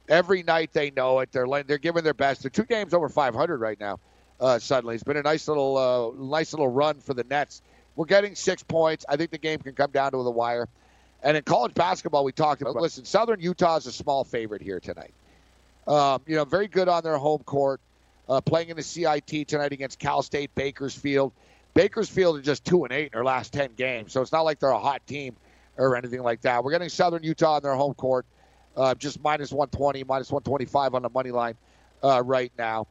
every 0.09 0.43
night 0.43 0.73
they 0.73 0.91
know 0.91 1.21
it. 1.21 1.33
They're 1.33 1.47
they're 1.65 1.79
giving 1.79 2.05
their 2.05 2.15
best. 2.15 2.43
They're 2.43 2.51
two 2.51 2.65
games 2.65 2.93
over 2.93 3.09
500 3.09 3.61
right 3.61 3.79
now. 3.81 3.99
Uh, 4.41 4.59
suddenly, 4.59 4.95
it's 4.95 5.05
been 5.05 5.19
a 5.19 5.23
nice 5.23 5.49
little, 5.49 5.77
uh, 5.77 6.23
nice 6.25 6.53
little 6.55 6.69
run 6.69 6.99
for 7.01 7.13
the 7.13 7.25
Nets. 7.25 7.61
We're 7.95 8.07
getting 8.07 8.35
six 8.35 8.63
points. 8.63 9.05
I 9.09 9.17
think 9.17 9.31
the 9.31 9.39
game 9.39 9.59
can 9.59 9.75
come 9.75 9.91
down 9.91 10.13
to 10.13 10.23
the 10.23 10.31
wire. 10.31 10.67
And 11.23 11.37
in 11.37 11.43
college 11.43 11.75
basketball, 11.75 12.25
we 12.25 12.33
talked 12.33 12.63
about. 12.63 12.75
Listen, 12.77 13.05
Southern 13.05 13.41
Utah 13.41 13.77
is 13.77 13.87
a 13.87 13.93
small 13.93 14.25
favorite 14.25 14.63
here 14.63 14.81
tonight. 14.81 15.13
Um, 15.87 16.23
you 16.27 16.37
know, 16.37 16.45
very 16.45 16.69
good 16.69 16.89
on 16.89 17.03
their 17.03 17.17
home 17.17 17.43
court. 17.45 17.81
Uh, 18.29 18.41
playing 18.41 18.69
in 18.69 18.77
the 18.77 18.83
CIT 18.83 19.49
tonight 19.49 19.73
against 19.73 19.99
Cal 19.99 20.23
State 20.23 20.55
Bakersfield. 20.55 21.33
Bakersfield 21.75 22.39
are 22.39 22.43
just 22.43 22.65
two 22.65 22.85
and 22.85 22.93
eight 22.93 23.07
in 23.07 23.11
their 23.13 23.25
last 23.25 23.53
ten 23.53 23.71
games, 23.77 24.13
so 24.13 24.23
it's 24.23 24.31
not 24.31 24.43
like 24.43 24.61
they're 24.61 24.71
a 24.71 24.79
hot 24.79 25.05
team 25.07 25.35
or 25.77 25.97
anything 25.97 26.23
like 26.23 26.41
that. 26.43 26.63
We're 26.63 26.71
getting 26.71 26.89
Southern 26.89 27.25
Utah 27.25 27.57
on 27.57 27.63
their 27.63 27.75
home 27.75 27.95
court, 27.95 28.27
uh, 28.77 28.95
just 28.95 29.21
minus 29.21 29.51
120, 29.51 30.05
minus 30.05 30.31
125 30.31 30.95
on 30.95 31.03
the 31.03 31.09
money 31.09 31.31
line 31.33 31.55
uh, 32.05 32.23
right 32.25 32.53
now. 32.59 32.87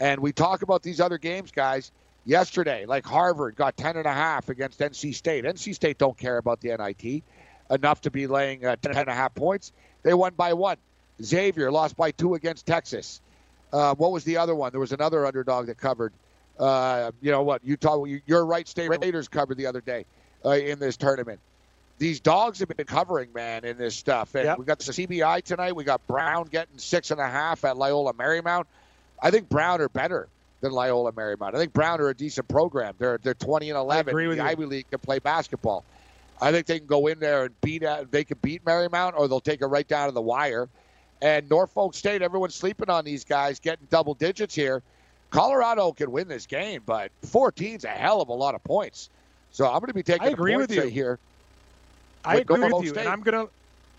And 0.00 0.20
we 0.20 0.32
talk 0.32 0.62
about 0.62 0.82
these 0.82 1.00
other 1.00 1.18
games, 1.18 1.50
guys. 1.50 1.90
Yesterday, 2.26 2.86
like 2.86 3.04
Harvard 3.04 3.54
got 3.54 3.76
10 3.76 3.98
and 3.98 4.06
a 4.06 4.12
half 4.12 4.48
against 4.48 4.80
NC 4.80 5.14
State. 5.14 5.44
NC 5.44 5.74
State 5.74 5.98
don't 5.98 6.16
care 6.16 6.38
about 6.38 6.60
the 6.60 6.68
NIT 6.68 7.22
enough 7.70 8.00
to 8.02 8.10
be 8.10 8.26
laying 8.26 8.64
uh, 8.64 8.76
10 8.80 8.96
and 8.96 9.08
a 9.08 9.14
half 9.14 9.34
points. 9.34 9.72
They 10.02 10.14
won 10.14 10.32
by 10.34 10.54
one. 10.54 10.76
Xavier 11.22 11.70
lost 11.70 11.96
by 11.96 12.10
two 12.10 12.34
against 12.34 12.66
Texas. 12.66 13.20
Uh, 13.72 13.94
what 13.94 14.12
was 14.12 14.24
the 14.24 14.36
other 14.36 14.54
one? 14.54 14.70
There 14.70 14.80
was 14.80 14.92
another 14.92 15.26
underdog 15.26 15.66
that 15.66 15.78
covered. 15.78 16.12
Uh, 16.58 17.10
you 17.20 17.30
know 17.30 17.42
what? 17.42 17.64
Utah, 17.64 18.04
your 18.26 18.46
Wright 18.46 18.66
State 18.68 18.88
Raiders 18.88 19.26
covered 19.28 19.56
the 19.56 19.66
other 19.66 19.80
day 19.80 20.04
uh, 20.44 20.50
in 20.50 20.78
this 20.78 20.96
tournament. 20.96 21.40
These 21.98 22.20
dogs 22.20 22.58
have 22.60 22.68
been 22.68 22.86
covering, 22.86 23.32
man, 23.32 23.64
in 23.64 23.78
this 23.78 23.94
stuff. 23.96 24.34
And 24.34 24.44
Yep. 24.44 24.58
we 24.58 24.64
got 24.64 24.78
the 24.80 24.92
CBI 24.92 25.42
tonight. 25.42 25.74
We 25.76 25.84
got 25.84 26.04
Brown 26.06 26.46
getting 26.46 26.78
six 26.78 27.10
and 27.10 27.20
a 27.20 27.28
half 27.28 27.64
at 27.64 27.76
Loyola 27.76 28.12
Marymount. 28.14 28.64
I 29.22 29.30
think 29.30 29.48
Brown 29.48 29.80
are 29.80 29.88
better 29.88 30.28
than 30.60 30.72
Loyola 30.72 31.12
Marymount. 31.12 31.54
I 31.54 31.58
think 31.58 31.72
Brown 31.72 32.00
are 32.00 32.08
a 32.08 32.14
decent 32.14 32.48
program. 32.48 32.94
They're 32.98 33.18
they're 33.22 33.34
20 33.34 33.70
and 33.70 33.78
11. 33.78 34.10
agree 34.10 34.26
with 34.26 34.38
the 34.38 34.44
you. 34.44 34.48
Ivy 34.50 34.64
League 34.66 34.90
can 34.90 34.98
play 35.00 35.18
basketball. 35.20 35.84
I 36.40 36.50
think 36.50 36.66
they 36.66 36.78
can 36.78 36.86
go 36.88 37.06
in 37.06 37.20
there 37.20 37.44
and 37.44 37.60
beat. 37.60 37.84
uh, 37.84 38.04
They 38.10 38.24
can 38.24 38.38
beat 38.42 38.64
Marymount, 38.64 39.14
or 39.16 39.28
they'll 39.28 39.40
take 39.40 39.62
it 39.62 39.66
right 39.66 39.86
down 39.86 40.08
to 40.08 40.12
the 40.12 40.20
wire. 40.20 40.68
And 41.22 41.48
Norfolk 41.48 41.94
State, 41.94 42.22
everyone's 42.22 42.54
sleeping 42.54 42.90
on 42.90 43.04
these 43.04 43.24
guys 43.24 43.58
getting 43.58 43.86
double 43.90 44.14
digits 44.14 44.54
here. 44.54 44.82
Colorado 45.30 45.92
can 45.92 46.10
win 46.10 46.28
this 46.28 46.46
game, 46.46 46.82
but 46.84 47.10
14's 47.26 47.84
a 47.84 47.88
hell 47.88 48.20
of 48.20 48.28
a 48.28 48.32
lot 48.32 48.54
of 48.54 48.62
points. 48.62 49.10
So 49.50 49.66
I'm 49.66 49.80
going 49.80 49.88
to 49.88 49.94
be 49.94 50.02
taking 50.02 50.28
I 50.28 50.30
agree 50.30 50.56
with 50.56 50.70
you. 50.70 50.82
here. 50.82 51.18
I 52.24 52.36
agree 52.36 52.58
Norfolk 52.58 52.78
with 52.78 52.86
you, 52.86 52.90
State. 52.90 53.00
and 53.00 53.08
I'm 53.08 53.20
gonna, 53.20 53.46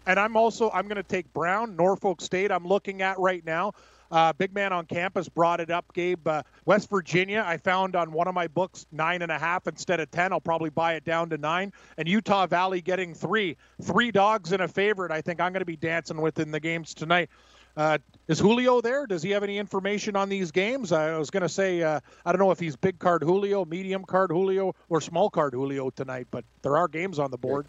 and 0.07 0.19
I'm 0.19 0.35
also 0.35 0.71
I'm 0.71 0.87
gonna 0.87 1.03
take 1.03 1.31
Brown, 1.33 1.75
Norfolk 1.75 2.21
State. 2.21 2.51
I'm 2.51 2.65
looking 2.65 3.01
at 3.01 3.19
right 3.19 3.45
now. 3.45 3.73
Uh, 4.11 4.33
big 4.33 4.53
man 4.53 4.71
on 4.71 4.85
campus 4.85 5.27
brought 5.27 5.59
it 5.59 5.71
up, 5.71 5.85
Gabe. 5.93 6.27
Uh, 6.27 6.43
West 6.65 6.89
Virginia, 6.89 7.43
I 7.45 7.57
found 7.57 7.95
on 7.95 8.11
one 8.11 8.27
of 8.27 8.35
my 8.35 8.47
books 8.47 8.85
nine 8.91 9.21
and 9.21 9.31
a 9.31 9.39
half 9.39 9.67
instead 9.67 9.99
of 9.99 10.11
ten. 10.11 10.31
I'll 10.31 10.39
probably 10.39 10.69
buy 10.69 10.93
it 10.93 11.03
down 11.03 11.29
to 11.31 11.37
nine. 11.37 11.73
And 11.97 12.07
Utah 12.07 12.45
Valley 12.45 12.81
getting 12.81 13.13
three, 13.13 13.57
three 13.81 14.11
dogs 14.11 14.51
and 14.51 14.61
a 14.61 14.67
favorite. 14.67 15.11
I 15.11 15.21
think 15.21 15.41
I'm 15.41 15.51
going 15.51 15.61
to 15.61 15.65
be 15.65 15.75
dancing 15.75 16.21
with 16.21 16.39
in 16.39 16.51
the 16.51 16.59
games 16.59 16.93
tonight. 16.93 17.29
Uh, 17.77 17.97
is 18.27 18.39
Julio 18.39 18.79
there? 18.79 19.05
Does 19.05 19.21
he 19.21 19.31
have 19.31 19.43
any 19.43 19.57
information 19.57 20.15
on 20.15 20.29
these 20.29 20.51
games? 20.51 20.91
I 20.91 21.17
was 21.17 21.29
going 21.29 21.43
to 21.43 21.49
say 21.49 21.81
uh, 21.81 21.99
I 22.25 22.31
don't 22.31 22.39
know 22.39 22.51
if 22.51 22.59
he's 22.59 22.75
big 22.75 22.99
card 22.99 23.21
Julio, 23.21 23.65
medium 23.65 24.05
card 24.05 24.31
Julio, 24.31 24.73
or 24.87 25.01
small 25.01 25.29
card 25.29 25.53
Julio 25.53 25.89
tonight, 25.89 26.27
but 26.31 26.45
there 26.61 26.77
are 26.77 26.87
games 26.87 27.19
on 27.19 27.31
the 27.31 27.37
board. 27.37 27.65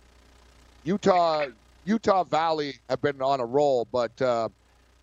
Utah, 0.85 1.47
Utah 1.85 2.23
Valley 2.23 2.75
have 2.89 3.03
been 3.03 3.21
on 3.21 3.41
a 3.41 3.45
roll, 3.45 3.89
but 3.91 4.23
uh, 4.23 4.49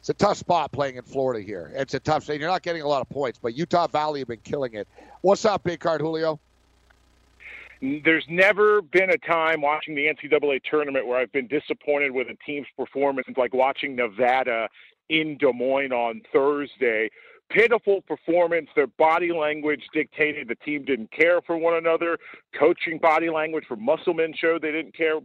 it's 0.04 0.10
a 0.10 0.14
tough 0.14 0.36
spot 0.36 0.74
playing 0.74 0.98
in 0.98 1.04
Florida 1.04 1.40
here. 1.40 1.72
It's 1.74 1.94
a 1.94 2.00
tough. 2.02 2.26
state. 2.26 2.42
you're 2.42 2.50
not 2.50 2.62
getting 2.62 2.82
a 2.82 2.88
lot 2.90 3.00
of 3.00 3.08
points, 3.08 3.40
but 3.42 3.56
Utah 3.56 3.88
Valley 3.88 4.20
have 4.20 4.28
been 4.28 4.42
killing 4.44 4.74
it. 4.74 4.86
What's 5.22 5.46
up, 5.46 5.64
big 5.64 5.80
card 5.80 6.02
Julio? 6.02 6.42
There's 7.82 8.26
never 8.28 8.82
been 8.82 9.12
a 9.12 9.18
time 9.18 9.62
watching 9.62 9.96
the 9.96 10.08
NCAA 10.08 10.60
tournament 10.70 11.08
where 11.08 11.18
I've 11.18 11.32
been 11.32 11.48
disappointed 11.48 12.12
with 12.12 12.28
a 12.28 12.36
team's 12.46 12.68
performance, 12.76 13.28
like 13.38 13.54
watching 13.54 13.96
Nevada 13.96 14.68
in 15.08 15.38
Des 15.38 15.54
Moines 15.54 15.94
on 15.94 16.22
Thursday. 16.34 17.10
Pitiful 17.50 18.02
performance. 18.02 18.68
Their 18.76 18.88
body 18.88 19.32
language 19.32 19.84
dictated 19.94 20.50
the 20.50 20.56
team 20.56 20.84
didn't 20.84 21.14
care 21.14 21.40
for 21.48 21.56
one 21.56 21.76
another. 21.76 22.18
Coaching 22.60 22.98
body 22.98 23.30
language 23.30 23.64
for 23.70 23.78
Musselman 23.78 24.34
showed 24.36 24.64
they 24.64 24.72
didn't 24.74 24.98
care. 24.98 25.20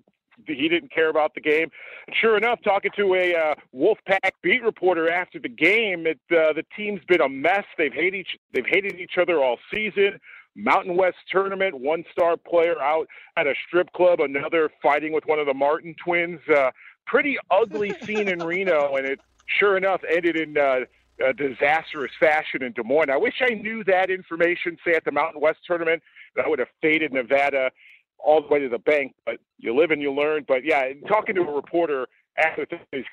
He 0.46 0.68
didn't 0.68 0.92
care 0.92 1.10
about 1.10 1.34
the 1.34 1.40
game. 1.40 1.70
And 2.06 2.16
sure 2.16 2.36
enough, 2.36 2.60
talking 2.62 2.90
to 2.96 3.14
a 3.14 3.34
uh, 3.34 3.54
Wolfpack 3.74 4.30
beat 4.42 4.62
reporter 4.62 5.10
after 5.10 5.38
the 5.38 5.48
game, 5.48 6.06
it, 6.06 6.20
uh, 6.30 6.52
the 6.52 6.64
team's 6.76 7.00
been 7.06 7.20
a 7.20 7.28
mess. 7.28 7.64
They've 7.76 7.92
hated 7.92 8.14
each 8.14 8.36
they've 8.52 8.66
hated 8.66 8.98
each 8.98 9.18
other 9.20 9.42
all 9.42 9.58
season. 9.72 10.20
Mountain 10.54 10.96
West 10.96 11.18
tournament, 11.30 11.78
one 11.78 12.04
star 12.10 12.36
player 12.36 12.80
out 12.82 13.06
at 13.36 13.46
a 13.46 13.54
strip 13.66 13.92
club, 13.92 14.20
another 14.20 14.70
fighting 14.82 15.12
with 15.12 15.24
one 15.26 15.38
of 15.38 15.46
the 15.46 15.54
Martin 15.54 15.94
twins. 16.02 16.40
Uh, 16.48 16.70
pretty 17.06 17.38
ugly 17.50 17.94
scene 18.02 18.28
in 18.28 18.40
Reno, 18.40 18.96
and 18.96 19.06
it 19.06 19.20
sure 19.46 19.76
enough 19.76 20.00
ended 20.10 20.36
in 20.36 20.58
uh, 20.58 20.80
a 21.24 21.32
disastrous 21.32 22.12
fashion 22.18 22.62
in 22.62 22.72
Des 22.72 22.82
Moines. 22.82 23.10
I 23.10 23.16
wish 23.16 23.40
I 23.40 23.54
knew 23.54 23.82
that 23.84 24.10
information, 24.10 24.76
say 24.84 24.94
at 24.94 25.04
the 25.04 25.12
Mountain 25.12 25.40
West 25.40 25.60
tournament, 25.66 26.02
that 26.36 26.48
would 26.48 26.58
have 26.58 26.68
faded 26.80 27.12
Nevada 27.12 27.70
all 28.18 28.42
the 28.42 28.48
way 28.48 28.58
to 28.60 28.68
the 28.68 28.78
bank. 28.78 29.14
But 29.24 29.38
you 29.58 29.74
live 29.74 29.90
and 29.90 30.02
you 30.02 30.12
learn. 30.12 30.44
But 30.46 30.64
yeah, 30.64 30.92
talking 31.06 31.34
to 31.36 31.42
a 31.42 31.52
reporter 31.52 32.06
after 32.36 32.66
this, 32.66 33.04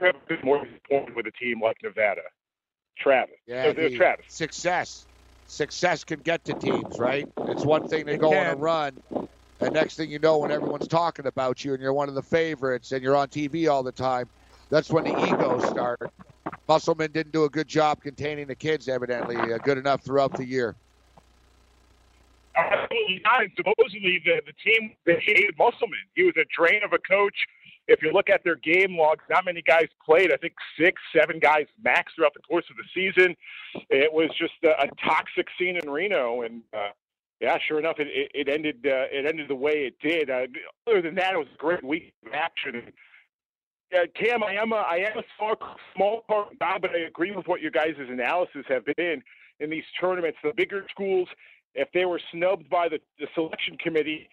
never 0.00 0.18
been 0.28 0.38
more 0.44 0.64
disappointed 0.64 1.16
with 1.16 1.26
a 1.26 1.32
team 1.32 1.60
like 1.62 1.76
Nevada. 1.82 2.22
Travis. 2.98 3.36
Yeah, 3.46 3.72
the 3.72 3.96
Travis. 3.96 4.26
success. 4.28 5.06
Success 5.48 6.02
can 6.02 6.20
get 6.20 6.44
to 6.46 6.54
teams, 6.54 6.98
right? 6.98 7.28
It's 7.46 7.64
one 7.64 7.86
thing 7.88 8.06
to 8.06 8.16
go 8.16 8.34
on 8.34 8.46
a 8.46 8.56
run, 8.56 9.00
and 9.60 9.72
next 9.72 9.96
thing 9.96 10.10
you 10.10 10.18
know, 10.18 10.38
when 10.38 10.50
everyone's 10.50 10.88
talking 10.88 11.26
about 11.26 11.64
you 11.64 11.72
and 11.72 11.80
you're 11.80 11.92
one 11.92 12.08
of 12.08 12.16
the 12.16 12.22
favorites 12.22 12.90
and 12.90 13.02
you're 13.02 13.14
on 13.14 13.28
TV 13.28 13.70
all 13.70 13.84
the 13.84 13.92
time, 13.92 14.28
that's 14.70 14.90
when 14.90 15.04
the 15.04 15.16
egos 15.28 15.64
start. 15.68 16.10
Musselman 16.68 17.12
didn't 17.12 17.32
do 17.32 17.44
a 17.44 17.48
good 17.48 17.68
job 17.68 18.02
containing 18.02 18.48
the 18.48 18.54
kids, 18.54 18.88
evidently, 18.88 19.36
uh, 19.36 19.58
good 19.58 19.78
enough 19.78 20.02
throughout 20.02 20.36
the 20.36 20.44
year. 20.44 20.74
Absolutely 22.56 23.20
not. 23.24 23.42
And 23.42 23.52
supposedly 23.56 24.20
the, 24.24 24.40
the 24.46 24.52
team 24.64 24.92
they 25.04 25.20
hated 25.20 25.54
Musselman. 25.58 25.98
He 26.14 26.24
was 26.24 26.34
a 26.36 26.44
drain 26.56 26.82
of 26.84 26.92
a 26.92 26.98
coach. 26.98 27.36
If 27.88 28.02
you 28.02 28.12
look 28.12 28.28
at 28.28 28.42
their 28.42 28.56
game 28.56 28.96
logs, 28.96 29.22
not 29.30 29.44
many 29.44 29.62
guys 29.62 29.86
played. 30.04 30.32
I 30.32 30.36
think 30.36 30.54
six, 30.80 31.00
seven 31.16 31.38
guys 31.38 31.66
max 31.82 32.12
throughout 32.14 32.34
the 32.34 32.40
course 32.40 32.64
of 32.68 32.76
the 32.76 32.84
season. 32.92 33.36
It 33.90 34.12
was 34.12 34.28
just 34.38 34.54
a, 34.64 34.70
a 34.82 34.88
toxic 35.04 35.46
scene 35.58 35.78
in 35.80 35.88
Reno, 35.88 36.42
and 36.42 36.62
uh, 36.76 36.88
yeah, 37.40 37.58
sure 37.68 37.78
enough, 37.78 37.96
it, 37.98 38.08
it, 38.08 38.30
it 38.34 38.48
ended. 38.52 38.78
Uh, 38.84 39.06
it 39.12 39.26
ended 39.26 39.48
the 39.48 39.54
way 39.54 39.86
it 39.86 39.94
did. 40.00 40.30
Uh, 40.30 40.46
other 40.88 41.02
than 41.02 41.14
that, 41.16 41.34
it 41.34 41.36
was 41.36 41.46
a 41.54 41.58
great 41.58 41.84
week 41.84 42.12
of 42.26 42.32
action. 42.32 42.92
Uh, 43.94 44.06
Cam, 44.16 44.42
I 44.42 44.54
am 44.54 44.72
a, 44.72 44.76
I 44.76 44.96
am 44.96 45.18
a 45.18 45.22
small, 45.36 45.54
small 45.94 46.22
part 46.26 46.58
guy, 46.58 46.78
but 46.80 46.90
I 46.90 47.06
agree 47.06 47.30
with 47.30 47.46
what 47.46 47.60
your 47.60 47.70
guys' 47.70 47.94
analysis 47.98 48.64
have 48.68 48.84
been 48.96 49.22
in 49.60 49.70
these 49.70 49.84
tournaments. 50.00 50.38
The 50.42 50.52
bigger 50.56 50.84
schools, 50.90 51.28
if 51.76 51.88
they 51.92 52.04
were 52.04 52.20
snubbed 52.32 52.68
by 52.68 52.88
the, 52.88 52.98
the 53.20 53.26
selection 53.34 53.76
committee, 53.78 54.28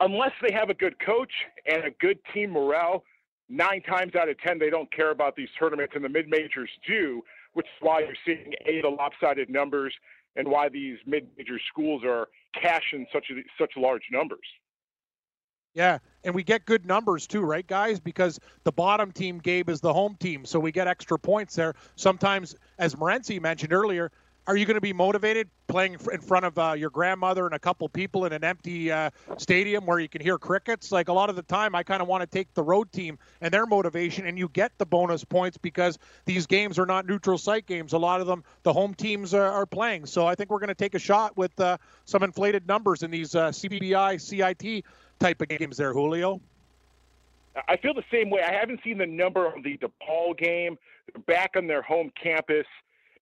unless 0.00 0.32
they 0.42 0.52
have 0.52 0.68
a 0.68 0.74
good 0.74 0.96
coach 1.04 1.32
and 1.66 1.84
a 1.84 1.90
good 2.00 2.18
team 2.34 2.50
morale, 2.50 3.04
nine 3.48 3.82
times 3.82 4.14
out 4.14 4.28
of 4.28 4.38
ten 4.40 4.58
they 4.58 4.68
don't 4.68 4.92
care 4.92 5.10
about 5.10 5.36
these 5.36 5.48
tournaments, 5.58 5.94
and 5.94 6.04
the 6.04 6.08
mid 6.08 6.28
majors 6.28 6.70
do, 6.86 7.22
which 7.54 7.66
is 7.66 7.80
why 7.80 8.00
you're 8.00 8.14
seeing 8.26 8.52
a 8.66 8.82
the 8.82 8.88
lopsided 8.88 9.48
numbers 9.48 9.94
and 10.36 10.46
why 10.46 10.68
these 10.68 10.98
mid 11.06 11.26
major 11.38 11.58
schools 11.70 12.02
are 12.04 12.28
cashing 12.60 13.06
such 13.12 13.26
a, 13.30 13.40
such 13.58 13.72
large 13.76 14.02
numbers. 14.12 14.38
Yeah, 15.74 15.98
and 16.24 16.34
we 16.34 16.42
get 16.42 16.64
good 16.64 16.86
numbers 16.86 17.26
too, 17.26 17.42
right, 17.42 17.66
guys? 17.66 18.00
Because 18.00 18.40
the 18.64 18.72
bottom 18.72 19.12
team, 19.12 19.38
Gabe, 19.38 19.68
is 19.68 19.80
the 19.80 19.92
home 19.92 20.16
team, 20.18 20.44
so 20.44 20.58
we 20.58 20.72
get 20.72 20.88
extra 20.88 21.18
points 21.18 21.54
there. 21.54 21.74
Sometimes, 21.94 22.56
as 22.78 22.96
Morency 22.96 23.40
mentioned 23.40 23.72
earlier, 23.72 24.10
are 24.48 24.56
you 24.56 24.64
going 24.64 24.76
to 24.76 24.80
be 24.80 24.94
motivated 24.94 25.50
playing 25.66 25.98
in 26.10 26.22
front 26.22 26.46
of 26.46 26.58
uh, 26.58 26.72
your 26.72 26.88
grandmother 26.88 27.44
and 27.44 27.54
a 27.54 27.58
couple 27.58 27.86
people 27.86 28.24
in 28.24 28.32
an 28.32 28.42
empty 28.42 28.90
uh, 28.90 29.10
stadium 29.36 29.84
where 29.84 30.00
you 30.00 30.08
can 30.08 30.22
hear 30.22 30.38
crickets? 30.38 30.90
Like 30.90 31.08
a 31.08 31.12
lot 31.12 31.28
of 31.28 31.36
the 31.36 31.42
time, 31.42 31.74
I 31.74 31.82
kind 31.82 32.00
of 32.00 32.08
want 32.08 32.22
to 32.22 32.26
take 32.26 32.54
the 32.54 32.62
road 32.62 32.90
team 32.90 33.18
and 33.42 33.52
their 33.52 33.66
motivation, 33.66 34.26
and 34.26 34.38
you 34.38 34.48
get 34.48 34.72
the 34.78 34.86
bonus 34.86 35.22
points 35.22 35.58
because 35.58 35.98
these 36.24 36.46
games 36.46 36.78
are 36.78 36.86
not 36.86 37.04
neutral 37.04 37.36
site 37.36 37.66
games. 37.66 37.92
A 37.92 37.98
lot 37.98 38.22
of 38.22 38.26
them, 38.26 38.42
the 38.62 38.72
home 38.72 38.94
teams 38.94 39.34
are, 39.34 39.52
are 39.52 39.66
playing. 39.66 40.06
So 40.06 40.26
I 40.26 40.34
think 40.34 40.48
we're 40.48 40.60
going 40.60 40.68
to 40.68 40.74
take 40.74 40.94
a 40.94 40.98
shot 40.98 41.36
with 41.36 41.60
uh, 41.60 41.76
some 42.06 42.22
inflated 42.22 42.66
numbers 42.66 43.02
in 43.02 43.10
these 43.10 43.34
uh, 43.34 43.50
CBI, 43.50 44.18
CIT 44.18 44.84
type 45.18 45.42
of 45.42 45.48
games 45.48 45.76
there, 45.76 45.92
Julio. 45.92 46.40
I 47.68 47.76
feel 47.76 47.92
the 47.92 48.04
same 48.10 48.30
way. 48.30 48.40
I 48.40 48.54
haven't 48.54 48.80
seen 48.82 48.96
the 48.96 49.06
number 49.06 49.46
of 49.46 49.62
the 49.62 49.76
DePaul 49.76 50.38
game. 50.38 50.78
Back 51.26 51.52
on 51.56 51.66
their 51.66 51.82
home 51.82 52.10
campus, 52.22 52.66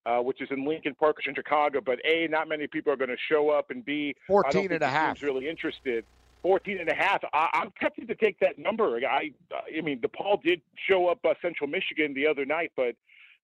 uh, 0.06 0.18
which 0.22 0.40
is 0.40 0.48
in 0.50 0.64
Lincoln 0.64 0.94
Park, 0.94 1.16
which 1.16 1.26
is 1.26 1.30
in 1.30 1.34
Chicago. 1.34 1.80
But 1.84 1.98
A, 2.06 2.28
not 2.28 2.48
many 2.48 2.66
people 2.66 2.92
are 2.92 2.96
going 2.96 3.10
to 3.10 3.16
show 3.28 3.50
up, 3.50 3.70
and 3.70 3.84
B, 3.84 4.14
I 4.16 4.26
14 4.26 4.50
don't 4.52 4.60
and 4.62 4.68
think 4.70 4.76
a 4.76 4.84
the 4.84 4.88
half. 4.88 5.16
team's 5.18 5.22
really 5.22 5.48
interested. 5.48 6.04
14 6.42 6.78
and 6.78 6.88
a 6.88 6.94
half. 6.94 7.20
I, 7.32 7.48
I'm 7.54 7.72
tempted 7.80 8.06
to 8.08 8.14
take 8.14 8.38
that 8.38 8.58
number. 8.58 9.00
I, 9.04 9.32
I 9.76 9.80
mean, 9.80 10.00
DePaul 10.00 10.40
did 10.42 10.60
show 10.88 11.08
up 11.08 11.18
uh, 11.24 11.34
Central 11.42 11.68
Michigan 11.68 12.14
the 12.14 12.26
other 12.26 12.44
night, 12.46 12.72
but 12.76 12.94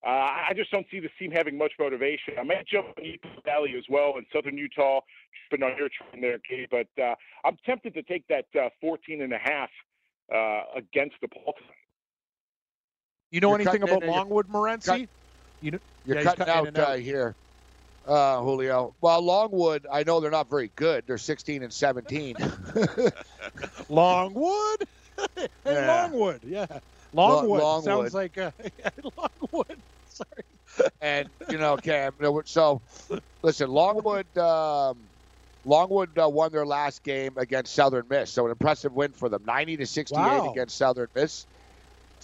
Uh, 0.05 0.49
I 0.51 0.53
just 0.57 0.71
don't 0.73 0.87
see 0.91 0.99
this 0.99 1.13
team 1.17 1.31
having 1.31 1.57
much 1.57 1.73
motivation. 1.79 2.35
I 2.37 2.43
might 2.43 2.67
jump 2.67 2.89
on 2.99 3.05
Utah 3.05 3.29
Valley 3.45 3.75
as 3.79 3.85
well 3.89 4.15
in 4.19 4.27
Southern 4.35 4.59
Utah, 4.59 4.99
but 5.51 5.63
on 5.63 5.77
your 5.79 5.89
train 5.97 6.21
there, 6.21 6.39
Gabe. 6.49 6.69
But 6.71 6.89
uh, 7.01 7.15
I'm 7.45 7.57
tempted 7.65 7.95
to 7.95 8.03
take 8.03 8.27
that 8.27 8.47
uh, 8.61 8.69
14 8.81 9.23
and 9.23 9.33
a 9.33 9.39
half 9.39 9.71
uh, 10.35 10.63
against 10.77 11.15
DePaul 11.23 11.55
tonight. 11.55 11.87
You 13.31 13.41
know 13.41 13.51
You're 13.51 13.61
anything 13.61 13.83
about 13.85 14.03
Longwood, 14.05 14.49
Morency? 14.49 15.09
Cut- 15.63 15.67
you 15.67 15.73
know, 15.73 15.79
You're 16.05 16.17
Yeah, 16.17 16.23
cutting 16.25 16.43
cutting 16.45 16.49
out, 16.49 16.79
out. 16.79 16.91
Uh, 16.91 16.97
here, 16.97 17.37
uh, 18.05 18.41
Julio. 18.43 18.97
Well, 19.01 19.23
Longwood, 19.23 19.87
I 19.91 20.05
know 20.05 20.21
they're 20.21 20.31
not 20.31 20.51
very 20.51 20.71
good. 20.71 21.07
They're 21.07 21.19
16 21.19 21.63
and 21.65 21.73
17. 21.75 22.39
Longwood. 23.89 24.81
hey, 25.37 25.49
Yeah. 25.65 25.79
Longwood. 25.79 26.45
Yeah, 26.45 26.67
Longwood. 27.13 27.61
Longwood. 27.61 27.85
Sounds 27.85 28.15
like 28.15 28.39
uh, 28.39 28.53
Longwood. 29.19 29.83
Sorry. 30.05 30.29
and 31.01 31.31
you 31.49 31.59
know, 31.59 31.79
Cam. 31.79 32.15
you 32.21 32.43
So, 32.47 32.83
listen, 33.43 33.71
Longwood. 33.71 34.37
Um, 34.39 35.11
Longwood 35.65 36.19
uh, 36.19 36.29
won 36.29 36.53
their 36.53 36.67
last 36.67 37.03
game 37.05 37.39
against 37.39 37.75
Southern 37.75 38.09
Miss, 38.09 38.33
so 38.33 38.47
an 38.47 38.53
impressive 38.53 38.93
win 38.93 39.13
for 39.13 39.29
them, 39.29 39.45
90 39.45 39.79
to 39.79 39.87
68 39.87 40.45
Wow. 40.45 40.45
against 40.45 40.77
Southern 40.77 41.09
Miss. 41.15 41.47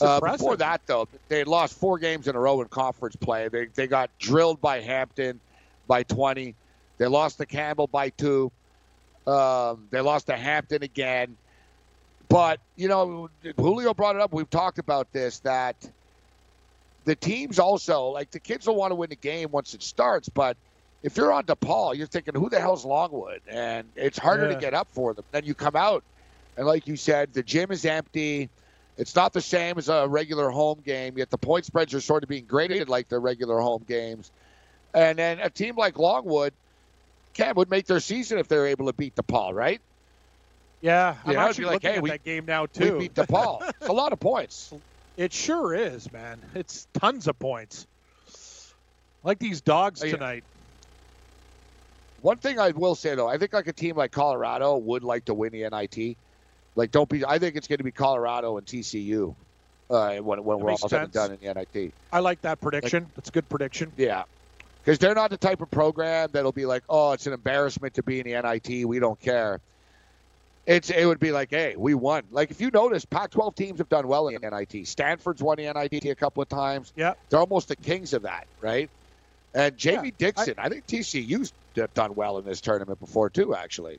Uh, 0.00 0.20
before 0.20 0.56
that, 0.56 0.82
though, 0.86 1.08
they 1.28 1.44
lost 1.44 1.78
four 1.78 1.98
games 1.98 2.28
in 2.28 2.36
a 2.36 2.40
row 2.40 2.60
in 2.60 2.68
conference 2.68 3.16
play. 3.16 3.48
They 3.48 3.66
they 3.66 3.86
got 3.86 4.10
drilled 4.18 4.60
by 4.60 4.80
Hampton 4.80 5.40
by 5.86 6.02
20. 6.04 6.54
They 6.98 7.06
lost 7.06 7.38
to 7.38 7.46
Campbell 7.46 7.86
by 7.86 8.10
two. 8.10 8.52
Um, 9.26 9.88
they 9.90 10.00
lost 10.00 10.26
to 10.26 10.36
Hampton 10.36 10.82
again. 10.82 11.36
But 12.28 12.60
you 12.76 12.88
know, 12.88 13.28
Julio 13.56 13.94
brought 13.94 14.16
it 14.16 14.22
up. 14.22 14.32
We've 14.32 14.50
talked 14.50 14.78
about 14.78 15.12
this 15.12 15.40
that 15.40 15.76
the 17.04 17.16
teams 17.16 17.58
also 17.58 18.06
like 18.08 18.30
the 18.30 18.40
kids 18.40 18.66
will 18.66 18.76
want 18.76 18.90
to 18.90 18.94
win 18.94 19.10
the 19.10 19.16
game 19.16 19.50
once 19.50 19.74
it 19.74 19.82
starts, 19.82 20.28
but 20.28 20.56
if 21.02 21.16
you're 21.16 21.32
on 21.32 21.44
DePaul, 21.44 21.96
you're 21.96 22.08
thinking, 22.08 22.34
who 22.34 22.50
the 22.50 22.58
hell's 22.60 22.84
Longwood? 22.84 23.40
And 23.48 23.88
it's 23.94 24.18
harder 24.18 24.48
Yeah. 24.48 24.54
to 24.54 24.60
get 24.60 24.74
up 24.74 24.88
for 24.92 25.14
them. 25.14 25.24
Then 25.30 25.44
you 25.44 25.54
come 25.54 25.76
out, 25.76 26.02
and 26.56 26.66
like 26.66 26.86
you 26.88 26.96
said, 26.96 27.32
the 27.32 27.42
gym 27.42 27.70
is 27.70 27.84
empty. 27.84 28.50
It's 28.98 29.14
not 29.14 29.32
the 29.32 29.40
same 29.40 29.78
as 29.78 29.88
a 29.88 30.06
regular 30.08 30.50
home 30.50 30.80
game, 30.84 31.16
yet 31.16 31.30
the 31.30 31.38
point 31.38 31.64
spreads 31.64 31.94
are 31.94 32.00
sort 32.00 32.24
of 32.24 32.28
being 32.28 32.46
graded 32.46 32.88
like 32.88 33.08
their 33.08 33.20
regular 33.20 33.58
home 33.60 33.84
games. 33.86 34.30
And 34.92 35.18
then 35.18 35.38
a 35.38 35.48
team 35.48 35.76
like 35.76 35.98
Longwood, 35.98 36.52
Cam 37.34 37.54
would 37.56 37.70
make 37.70 37.86
their 37.86 38.00
season 38.00 38.38
if 38.38 38.48
they're 38.48 38.66
able 38.66 38.86
to 38.86 38.92
beat 38.92 39.14
DePaul, 39.14 39.54
right? 39.54 39.80
Yeah, 40.80 41.16
I'm 41.24 41.36
actually 41.36 41.66
like, 41.66 41.74
looking 41.74 41.90
hey, 41.90 41.96
at 41.96 42.02
we- 42.02 42.10
that 42.10 42.24
game 42.24 42.44
now 42.44 42.66
too. 42.66 42.94
We 42.94 42.98
beat 43.08 43.14
DePaul. 43.14 43.68
it's 43.80 43.88
a 43.88 43.92
lot 43.92 44.12
of 44.12 44.18
points. 44.18 44.72
It 45.16 45.32
sure 45.32 45.74
is, 45.74 46.10
man. 46.12 46.40
It's 46.54 46.86
tons 46.94 47.28
of 47.28 47.38
points. 47.38 47.86
Like 49.24 49.38
these 49.38 49.60
dogs 49.60 50.02
Oh, 50.02 50.06
yeah. 50.06 50.12
tonight. 50.12 50.44
One 52.22 52.38
thing 52.38 52.58
I 52.58 52.70
will 52.70 52.94
say 52.94 53.14
though, 53.14 53.28
I 53.28 53.38
think 53.38 53.52
like 53.52 53.68
a 53.68 53.72
team 53.72 53.96
like 53.96 54.10
Colorado 54.10 54.76
would 54.76 55.04
like 55.04 55.26
to 55.26 55.34
win 55.34 55.52
the 55.52 55.68
NIT. 55.68 56.16
Like, 56.78 56.92
don't 56.92 57.08
be. 57.08 57.24
I 57.24 57.40
think 57.40 57.56
it's 57.56 57.66
going 57.66 57.78
to 57.78 57.84
be 57.84 57.90
Colorado 57.90 58.56
and 58.56 58.64
TCU 58.64 59.34
uh, 59.90 60.16
when 60.18 60.44
when 60.44 60.60
we're 60.60 60.70
all 60.70 60.76
said 60.76 61.02
and 61.02 61.12
done 61.12 61.32
in 61.32 61.38
the 61.42 61.52
NIT. 61.52 61.92
I 62.12 62.20
like 62.20 62.40
that 62.42 62.60
prediction. 62.60 63.08
That's 63.16 63.30
a 63.30 63.32
good 63.32 63.48
prediction. 63.48 63.90
Yeah, 63.96 64.22
because 64.84 65.00
they're 65.00 65.16
not 65.16 65.30
the 65.30 65.36
type 65.36 65.60
of 65.60 65.72
program 65.72 66.30
that'll 66.32 66.52
be 66.52 66.66
like, 66.66 66.84
oh, 66.88 67.12
it's 67.12 67.26
an 67.26 67.32
embarrassment 67.32 67.94
to 67.94 68.04
be 68.04 68.20
in 68.20 68.30
the 68.30 68.40
NIT. 68.40 68.86
We 68.86 69.00
don't 69.00 69.18
care. 69.18 69.60
It's 70.66 70.88
it 70.88 71.04
would 71.04 71.18
be 71.18 71.32
like, 71.32 71.50
hey, 71.50 71.74
we 71.76 71.94
won. 71.94 72.22
Like 72.30 72.52
if 72.52 72.60
you 72.60 72.70
notice, 72.70 73.04
Pac-12 73.04 73.56
teams 73.56 73.78
have 73.78 73.88
done 73.88 74.06
well 74.06 74.28
in 74.28 74.40
the 74.40 74.48
NIT. 74.48 74.86
Stanford's 74.86 75.42
won 75.42 75.56
the 75.56 75.72
NIT 75.72 76.04
a 76.04 76.14
couple 76.14 76.44
of 76.44 76.48
times. 76.48 76.92
Yeah. 76.94 77.14
they're 77.28 77.40
almost 77.40 77.66
the 77.66 77.76
kings 77.76 78.12
of 78.12 78.22
that, 78.22 78.46
right? 78.60 78.88
And 79.52 79.76
Jamie 79.76 80.14
Yeah, 80.16 80.26
Dixon, 80.30 80.54
I, 80.58 80.68
think 80.68 80.86
TCU's 80.86 81.52
done 81.94 82.14
well 82.14 82.38
in 82.38 82.44
this 82.44 82.60
tournament 82.60 83.00
before 83.00 83.30
too. 83.30 83.56
Actually, 83.56 83.98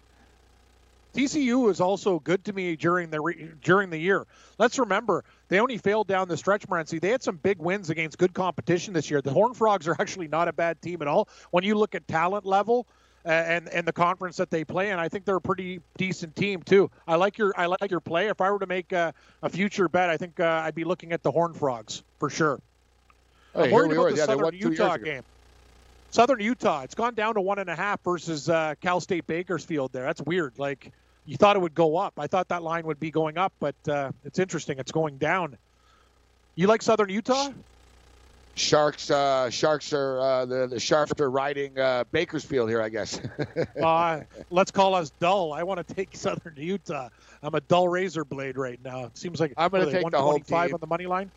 TCU 1.14 1.64
was 1.66 1.82
also 1.82 2.20
good 2.20 2.46
to 2.46 2.54
me 2.54 2.76
during 2.76 3.10
the 3.10 3.20
re- 3.20 3.52
during 3.64 3.90
the 3.90 3.98
year. 3.98 4.26
Let's 4.58 4.78
remember 4.78 5.24
they 5.48 5.60
only 5.60 5.78
failed 5.78 6.08
down 6.08 6.28
the 6.28 6.38
stretch, 6.38 6.68
Morency. 6.68 7.02
They 7.02 7.10
had 7.10 7.24
some 7.24 7.38
big 7.38 7.60
wins 7.60 7.90
against 7.90 8.18
good 8.18 8.34
competition 8.34 8.94
this 8.94 9.10
year. 9.10 9.22
The 9.22 9.32
Horn 9.32 9.54
Frogs 9.54 9.88
are 9.88 9.96
actually 10.00 10.28
not 10.28 10.48
a 10.48 10.54
bad 10.54 10.82
team 10.82 11.02
at 11.02 11.08
all. 11.08 11.28
When 11.52 11.64
you 11.64 11.76
look 11.76 11.96
at 11.96 12.08
talent 12.08 12.46
level 12.46 12.86
uh, 13.26 13.30
and 13.30 13.68
and 13.70 13.88
the 13.88 13.92
conference 13.94 14.38
that 14.38 14.52
they 14.52 14.64
play 14.64 14.92
in, 14.92 15.00
I 15.00 15.10
think 15.10 15.26
they're 15.26 15.36
a 15.38 15.42
pretty 15.42 15.82
decent 15.98 16.36
team 16.36 16.62
too. 16.62 16.92
I 17.08 17.16
like 17.16 17.38
your 17.40 17.54
I 17.58 17.66
like 17.66 17.90
your 17.90 18.00
play. 18.02 18.28
If 18.28 18.40
I 18.40 18.52
were 18.52 18.60
to 18.60 18.68
make 18.68 18.92
a, 18.92 19.14
a 19.42 19.50
future 19.50 19.90
bet, 19.90 20.10
I 20.10 20.18
think 20.18 20.40
uh, 20.40 20.62
I'd 20.64 20.76
be 20.76 20.84
looking 20.84 21.12
at 21.12 21.24
the 21.24 21.32
Horn 21.32 21.54
Frogs 21.54 22.04
for 22.20 22.30
sure. 22.30 22.60
Hey, 23.56 23.64
I'm 23.64 23.72
worried 23.72 23.90
we 23.90 23.96
about 23.96 24.04
were. 24.04 24.12
the 24.12 24.18
Yeah, 24.18 24.26
Southern 24.26 24.54
Utah 24.54 24.98
game. 24.98 25.24
Southern 26.12 26.40
Utah, 26.40 26.82
it's 26.82 26.96
gone 26.96 27.14
down 27.14 27.36
to 27.36 27.42
one 27.42 27.60
and 27.60 27.70
a 27.70 27.76
half 27.76 28.04
versus 28.04 28.50
uh, 28.50 28.76
Cal 28.82 29.00
State 29.00 29.28
Bakersfield. 29.28 29.92
There, 29.92 30.04
that's 30.04 30.22
weird. 30.22 30.58
Like 30.58 30.92
you 31.26 31.38
thought 31.38 31.56
it 31.56 31.60
would 31.60 31.76
go 31.76 31.98
up. 31.98 32.14
I 32.18 32.28
thought 32.28 32.48
that 32.50 32.64
line 32.64 32.86
would 32.88 33.00
be 33.00 33.12
going 33.12 33.38
up, 33.38 33.54
but 33.60 33.76
uh, 33.88 34.12
it's 34.26 34.40
interesting. 34.40 34.80
It's 34.80 34.92
going 34.92 35.18
down. 35.18 35.58
You 36.56 36.68
like 36.68 36.82
Southern 36.82 37.10
Utah? 37.10 37.50
Sharks, 38.56 39.10
uh, 39.10 39.50
Sharks 39.50 39.94
are 39.94 40.20
uh, 40.20 40.46
the 40.46 40.68
the 40.68 40.80
Sharks 40.80 41.14
are 41.20 41.30
riding 41.30 41.80
uh, 41.80 42.04
Bakersfield 42.12 42.70
here, 42.70 42.82
I 42.82 42.90
guess. 42.90 43.22
uh, 43.82 44.22
let's 44.50 44.72
call 44.72 44.96
us 44.96 45.12
dull. 45.20 45.54
I 45.54 45.64
want 45.64 45.86
to 45.88 45.94
take 45.94 46.10
Southern 46.14 46.56
Utah. 46.58 47.10
I'm 47.42 47.56
a 47.56 47.62
dull 47.62 47.88
razor 47.88 48.26
blade 48.26 48.58
right 48.58 48.80
now. 48.84 49.06
It 49.06 49.18
seems 49.18 49.40
like 49.40 49.54
I'm 49.56 49.74
are 49.74 49.86
they, 49.86 49.92
take 49.92 50.12
the 50.12 50.18
home 50.18 50.42
125 50.42 50.68
team. 50.68 50.74
on 50.74 50.80
the 50.82 50.88
money 50.88 51.06
line. 51.06 51.32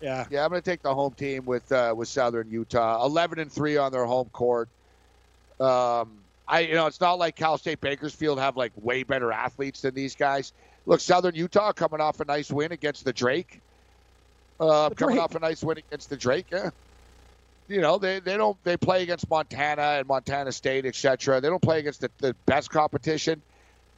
Yeah, 0.00 0.26
yeah, 0.30 0.44
I'm 0.44 0.50
going 0.50 0.62
to 0.62 0.70
take 0.70 0.82
the 0.82 0.94
home 0.94 1.12
team 1.14 1.44
with 1.44 1.70
uh, 1.72 1.92
with 1.96 2.08
Southern 2.08 2.50
Utah. 2.50 3.04
11 3.04 3.38
and 3.40 3.50
three 3.50 3.76
on 3.76 3.90
their 3.90 4.04
home 4.04 4.28
court. 4.30 4.68
Um, 5.58 6.18
I 6.46 6.60
you 6.60 6.74
know 6.74 6.86
it's 6.86 7.00
not 7.00 7.18
like 7.18 7.34
Cal 7.36 7.58
State 7.58 7.80
Bakersfield 7.80 8.38
have 8.38 8.56
like 8.56 8.72
way 8.76 9.02
better 9.02 9.32
athletes 9.32 9.82
than 9.82 9.94
these 9.94 10.14
guys. 10.14 10.52
Look, 10.86 11.00
Southern 11.00 11.34
Utah 11.34 11.72
coming 11.72 12.00
off 12.00 12.20
a 12.20 12.24
nice 12.24 12.50
win 12.50 12.72
against 12.72 13.04
the 13.04 13.12
Drake. 13.12 13.60
Uh, 14.60 14.88
The 14.88 14.94
coming 14.94 15.16
Drake. 15.16 15.24
off 15.24 15.34
a 15.34 15.40
nice 15.40 15.62
win 15.62 15.78
against 15.78 16.10
the 16.10 16.16
Drake. 16.16 16.46
Yeah. 16.50 16.70
You 17.68 17.80
know 17.82 17.98
they, 17.98 18.20
they 18.20 18.36
don't 18.38 18.56
they 18.64 18.76
play 18.78 19.02
against 19.02 19.28
Montana 19.28 19.82
and 19.98 20.06
Montana 20.08 20.52
State 20.52 20.86
etc. 20.86 21.40
They 21.40 21.48
don't 21.48 21.60
play 21.60 21.80
against 21.80 22.00
the, 22.00 22.10
the 22.18 22.34
best 22.46 22.70
competition, 22.70 23.42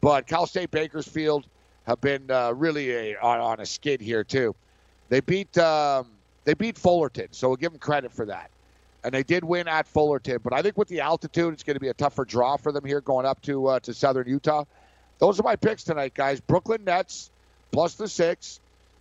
but 0.00 0.26
Cal 0.26 0.46
State 0.46 0.70
Bakersfield 0.72 1.46
have 1.86 2.00
been 2.00 2.30
uh, 2.30 2.52
really 2.52 2.90
a, 2.90 3.16
on, 3.20 3.38
on 3.40 3.60
a 3.60 3.66
skid 3.66 4.00
here 4.00 4.24
too. 4.24 4.54
They 5.10 5.20
beat 5.20 5.58
um, 5.58 6.06
they 6.44 6.54
beat 6.54 6.78
Fullerton, 6.78 7.28
so 7.32 7.48
we'll 7.48 7.56
give 7.56 7.72
them 7.72 7.80
credit 7.80 8.12
for 8.12 8.24
that. 8.26 8.50
And 9.04 9.12
they 9.12 9.22
did 9.22 9.44
win 9.44 9.66
at 9.66 9.86
Fullerton, 9.86 10.38
but 10.42 10.52
I 10.52 10.62
think 10.62 10.78
with 10.78 10.88
the 10.88 11.00
altitude, 11.00 11.52
it's 11.52 11.62
going 11.62 11.74
to 11.74 11.80
be 11.80 11.88
a 11.88 11.94
tougher 11.94 12.24
draw 12.24 12.56
for 12.56 12.70
them 12.70 12.84
here 12.84 13.00
going 13.00 13.26
up 13.26 13.42
to 13.42 13.66
uh, 13.66 13.80
to 13.80 13.92
Southern 13.92 14.28
Utah. 14.28 14.64
Those 15.18 15.38
are 15.38 15.42
my 15.42 15.56
picks 15.56 15.84
tonight, 15.84 16.14
guys. 16.14 16.40
Brooklyn 16.40 16.84
Nets 16.84 17.30
plus 17.72 17.94
the 17.94 18.08
six, 18.08 18.60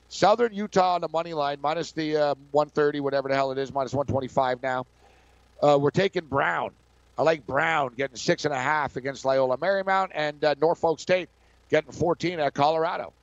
Southern 0.10 0.54
Utah 0.54 0.96
on 0.96 1.02
the 1.02 1.08
money 1.08 1.34
line 1.34 1.60
minus 1.62 1.92
the 1.92 2.18
uh, 2.18 2.36
130, 2.52 3.00
whatever 3.00 3.30
the 3.30 3.36
hell 3.36 3.52
it 3.52 3.58
is, 3.58 3.72
minus 3.72 3.94
125 3.94 4.62
now. 4.64 4.86
Uh, 5.62 5.78
we're 5.80 5.92
taking 5.92 6.26
Brown. 6.26 6.72
I 7.18 7.24
like 7.24 7.46
Brown 7.46 7.94
getting 7.96 8.16
six 8.16 8.46
and 8.46 8.54
a 8.54 8.60
half 8.60 8.96
against 8.96 9.26
Loyola 9.26 9.58
Marymount 9.58 10.10
and 10.14 10.44
uh, 10.44 10.56
Norfolk 10.60 11.00
State 11.00 11.30
getting 11.70 11.92
14 11.92 12.40
at 12.40 12.54
Colorado. 12.54 13.14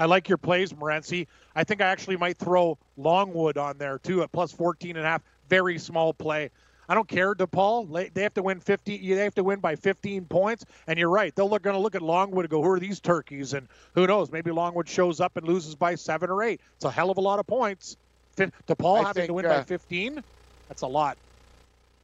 I 0.00 0.06
like 0.06 0.30
your 0.30 0.38
plays, 0.38 0.72
Morency. 0.72 1.26
I 1.54 1.62
think 1.62 1.82
I 1.82 1.86
actually 1.86 2.16
might 2.16 2.38
throw 2.38 2.78
Longwood 2.96 3.58
on 3.58 3.76
there 3.76 3.98
too 3.98 4.22
at 4.22 4.32
plus 4.32 4.50
14 4.50 4.96
and 4.96 5.04
a 5.04 5.08
half. 5.08 5.22
Very 5.50 5.78
small 5.78 6.14
play. 6.14 6.50
I 6.88 6.94
don't 6.94 7.06
care, 7.06 7.34
DePaul. 7.34 7.92
They- 7.92 8.08
They 8.08 8.22
have 8.22 8.32
to 8.34 8.42
win 8.42 8.60
50. 8.60 9.14
They 9.14 9.22
have 9.22 9.34
to 9.34 9.44
win 9.44 9.60
by 9.60 9.76
15 9.76 10.24
points. 10.24 10.64
And 10.86 10.98
you're 10.98 11.10
right. 11.10 11.34
They're 11.36 11.46
going 11.46 11.74
to 11.74 11.78
look 11.78 11.94
at 11.94 12.00
Longwood 12.02 12.46
and 12.46 12.50
go, 12.50 12.62
"Who 12.62 12.70
are 12.70 12.80
these 12.80 12.98
turkeys?" 12.98 13.52
And 13.52 13.68
who 13.94 14.06
knows? 14.06 14.32
Maybe 14.32 14.50
Longwood 14.50 14.88
shows 14.88 15.20
up 15.20 15.36
and 15.36 15.46
loses 15.46 15.74
by 15.74 15.94
seven 15.96 16.30
or 16.30 16.42
eight. 16.42 16.62
It's 16.76 16.86
a 16.86 16.90
hell 16.90 17.10
of 17.10 17.18
a 17.18 17.20
lot 17.20 17.38
of 17.38 17.46
points. 17.46 17.96
DePaul 18.36 19.00
I 19.00 19.02
having 19.02 19.12
think, 19.14 19.26
to 19.28 19.34
win 19.34 19.44
uh, 19.46 19.58
by 19.58 19.62
15. 19.64 20.24
That's 20.68 20.80
a 20.82 20.86
lot. 20.86 21.18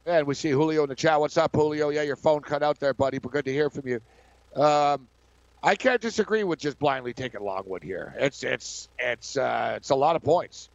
And 0.05 0.27
we 0.27 0.35
see 0.35 0.51
Julio 0.51 0.83
in 0.83 0.89
the 0.89 0.95
chat. 0.95 1.19
What's 1.19 1.35
up, 1.35 1.53
Julio? 1.55 1.89
Yeah, 1.89 2.03
your 2.03 2.15
phone 2.15 2.41
cut 2.41 2.61
out 2.61 2.79
there, 2.79 2.93
buddy, 2.93 3.17
but 3.17 3.31
good 3.31 3.45
to 3.45 3.51
hear 3.51 3.69
from 3.71 3.87
you. 3.87 3.99
Um, 4.55 5.07
I 5.63 5.75
can't 5.75 6.01
disagree 6.01 6.43
with 6.43 6.59
just 6.59 6.77
blindly 6.79 7.13
taking 7.13 7.41
Longwood 7.41 7.83
here. 7.83 8.13
It's 8.17 8.43
it's 8.43 8.89
it's 8.99 9.37
uh, 9.37 9.73
it's 9.77 9.89
a 9.89 9.95
lot 9.95 10.15
of 10.15 10.23
points. 10.23 10.69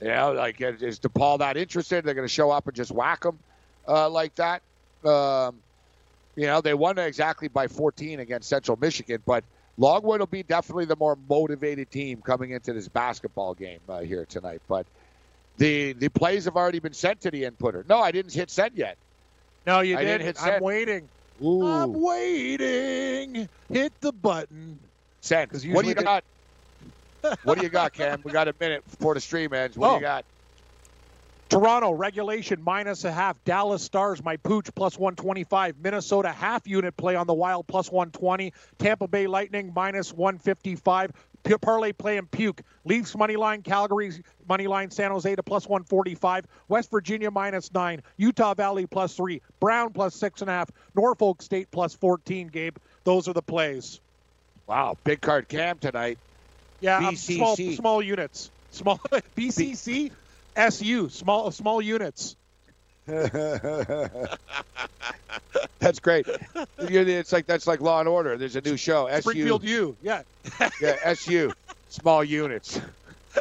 You 0.00 0.08
know, 0.08 0.32
like 0.32 0.60
is 0.60 1.00
DePaul 1.00 1.38
that 1.40 1.56
interested? 1.56 2.04
They're 2.04 2.14
going 2.14 2.26
to 2.28 2.32
show 2.32 2.50
up 2.50 2.66
and 2.66 2.76
just 2.76 2.90
whack 2.90 3.22
them 3.22 3.38
uh, 3.86 4.08
like 4.08 4.34
that. 4.36 4.62
Um, 5.04 5.56
you 6.36 6.46
know, 6.46 6.60
they 6.60 6.74
won 6.74 6.98
exactly 6.98 7.48
by 7.48 7.66
14 7.66 8.20
against 8.20 8.48
Central 8.48 8.78
Michigan, 8.80 9.20
but 9.26 9.42
Longwood 9.76 10.20
will 10.20 10.26
be 10.26 10.42
definitely 10.44 10.84
the 10.84 10.96
more 10.96 11.16
motivated 11.28 11.90
team 11.90 12.20
coming 12.22 12.50
into 12.50 12.72
this 12.72 12.86
basketball 12.88 13.54
game 13.54 13.80
uh, 13.88 14.00
here 14.00 14.24
tonight. 14.24 14.60
But 14.68 14.86
the 15.56 15.94
the 15.94 16.08
plays 16.08 16.44
have 16.44 16.56
already 16.56 16.78
been 16.78 16.92
sent 16.92 17.22
to 17.22 17.30
the 17.30 17.42
inputter. 17.44 17.88
No, 17.88 17.98
I 17.98 18.12
didn't 18.12 18.32
hit 18.34 18.50
send 18.50 18.76
yet. 18.76 18.96
No, 19.66 19.80
you 19.80 19.96
I 19.96 20.04
did. 20.04 20.06
didn't 20.06 20.26
hit 20.26 20.42
I'm 20.42 20.48
send. 20.48 20.64
waiting. 20.64 21.08
Ooh, 21.42 21.66
I'm 21.66 21.92
waiting. 21.92 23.48
Hit 23.72 23.92
the 24.00 24.12
button. 24.12 24.78
send. 25.20 25.50
'cause 25.50 25.66
What 25.66 25.82
do 25.82 25.88
you 25.88 25.94
got? 25.94 26.24
what 27.42 27.58
do 27.58 27.64
you 27.64 27.68
got, 27.68 27.92
Cam? 27.92 28.20
We 28.24 28.32
got 28.32 28.48
a 28.48 28.54
minute 28.58 28.84
before 28.88 29.14
the 29.14 29.20
stream 29.20 29.52
ends. 29.52 29.76
What 29.76 29.88
do 29.88 29.92
Oh. 29.92 29.96
you 29.96 30.00
got? 30.02 30.24
Toronto 31.48 31.92
regulation 31.92 32.60
minus 32.62 33.04
a 33.04 33.10
half. 33.12 33.42
Dallas 33.44 33.82
Stars 33.82 34.22
my 34.22 34.36
pooch 34.36 34.68
plus 34.74 34.98
125. 34.98 35.76
Minnesota 35.78 36.30
half 36.30 36.66
unit 36.66 36.94
play 36.96 37.16
on 37.16 37.26
the 37.26 37.32
Wild 37.34 37.66
plus 37.66 37.90
120. 37.90 38.52
Tampa 38.78 39.08
Bay 39.08 39.26
Lightning 39.26 39.72
minus 39.74 40.12
155. 40.12 41.10
Parlay 41.56 41.92
play 41.92 42.18
and 42.18 42.30
puke. 42.30 42.60
Leafs 42.84 43.16
money 43.16 43.36
line. 43.36 43.62
Calgary 43.62 44.12
money 44.46 44.66
line. 44.66 44.90
San 44.90 45.10
Jose 45.10 45.34
to 45.34 45.42
plus 45.42 45.66
145. 45.66 46.44
West 46.68 46.90
Virginia 46.90 47.30
minus 47.30 47.72
nine. 47.72 48.02
Utah 48.18 48.52
Valley 48.54 48.86
plus 48.86 49.14
three. 49.14 49.40
Brown 49.60 49.92
plus 49.92 50.14
six 50.14 50.42
and 50.42 50.50
a 50.50 50.52
half. 50.52 50.70
Norfolk 50.94 51.40
State 51.40 51.70
plus 51.70 51.94
14. 51.94 52.48
Gabe, 52.48 52.76
those 53.04 53.28
are 53.28 53.32
the 53.32 53.40
plays. 53.40 54.00
Wow, 54.66 54.98
big 55.04 55.20
card 55.22 55.48
Cam 55.48 55.78
tonight. 55.78 56.18
Yeah, 56.80 56.98
um, 56.98 57.16
small 57.16 57.56
small 57.56 58.02
units. 58.02 58.50
Small 58.70 58.98
BCC, 59.36 60.10
SU, 60.56 61.08
small 61.08 61.50
small 61.50 61.80
units. 61.80 62.36
that's 65.88 66.00
great. 66.00 66.26
It's 66.78 67.32
like 67.32 67.46
that's 67.46 67.66
like 67.66 67.80
Law 67.80 68.00
and 68.00 68.08
Order. 68.08 68.36
There's 68.36 68.56
a 68.56 68.60
new 68.60 68.76
show. 68.76 69.06
SU. 69.06 69.58
U, 69.62 69.96
yeah. 70.02 70.22
Yeah, 70.80 70.96
SU. 71.04 71.52
Small 71.88 72.22
units. 72.24 72.80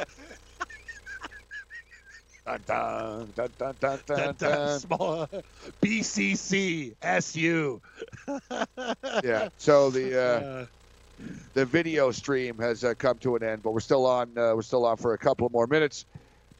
dun, 2.45 2.62
dun, 2.66 3.34
dun, 3.36 3.50
dun, 3.58 3.76
dun, 3.80 4.00
dun, 4.06 4.36
dun. 4.38 4.80
Small 4.80 5.28
BCC 5.82 6.95
SU. 7.02 7.82
Yeah. 9.24 9.50
So 9.58 9.89
the 9.91 10.18
uh, 10.20 10.41
Uh, 10.41 10.66
the 11.54 11.66
video 11.66 12.12
stream 12.12 12.58
has 12.60 12.84
uh, 12.84 12.93
come 12.98 13.18
to 13.20 13.36
an 13.36 13.43
end, 13.43 13.64
but 13.64 13.72
we're 13.72 13.80
still 13.80 14.06
on. 14.06 14.38
Uh, 14.38 14.54
we're 14.56 14.62
still 14.62 14.86
on 14.86 14.98
for 14.98 15.14
a 15.14 15.18
couple 15.18 15.50
more 15.50 15.68
minutes 15.68 16.06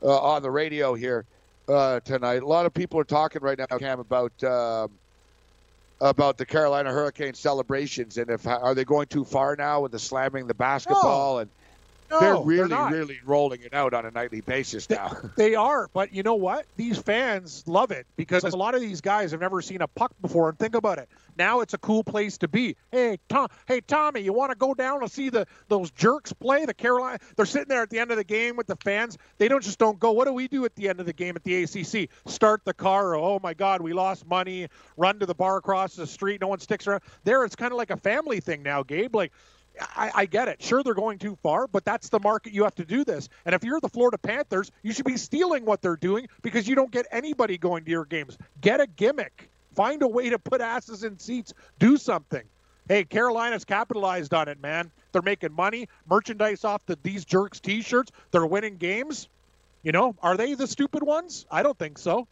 uh, 0.04 0.20
on 0.20 0.42
the 0.42 0.50
radio 0.52 0.96
here 0.96 1.26
uh, 1.68 2.00
tonight. 2.02 2.42
A 2.42 2.48
lot 2.48 2.66
of 2.66 2.74
people 2.74 3.00
are 3.00 3.04
talking 3.06 3.42
right 3.42 3.58
now, 3.58 3.78
Cam, 3.78 4.00
about 4.00 4.44
um, 4.44 4.92
about 6.00 6.38
the 6.38 6.46
Carolina 6.46 6.92
Hurricane 6.92 7.34
celebrations 7.34 8.18
and 8.18 8.30
if 8.30 8.46
are 8.46 8.76
they 8.76 8.86
going 8.86 9.08
too 9.08 9.26
far 9.26 9.56
now 9.56 9.82
with 9.82 9.92
the 9.92 10.00
slamming 10.00 10.48
the 10.48 10.54
basketball 10.54 11.40
and 11.40 11.50
no, 12.10 12.20
they're 12.20 12.38
really, 12.38 12.70
not. 12.70 12.92
really 12.92 13.20
rolling 13.26 13.62
it 13.62 13.74
out 13.74 13.94
on 13.94 14.06
a 14.06 14.12
nightly 14.12 14.42
basis 14.42 14.90
now. 14.90 15.16
They 15.38 15.56
are, 15.56 15.88
but 15.94 16.14
you 16.14 16.24
know 16.24 16.36
what? 16.36 16.66
These 16.78 16.98
fans 16.98 17.64
love 17.68 17.92
it 17.92 18.08
because 18.16 18.44
a 18.44 18.56
lot 18.56 18.76
of 18.76 18.82
these 18.82 19.02
guys 19.02 19.32
have 19.32 19.40
never 19.40 19.62
seen 19.62 19.82
a 19.82 19.88
puck 19.88 20.14
before. 20.22 20.50
And 20.50 20.58
think 20.58 20.74
about 20.74 20.98
it. 20.98 21.10
Now 21.38 21.60
it's 21.60 21.74
a 21.74 21.78
cool 21.78 22.04
place 22.04 22.38
to 22.40 22.48
be. 22.48 22.76
Hey, 22.92 23.20
Tom. 23.30 23.50
Hey, 23.68 23.82
Tommy, 23.82 24.22
you 24.22 24.34
want 24.34 24.52
to 24.52 24.58
go 24.58 24.74
down 24.74 25.02
and 25.02 25.12
see 25.12 25.30
the 25.30 25.46
those 25.68 25.92
jerks 25.92 26.34
play? 26.34 26.66
The 26.66 26.74
Carolina. 26.74 27.20
They're 27.36 27.46
sitting 27.46 27.68
there 27.68 27.84
at 27.84 27.90
the 27.90 28.00
end 28.00 28.12
of 28.12 28.18
the 28.18 28.24
game 28.24 28.56
with 28.56 28.68
the 28.68 28.78
fans. 28.78 29.18
They 29.38 29.48
don't 29.48 29.64
just 29.64 29.78
don't 29.78 30.00
go. 30.00 30.12
What 30.12 30.26
do 30.26 30.34
we 30.34 30.48
do 30.48 30.66
at 30.66 30.76
the 30.76 30.90
end 30.90 31.00
of 31.00 31.06
the 31.06 31.14
game 31.14 31.36
at 31.36 31.44
the 31.44 31.64
ACC? 31.64 32.10
Start 32.26 32.66
the 32.66 32.74
car. 32.74 33.16
Oh 33.16 33.40
my 33.42 33.54
God, 33.54 33.82
we 33.82 33.94
lost 33.94 34.26
money. 34.26 34.68
Run 34.96 35.20
to 35.20 35.26
the 35.26 35.36
bar 35.36 35.58
across 35.58 35.96
the 35.96 36.08
street. 36.08 36.42
No 36.42 36.48
one 36.48 36.60
sticks 36.60 36.88
around. 36.88 37.02
There, 37.24 37.44
it's 37.44 37.56
kind 37.56 37.72
of 37.72 37.78
like 37.78 37.92
a 37.92 37.98
family 37.98 38.40
thing 38.40 38.64
now, 38.64 38.84
Gabe. 38.84 39.16
Like 39.16 39.32
I, 39.80 40.12
I 40.14 40.26
get 40.26 40.48
it. 40.48 40.62
Sure, 40.62 40.84
they're 40.84 40.94
going 40.94 41.20
too 41.20 41.38
far, 41.42 41.68
but 41.68 41.86
that's 41.86 42.10
the 42.10 42.20
market 42.20 42.54
you 42.54 42.64
have 42.64 42.76
to 42.76 42.86
do 42.86 43.04
this. 43.04 43.30
And 43.46 43.54
if 43.54 43.64
you're 43.64 43.80
the 43.80 43.90
Florida 43.90 44.18
Panthers, 44.18 44.72
you 44.84 44.94
should 44.94 45.06
be 45.06 45.18
stealing 45.18 45.66
what 45.66 45.82
they're 45.82 45.96
doing 45.96 46.28
because 46.42 46.68
you 46.68 46.76
don't 46.76 46.92
get 46.92 47.06
anybody 47.12 47.58
going 47.58 47.86
to 47.86 47.92
your 47.92 48.06
games. 48.06 48.38
Get 48.62 48.82
a 48.82 48.88
gimmick. 48.88 49.50
Find 49.76 50.02
a 50.02 50.08
way 50.08 50.30
to 50.30 50.40
put 50.40 50.62
asses 50.62 51.04
in 51.04 51.20
seats. 51.20 51.54
Do 51.80 51.98
something. 51.98 52.44
Hey, 52.88 53.04
Carolina's 53.04 53.66
capitalized 53.66 54.34
on 54.34 54.48
it, 54.48 54.62
man. 54.62 54.92
They're 55.12 55.22
making 55.22 55.54
money, 55.54 55.90
merchandise 56.10 56.64
off 56.64 56.86
the 56.86 56.98
these 57.04 57.26
jerks 57.26 57.60
T-shirts. 57.60 58.12
They're 58.32 58.46
winning 58.46 58.78
games. 58.78 59.28
You 59.84 59.92
know, 59.92 60.16
are 60.24 60.38
they 60.38 60.54
the 60.54 60.68
stupid 60.68 61.04
ones? 61.04 61.46
I 61.52 61.64
don't 61.64 61.78
think 61.78 61.98
so. 61.98 62.28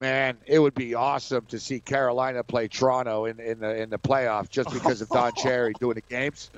Man, 0.00 0.38
it 0.46 0.58
would 0.58 0.74
be 0.74 0.94
awesome 0.94 1.46
to 1.46 1.58
see 1.58 1.80
Carolina 1.80 2.44
play 2.44 2.68
Toronto 2.68 3.24
in, 3.24 3.40
in 3.40 3.60
the 3.60 3.80
in 3.80 3.88
the 3.88 3.98
playoffs 3.98 4.50
just 4.50 4.70
because 4.70 5.00
of 5.00 5.08
Don 5.08 5.32
Cherry 5.34 5.72
doing 5.80 5.94
the 5.94 6.02
games. 6.02 6.50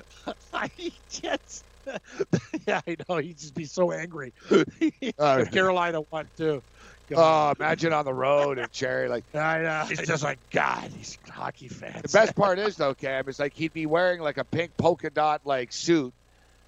I 0.51 0.69
just, 1.09 1.63
yeah, 2.67 2.81
I 2.85 2.97
know. 3.07 3.17
He'd 3.17 3.37
just 3.37 3.55
be 3.55 3.63
so 3.65 3.91
angry. 3.91 4.33
Uh, 5.17 5.39
if 5.41 5.51
Carolina 5.51 6.01
won 6.11 6.29
too. 6.37 6.63
Oh, 7.15 7.53
imagine 7.59 7.91
on 7.91 8.05
the 8.05 8.13
road 8.13 8.57
and 8.57 8.71
Cherry 8.71 9.09
like 9.09 9.23
I 9.33 9.59
know. 9.59 9.85
It's 9.89 10.05
just 10.07 10.23
like 10.23 10.39
God. 10.51 10.91
He's 10.91 11.17
hockey 11.29 11.67
fans. 11.67 12.01
the 12.03 12.09
best 12.09 12.35
part 12.35 12.59
is 12.59 12.75
though, 12.75 12.93
Cam, 12.93 13.27
is 13.27 13.39
like 13.39 13.53
he'd 13.55 13.73
be 13.73 13.85
wearing 13.85 14.21
like 14.21 14.37
a 14.37 14.45
pink 14.45 14.71
polka 14.77 15.09
dot 15.09 15.41
like 15.45 15.71
suit 15.73 16.13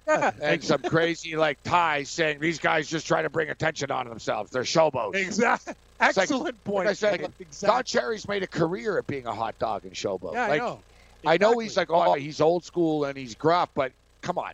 Yeah, 0.08 0.32
and 0.42 0.62
some 0.62 0.82
crazy 0.82 1.36
like 1.36 1.58
ties 1.64 2.10
saying 2.10 2.40
these 2.40 2.58
guys 2.58 2.88
just 2.88 3.06
try 3.06 3.22
to 3.22 3.30
bring 3.30 3.48
attention 3.50 3.90
on 3.90 4.08
themselves. 4.08 4.50
They're 4.50 4.62
showboats. 4.62 5.14
exactly. 5.16 5.74
It's 6.08 6.16
like- 6.16 6.24
Excellent 6.24 6.64
point. 6.64 6.86
Like 6.86 6.92
I 6.92 6.94
said, 6.94 7.20
Gabe. 7.20 7.30
Don. 7.60 7.84
Cherry's 7.84 8.26
made 8.28 8.42
a 8.42 8.46
career 8.46 8.98
at 8.98 9.06
being 9.06 9.26
a 9.26 9.34
hot 9.34 9.58
dog 9.58 9.84
and 9.84 9.92
showboat. 9.92 10.34
Yeah, 10.34 10.48
like, 10.48 10.60
I 10.62 10.64
know. 10.64 10.80
I 11.24 11.36
know 11.38 11.58
he's 11.58 11.76
like, 11.76 11.90
oh, 11.90 12.14
he's 12.14 12.40
old 12.40 12.64
school 12.64 13.04
and 13.04 13.16
he's 13.16 13.34
gruff, 13.34 13.68
but 13.74 13.92
come 14.22 14.38
on. 14.38 14.52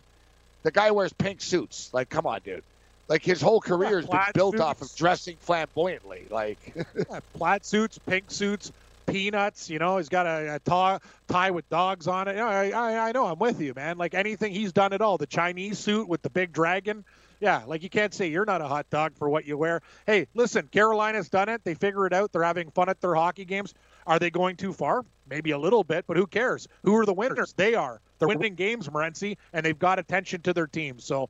The 0.63 0.71
guy 0.71 0.91
wears 0.91 1.13
pink 1.13 1.41
suits. 1.41 1.89
Like, 1.93 2.09
come 2.09 2.25
on, 2.27 2.41
dude. 2.43 2.63
Like, 3.07 3.23
his 3.23 3.41
whole 3.41 3.59
career 3.59 3.95
has 4.01 4.05
been 4.07 4.19
built 4.35 4.59
off 4.59 4.81
of 4.83 4.95
dressing 4.95 5.37
flamboyantly. 5.39 6.25
Like, 6.29 6.59
Yeah, 7.09 7.21
plaid 7.33 7.65
suits, 7.65 7.97
pink 7.97 8.25
suits, 8.29 8.71
peanuts. 9.07 9.67
You 9.69 9.79
know, 9.79 9.97
he's 9.97 10.09
got 10.09 10.27
a, 10.27 10.55
a 10.55 10.59
tie, 10.59 10.99
tie 11.27 11.49
with 11.49 11.67
dogs 11.69 12.07
on 12.07 12.27
it. 12.27 12.35
Yeah, 12.35 12.45
I, 12.47 12.69
I, 12.69 13.09
I 13.09 13.11
know. 13.13 13.25
I'm 13.25 13.39
with 13.39 13.59
you, 13.61 13.73
man. 13.75 13.97
Like 13.97 14.13
anything, 14.13 14.53
he's 14.53 14.71
done 14.73 14.93
at 14.93 15.01
all. 15.01 15.17
The 15.17 15.25
Chinese 15.25 15.79
suit 15.79 16.07
with 16.07 16.21
the 16.21 16.29
big 16.29 16.53
dragon. 16.53 17.03
Yeah, 17.39 17.63
like 17.65 17.83
you 17.83 17.89
can't 17.89 18.13
say 18.13 18.27
you're 18.27 18.45
not 18.45 18.61
a 18.61 18.67
hot 18.67 18.89
dog 18.89 19.13
for 19.15 19.29
what 19.29 19.45
you 19.45 19.57
wear. 19.57 19.81
Hey, 20.05 20.27
listen, 20.33 20.67
Carolina's 20.67 21.29
done 21.29 21.47
it. 21.47 21.63
They 21.63 21.73
figure 21.73 22.05
it 22.05 22.13
out. 22.13 22.33
They're 22.33 22.43
having 22.43 22.69
fun 22.71 22.89
at 22.89 22.99
their 22.99 23.15
hockey 23.15 23.45
games. 23.45 23.73
Are 24.05 24.19
they 24.19 24.29
going 24.29 24.57
too 24.57 24.73
far? 24.73 25.05
Maybe 25.29 25.51
a 25.51 25.57
little 25.57 25.83
bit, 25.83 26.05
but 26.07 26.17
who 26.17 26.27
cares? 26.27 26.67
Who 26.83 26.97
are 26.97 27.05
the 27.05 27.13
winners? 27.13 27.53
They 27.53 27.75
are. 27.75 28.01
They're 28.17 28.27
winning 28.27 28.55
games, 28.55 28.89
Morency, 28.89 29.37
and 29.53 29.65
they've 29.65 29.77
got 29.77 29.99
attention 29.99 30.41
to 30.41 30.53
their 30.53 30.67
team, 30.67 30.99
so 30.99 31.29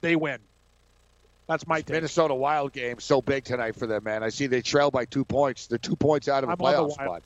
they 0.00 0.14
win. 0.14 0.38
That's 1.48 1.66
my 1.66 1.80
take. 1.80 1.94
Minnesota 1.94 2.34
Wild 2.34 2.72
game 2.72 3.00
so 3.00 3.20
big 3.20 3.44
tonight 3.44 3.74
for 3.74 3.86
them, 3.86 4.04
man. 4.04 4.22
I 4.22 4.28
see 4.28 4.46
they 4.46 4.62
trail 4.62 4.90
by 4.90 5.06
two 5.06 5.24
points. 5.24 5.66
They're 5.66 5.78
two 5.78 5.96
points 5.96 6.28
out 6.28 6.44
of 6.44 6.50
a 6.50 6.52
I'm 6.52 6.58
playoff 6.58 6.92
spot. 6.92 7.22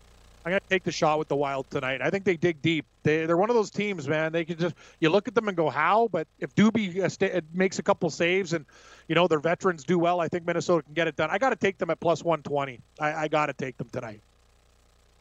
I'm 0.46 0.52
gonna 0.52 0.60
take 0.70 0.84
the 0.84 0.92
shot 0.92 1.18
with 1.18 1.26
the 1.26 1.34
Wild 1.34 1.68
tonight. 1.70 2.00
I 2.00 2.10
think 2.10 2.24
they 2.24 2.36
dig 2.36 2.62
deep. 2.62 2.86
They 3.02 3.26
they're 3.26 3.36
one 3.36 3.50
of 3.50 3.56
those 3.56 3.68
teams, 3.68 4.06
man. 4.06 4.30
They 4.30 4.44
can 4.44 4.56
just 4.56 4.76
you 5.00 5.10
look 5.10 5.26
at 5.26 5.34
them 5.34 5.48
and 5.48 5.56
go 5.56 5.68
how, 5.68 6.06
but 6.12 6.28
if 6.38 6.54
Doobie 6.54 7.00
uh, 7.00 7.36
uh, 7.36 7.40
makes 7.52 7.80
a 7.80 7.82
couple 7.82 8.08
saves 8.10 8.52
and 8.52 8.64
you 9.08 9.16
know 9.16 9.26
their 9.26 9.40
veterans 9.40 9.82
do 9.82 9.98
well, 9.98 10.20
I 10.20 10.28
think 10.28 10.46
Minnesota 10.46 10.84
can 10.84 10.94
get 10.94 11.08
it 11.08 11.16
done. 11.16 11.30
I 11.32 11.38
got 11.38 11.50
to 11.50 11.56
take 11.56 11.78
them 11.78 11.90
at 11.90 11.98
plus 11.98 12.22
120. 12.22 12.78
I, 13.00 13.24
I 13.24 13.28
got 13.28 13.46
to 13.46 13.54
take 13.54 13.76
them 13.76 13.88
tonight. 13.90 14.20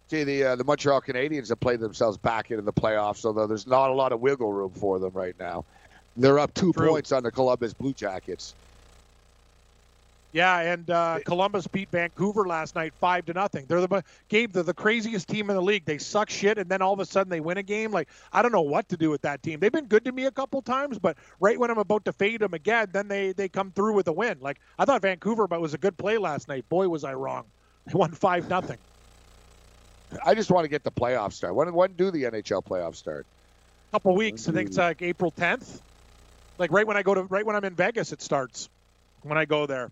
See, 0.10 0.24
the 0.24 0.44
uh, 0.44 0.56
the 0.58 0.64
Montreal 0.64 1.02
Canadiens 1.02 1.50
have 1.50 1.60
played 1.60 1.80
themselves 1.80 2.20
back 2.20 2.52
into 2.52 2.62
the 2.62 2.74
playoffs, 2.74 3.26
although 3.26 3.48
there's 3.48 3.66
not 3.66 3.90
a 3.90 3.94
lot 3.94 4.12
of 4.12 4.20
wiggle 4.20 4.54
room 4.54 4.74
for 4.76 5.00
them 5.00 5.14
right 5.14 5.34
now. 5.40 5.66
They're 6.16 6.38
up 6.38 6.54
two 6.54 6.72
True. 6.72 6.90
points 6.90 7.12
on 7.12 7.24
the 7.24 7.32
Columbus 7.32 7.74
Blue 7.74 7.94
Jackets. 7.94 8.54
Yeah, 10.36 10.60
and 10.60 10.90
uh, 10.90 11.20
Columbus 11.24 11.66
beat 11.66 11.90
Vancouver 11.92 12.46
last 12.46 12.76
night 12.76 12.92
five 13.00 13.26
to 13.28 13.34
nothing. 13.34 13.68
They're 13.70 13.80
the 13.80 14.04
Gabe. 14.28 14.52
They're 14.52 14.64
the 14.64 14.74
craziest 14.74 15.30
team 15.30 15.50
in 15.50 15.56
the 15.56 15.62
league. 15.62 15.86
They 15.86 15.98
suck 15.98 16.30
shit, 16.30 16.58
and 16.58 16.70
then 16.70 16.82
all 16.82 16.92
of 16.92 17.00
a 17.00 17.06
sudden 17.06 17.30
they 17.30 17.40
win 17.40 17.58
a 17.58 17.64
game. 17.64 17.92
Like 17.92 18.10
I 18.34 18.42
don't 18.42 18.52
know 18.52 18.60
what 18.60 18.90
to 18.90 18.98
do 18.98 19.10
with 19.10 19.22
that 19.22 19.42
team. 19.42 19.62
They've 19.62 19.72
been 19.72 19.86
good 19.86 20.04
to 20.04 20.12
me 20.12 20.26
a 20.26 20.32
couple 20.32 20.62
times, 20.62 21.00
but 21.00 21.16
right 21.40 21.58
when 21.58 21.72
I'm 21.72 21.78
about 21.78 22.04
to 22.04 22.12
fade 22.12 22.42
them 22.42 22.54
again, 22.54 22.90
then 22.92 23.08
they 23.08 23.32
they 23.32 23.48
come 23.48 23.72
through 23.72 23.94
with 23.94 24.10
a 24.10 24.12
win. 24.12 24.38
Like 24.42 24.60
I 24.78 24.84
thought 24.84 25.02
Vancouver, 25.02 25.48
but 25.48 25.62
was 25.62 25.74
a 25.74 25.78
good 25.78 25.98
play 25.98 26.18
last 26.18 26.50
night. 26.50 26.68
Boy, 26.68 26.90
was 26.90 27.06
I 27.06 27.14
wrong. 27.14 27.46
They 27.86 27.94
won 27.94 28.12
five 28.12 28.50
nothing. 28.50 28.80
I 30.26 30.36
just 30.36 30.52
want 30.52 30.66
to 30.66 30.70
get 30.70 30.84
the 30.84 30.92
playoffs 30.92 31.34
start. 31.34 31.56
When 31.56 31.74
when 31.74 31.94
do 31.94 32.12
the 32.12 32.24
NHL 32.24 32.62
playoffs 32.62 32.98
start? 32.98 33.26
A 33.90 33.96
couple 33.96 34.14
weeks. 34.18 34.50
I 34.50 34.52
think 34.52 34.68
it's 34.68 34.78
like 34.78 35.02
April 35.02 35.32
10th. 35.32 35.80
Like 36.58 36.74
right 36.74 36.86
when 36.86 36.98
I 36.98 37.04
go 37.04 37.14
to 37.14 37.24
right 37.24 37.46
when 37.46 37.56
I'm 37.56 37.64
in 37.64 37.76
Vegas, 37.76 38.12
it 38.12 38.22
starts. 38.22 38.68
When 39.22 39.38
I 39.38 39.46
go 39.46 39.66
there, 39.66 39.92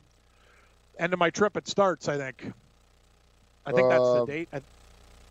end 1.00 1.14
of 1.14 1.20
my 1.20 1.30
trip, 1.30 1.58
it 1.58 1.68
starts. 1.68 2.08
I 2.08 2.18
think. 2.18 2.52
I 3.66 3.72
think 3.72 3.90
that's 3.90 4.00
the 4.02 4.22
Um, 4.22 4.28
date. 4.28 4.50
I- 4.54 4.62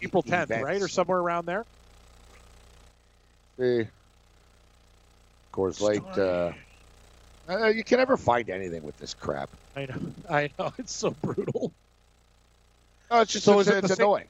April 0.01 0.23
10th, 0.23 0.51
right, 0.63 0.83
or 0.83 0.89
somewhere 0.89 1.19
around 1.19 1.47
there. 1.47 1.65
See, 3.59 3.87
Coors 5.53 5.81
Light. 5.81 6.03
Uh, 6.19 6.53
uh, 7.49 7.67
you 7.69 7.85
can 7.85 7.99
never 7.99 8.17
find 8.17 8.49
anything 8.51 8.83
with 8.83 8.99
this 8.99 9.15
crap. 9.15 9.51
I 9.77 9.87
know. 9.87 9.95
I 10.31 10.51
know. 10.59 10.73
It's 10.79 10.93
so 10.93 11.11
brutal. 11.11 11.73
No, 13.11 13.21
it's 13.21 13.33
just 13.33 13.45
So 13.45 13.61
it's, 13.61 13.69
is 13.69 13.77
it 13.77 13.85
it's 13.85 13.95
same- 13.97 14.05
annoying. 14.05 14.27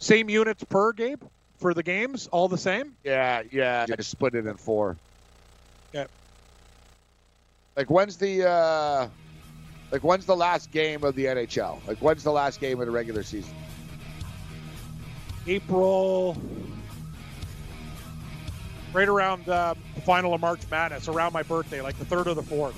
Same 0.00 0.28
units 0.28 0.64
per 0.64 0.92
Gabe 0.92 1.22
for 1.58 1.72
the 1.74 1.82
games, 1.84 2.26
all 2.26 2.48
the 2.48 2.58
same. 2.58 2.96
Yeah, 3.04 3.44
yeah. 3.52 3.86
Just 3.86 4.10
split 4.10 4.34
it 4.34 4.46
in 4.46 4.56
four. 4.56 4.96
Yeah. 5.92 6.06
Like 7.76 7.88
when's 7.88 8.16
the 8.16 8.48
uh 8.48 9.08
like 9.92 10.02
when's 10.02 10.24
the 10.24 10.34
last 10.34 10.72
game 10.72 11.04
of 11.04 11.14
the 11.14 11.26
NHL? 11.26 11.86
Like 11.86 11.98
when's 11.98 12.24
the 12.24 12.32
last 12.32 12.60
game 12.60 12.80
of 12.80 12.86
the 12.86 12.92
regular 12.92 13.22
season? 13.22 13.54
April. 15.46 16.36
right 18.92 19.08
around 19.08 19.48
uh, 19.48 19.74
the 19.94 20.00
final 20.00 20.34
of 20.34 20.40
March 20.40 20.60
Madness, 20.70 21.08
around 21.08 21.32
my 21.32 21.42
birthday, 21.42 21.82
like 21.82 21.98
the 21.98 22.04
third 22.04 22.26
or 22.26 22.34
the 22.34 22.42
fourth. 22.42 22.74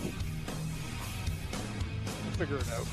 We'll 2.24 2.32
figure 2.32 2.56
it 2.56 2.72
out. 2.72 2.86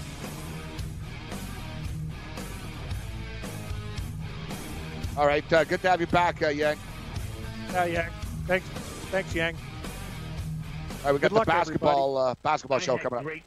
All 5.18 5.28
right, 5.28 5.52
uh, 5.52 5.64
good 5.64 5.82
to 5.82 5.90
have 5.90 6.00
you 6.00 6.08
back, 6.08 6.42
uh, 6.42 6.50
Yang. 6.50 6.78
Yeah, 7.72 7.86
Yang. 7.86 8.12
Thanks, 8.48 8.66
thanks, 9.10 9.36
Yang. 9.36 9.56
All 9.56 11.06
right, 11.06 11.14
we 11.14 11.20
got 11.20 11.30
Good 11.30 11.32
luck, 11.32 11.46
the 11.46 11.52
basketball 11.52 12.18
uh, 12.18 12.36
basketball 12.44 12.80
show 12.80 12.98
coming 12.98 13.26
up. 13.26 13.42